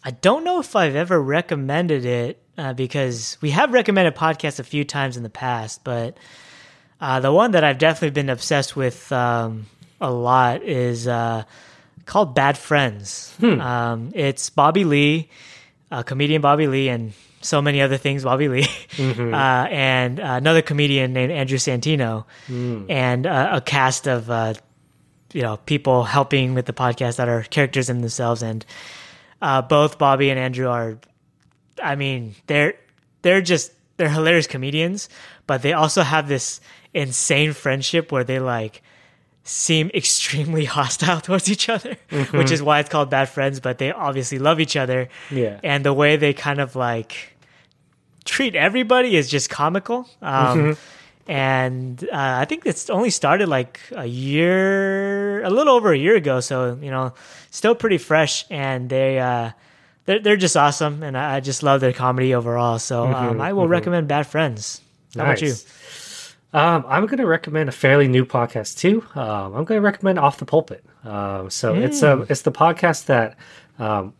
I 0.03 0.09
don't 0.09 0.43
know 0.43 0.59
if 0.59 0.75
I've 0.75 0.95
ever 0.95 1.21
recommended 1.21 2.05
it 2.05 2.41
uh, 2.57 2.73
because 2.73 3.37
we 3.41 3.51
have 3.51 3.71
recommended 3.73 4.15
podcasts 4.15 4.59
a 4.59 4.63
few 4.63 4.83
times 4.83 5.17
in 5.17 5.23
the 5.23 5.29
past, 5.29 5.83
but 5.83 6.17
uh, 6.99 7.19
the 7.19 7.31
one 7.31 7.51
that 7.51 7.63
I've 7.63 7.77
definitely 7.77 8.11
been 8.11 8.29
obsessed 8.29 8.75
with 8.75 9.11
um, 9.11 9.67
a 10.01 10.09
lot 10.11 10.63
is 10.63 11.07
uh, 11.07 11.43
called 12.05 12.33
Bad 12.33 12.57
Friends. 12.57 13.33
Um, 13.61 14.11
it's 14.15 14.49
Bobby 14.49 14.83
Lee, 14.83 15.29
uh, 15.91 16.03
comedian 16.03 16.41
Bobby 16.41 16.67
Lee, 16.67 16.89
and 16.89 17.13
so 17.41 17.61
many 17.61 17.81
other 17.81 17.97
things, 17.97 18.23
Bobby 18.23 18.47
Lee, 18.49 18.67
uh, 18.99 19.67
and 19.69 20.19
uh, 20.19 20.23
another 20.23 20.61
comedian 20.63 21.13
named 21.13 21.31
Andrew 21.31 21.59
Santino, 21.59 22.25
and 22.89 23.27
uh, 23.27 23.49
a 23.53 23.61
cast 23.61 24.07
of 24.07 24.29
uh, 24.31 24.55
you 25.33 25.43
know 25.43 25.57
people 25.57 26.03
helping 26.03 26.55
with 26.55 26.65
the 26.65 26.73
podcast 26.73 27.17
that 27.17 27.29
are 27.29 27.43
characters 27.43 27.89
in 27.89 28.01
themselves. 28.01 28.41
And 28.41 28.65
uh, 29.41 29.61
both 29.61 29.99
Bobby 29.99 30.31
and 30.31 30.39
Andrew 30.39 30.67
are, 30.67 30.97
I 31.83 31.95
mean, 31.95 32.35
they're 32.47 32.75
they're 33.21 33.41
just 33.41 33.71
they're 33.97 34.09
hilarious 34.09 34.47
comedians, 34.47 35.09
but 35.47 35.61
they 35.61 35.73
also 35.73 36.01
have 36.03 36.27
this 36.27 36.61
insane 36.93 37.53
friendship 37.53 38.11
where 38.11 38.23
they 38.23 38.39
like 38.39 38.81
seem 39.43 39.89
extremely 39.93 40.65
hostile 40.65 41.21
towards 41.27 41.49
each 41.49 41.69
other, 41.69 41.95
Mm-hmm. 42.09 42.37
which 42.37 42.51
is 42.51 42.61
why 42.61 42.79
it's 42.79 42.89
called 42.89 43.09
bad 43.09 43.29
friends. 43.29 43.59
But 43.59 43.77
they 43.77 43.91
obviously 43.91 44.39
love 44.39 44.59
each 44.59 44.75
other, 44.75 45.09
Yeah. 45.31 45.59
and 45.63 45.83
the 45.85 45.93
way 45.93 46.15
they 46.17 46.33
kind 46.33 46.59
of 46.59 46.75
like 46.75 47.33
treat 48.25 48.55
everybody 48.55 49.15
is 49.15 49.29
just 49.29 49.49
comical. 49.49 50.07
Um, 50.21 50.57
Mm-hmm. 50.59 50.73
And 51.29 52.01
uh, 52.05 52.39
I 52.39 52.45
think 52.45 52.65
it's 52.65 52.89
only 52.89 53.09
started 53.09 53.49
like 53.49 53.81
a 53.91 54.05
year, 54.05 55.43
a 55.43 55.49
little 55.49 55.75
over 55.75 55.91
a 55.91 55.97
year 55.97 56.15
ago. 56.15 56.39
So 56.39 56.79
you 56.81 56.89
know, 56.89 57.13
still 57.51 57.75
pretty 57.75 57.97
fresh, 57.97 58.45
and 58.49 58.89
they 58.89 59.19
uh, 59.19 59.51
they're 60.07 60.19
they're 60.19 60.37
just 60.37 60.57
awesome, 60.57 61.03
and 61.03 61.15
I 61.15 61.35
I 61.35 61.39
just 61.41 61.61
love 61.61 61.81
their 61.81 61.93
comedy 61.93 62.33
overall. 62.33 62.79
So 62.79 63.05
um, 63.05 63.39
I 63.39 63.53
will 63.53 63.67
recommend 63.67 64.07
Bad 64.07 64.25
Friends. 64.25 64.81
How 65.15 65.23
about 65.23 65.41
you? 65.41 65.49
Nice. 65.49 66.35
Um, 66.53 66.85
I'm 66.87 67.05
going 67.05 67.17
to 67.17 67.27
recommend 67.27 67.67
a 67.67 67.73
fairly 67.73 68.07
new 68.07 68.25
podcast 68.25 68.77
too. 68.77 69.05
Um, 69.15 69.53
I'm 69.53 69.65
going 69.65 69.79
to 69.79 69.81
recommend 69.81 70.17
Off 70.17 70.37
the 70.37 70.45
Pulpit. 70.45 70.83
Um, 71.03 71.49
so 71.49 71.75
it's 71.75 72.01
um, 72.01 72.25
it's 72.29 72.41
the 72.41 72.51
podcast 72.51 73.05
that 73.05 73.37
um, 73.79 74.13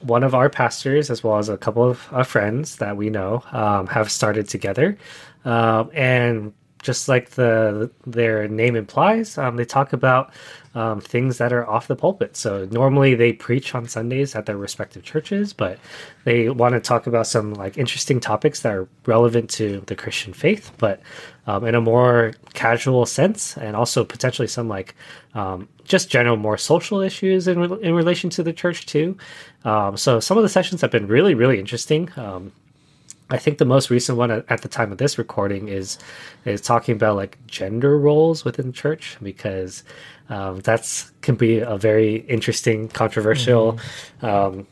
one 0.00 0.24
of 0.24 0.34
our 0.34 0.50
pastors, 0.50 1.08
as 1.08 1.22
well 1.22 1.38
as 1.38 1.48
a 1.48 1.56
couple 1.56 1.88
of 1.88 2.06
uh, 2.10 2.24
friends 2.24 2.76
that 2.76 2.96
we 2.96 3.08
know, 3.08 3.44
um, 3.52 3.86
have 3.86 4.10
started 4.10 4.48
together. 4.48 4.98
Um, 5.44 5.90
and 5.94 6.52
just 6.82 7.08
like 7.08 7.30
the 7.30 7.90
their 8.06 8.48
name 8.48 8.76
implies, 8.76 9.38
um, 9.38 9.56
they 9.56 9.64
talk 9.64 9.92
about 9.92 10.32
um, 10.74 11.00
things 11.00 11.38
that 11.38 11.52
are 11.52 11.68
off 11.68 11.86
the 11.86 11.96
pulpit. 11.96 12.36
So 12.36 12.66
normally 12.70 13.14
they 13.14 13.32
preach 13.32 13.74
on 13.74 13.86
Sundays 13.86 14.34
at 14.34 14.46
their 14.46 14.56
respective 14.56 15.02
churches, 15.02 15.52
but 15.52 15.78
they 16.24 16.48
want 16.48 16.74
to 16.74 16.80
talk 16.80 17.06
about 17.06 17.26
some 17.26 17.54
like 17.54 17.78
interesting 17.78 18.20
topics 18.20 18.62
that 18.62 18.72
are 18.72 18.88
relevant 19.06 19.50
to 19.50 19.82
the 19.86 19.94
Christian 19.94 20.32
faith, 20.32 20.72
but 20.78 21.00
um, 21.46 21.64
in 21.64 21.74
a 21.74 21.80
more 21.80 22.32
casual 22.54 23.06
sense, 23.06 23.56
and 23.56 23.76
also 23.76 24.04
potentially 24.04 24.48
some 24.48 24.68
like 24.68 24.94
um, 25.34 25.68
just 25.84 26.10
general 26.10 26.36
more 26.36 26.58
social 26.58 27.00
issues 27.00 27.48
in 27.48 27.62
in 27.80 27.94
relation 27.94 28.30
to 28.30 28.42
the 28.42 28.52
church 28.52 28.86
too. 28.86 29.16
Um, 29.64 29.96
so 29.96 30.20
some 30.20 30.36
of 30.36 30.42
the 30.42 30.48
sessions 30.48 30.80
have 30.80 30.90
been 30.90 31.06
really 31.06 31.34
really 31.34 31.58
interesting. 31.58 32.10
I 33.32 33.38
think 33.38 33.56
the 33.56 33.64
most 33.64 33.88
recent 33.88 34.18
one 34.18 34.30
at, 34.30 34.60
the 34.60 34.68
time 34.68 34.92
of 34.92 34.98
this 34.98 35.16
recording 35.16 35.68
is 35.68 35.98
is 36.44 36.60
talking 36.60 36.94
about 36.94 37.16
like 37.16 37.38
gender 37.46 37.98
roles 37.98 38.44
within 38.44 38.72
church 38.72 39.16
because 39.22 39.84
um, 40.28 40.60
that's 40.60 41.10
can 41.22 41.36
be 41.36 41.58
a 41.58 41.76
very 41.78 42.16
interesting, 42.28 42.88
controversial, 42.88 43.78
um, 44.20 44.66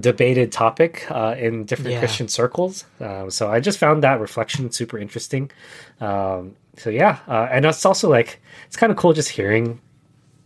debated 0.00 0.50
topic 0.50 1.06
uh, 1.10 1.36
in 1.38 1.64
different 1.64 1.92
Yeah. 1.92 2.00
Christian 2.00 2.26
circles. 2.26 2.84
Um, 3.00 3.30
so 3.30 3.50
I 3.50 3.60
just 3.60 3.78
found 3.78 4.02
that 4.02 4.20
reflection 4.20 4.72
super 4.72 4.98
interesting. 4.98 5.50
Um, 6.00 6.56
so 6.76 6.90
yeah, 6.90 7.20
uh, 7.28 7.46
and 7.52 7.64
it's 7.64 7.86
also 7.86 8.10
like 8.10 8.42
it's 8.66 8.76
kind 8.76 8.90
of 8.90 8.98
cool 8.98 9.12
just 9.12 9.28
hearing 9.28 9.80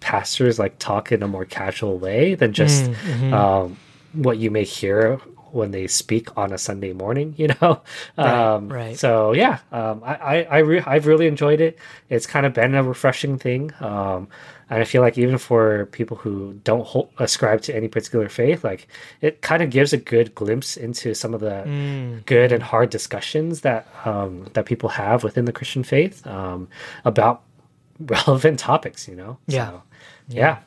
pastors 0.01 0.59
like 0.59 0.79
talk 0.79 1.11
in 1.11 1.23
a 1.23 1.29
more 1.29 1.47
casual 1.47 1.99
way 1.99 2.35
than 2.35 2.53
just 2.53 2.91
um, 3.33 3.79
what 4.13 4.37
you 4.39 4.51
may 4.51 4.65
hear 4.65 5.19
when 5.53 5.71
they 5.71 5.87
speak 5.87 6.37
on 6.37 6.53
a 6.53 6.59
Sunday 6.59 6.93
morning, 6.93 7.35
you 7.39 7.49
know. 7.61 7.81
Right, 8.17 8.27
um, 8.55 8.69
right. 8.69 8.99
So 8.99 9.33
yeah, 9.33 9.59
um, 9.73 10.03
I 10.05 10.15
I, 10.15 10.43
I 10.43 10.59
re- 10.59 10.83
I've 10.87 11.07
really 11.07 11.27
enjoyed 11.27 11.61
it. 11.61 11.79
It's 12.09 12.27
kind 12.27 12.47
of 12.47 12.55
been 12.55 12.75
a 12.75 12.83
refreshing 12.83 13.39
thing, 13.39 13.73
um, 13.81 14.29
and 14.69 14.81
I 14.81 14.85
feel 14.85 15.03
like 15.03 15.19
even 15.19 15.39
for 15.39 15.87
people 15.87 16.17
who 16.17 16.55
don't 16.65 16.87
hold, 16.87 17.11
ascribe 17.19 17.61
to 17.63 17.75
any 17.75 17.89
particular 17.89 18.29
faith, 18.29 18.63
like 18.65 18.87
it 19.21 19.43
kind 19.43 19.63
of 19.63 19.71
gives 19.71 19.93
a 19.93 19.97
good 19.99 20.35
glimpse 20.35 20.77
into 20.77 21.15
some 21.15 21.35
of 21.35 21.41
the 21.41 21.65
Mm. 21.67 22.25
good 22.27 22.53
and 22.53 22.63
hard 22.63 22.91
discussions 22.91 23.61
that 23.63 23.87
um, 24.05 24.47
that 24.55 24.65
people 24.67 24.89
have 24.91 25.25
within 25.25 25.45
the 25.45 25.53
Christian 25.53 25.83
faith 25.83 26.27
um, 26.27 26.69
about 27.05 27.43
relevant 27.99 28.59
topics. 28.59 29.09
You 29.09 29.17
know. 29.17 29.39
Yeah. 29.47 29.71
So, 29.71 29.83
yeah. 30.29 30.59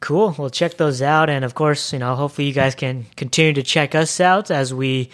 Cool. 0.00 0.34
We'll 0.38 0.50
check 0.50 0.76
those 0.78 1.02
out. 1.02 1.28
And 1.30 1.44
of 1.44 1.54
course, 1.54 1.92
you 1.92 1.98
know, 1.98 2.14
hopefully 2.14 2.46
you 2.48 2.54
guys 2.54 2.74
can 2.74 3.06
continue 3.16 3.52
to 3.54 3.62
check 3.62 3.94
us 3.94 4.18
out 4.20 4.50
as 4.50 4.72
we 4.72 5.10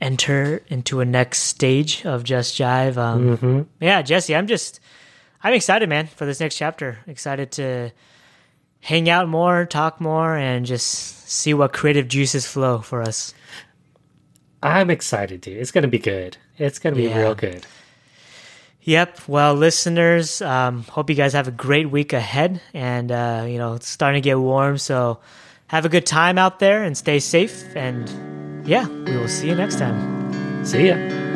enter 0.00 0.62
into 0.68 1.00
a 1.00 1.04
next 1.04 1.40
stage 1.42 2.04
of 2.04 2.24
Just 2.24 2.56
Jive. 2.56 2.96
Um, 2.96 3.68
Yeah, 3.80 4.02
Jesse, 4.02 4.34
I'm 4.34 4.46
just, 4.46 4.80
I'm 5.42 5.54
excited, 5.54 5.88
man, 5.88 6.06
for 6.08 6.26
this 6.26 6.40
next 6.40 6.56
chapter. 6.56 6.98
Excited 7.06 7.52
to 7.52 7.90
hang 8.80 9.08
out 9.08 9.28
more, 9.28 9.66
talk 9.66 10.00
more, 10.00 10.36
and 10.36 10.66
just 10.66 11.28
see 11.28 11.54
what 11.54 11.72
creative 11.72 12.08
juices 12.08 12.46
flow 12.46 12.78
for 12.78 13.02
us. 13.02 13.34
I'm 14.62 14.90
excited, 14.90 15.40
dude. 15.40 15.56
It's 15.58 15.70
gonna 15.70 15.88
be 15.88 15.98
good. 16.00 16.36
It's 16.58 16.78
gonna 16.80 16.96
be 16.96 17.04
Yeah. 17.04 17.18
real 17.20 17.34
good. 17.34 17.64
Yep. 18.88 19.28
Well, 19.28 19.52
listeners, 19.52 20.40
um, 20.40 20.82
hope 20.84 21.10
you 21.10 21.14
guys 21.14 21.34
have 21.34 21.46
a 21.46 21.50
great 21.50 21.90
week 21.90 22.14
ahead. 22.14 22.62
And, 22.72 23.12
uh, 23.12 23.44
you 23.46 23.58
know, 23.58 23.74
it's 23.74 23.86
starting 23.86 24.22
to 24.22 24.26
get 24.26 24.38
warm. 24.38 24.78
So 24.78 25.18
have 25.66 25.84
a 25.84 25.90
good 25.90 26.06
time 26.06 26.38
out 26.38 26.58
there 26.58 26.84
and 26.84 26.96
stay 26.96 27.18
safe. 27.18 27.76
And 27.76 28.08
yeah, 28.66 28.88
we 28.88 29.14
will 29.14 29.28
see 29.28 29.48
you 29.48 29.54
next 29.54 29.78
time. 29.78 30.64
See 30.64 30.88
ya. 30.88 31.27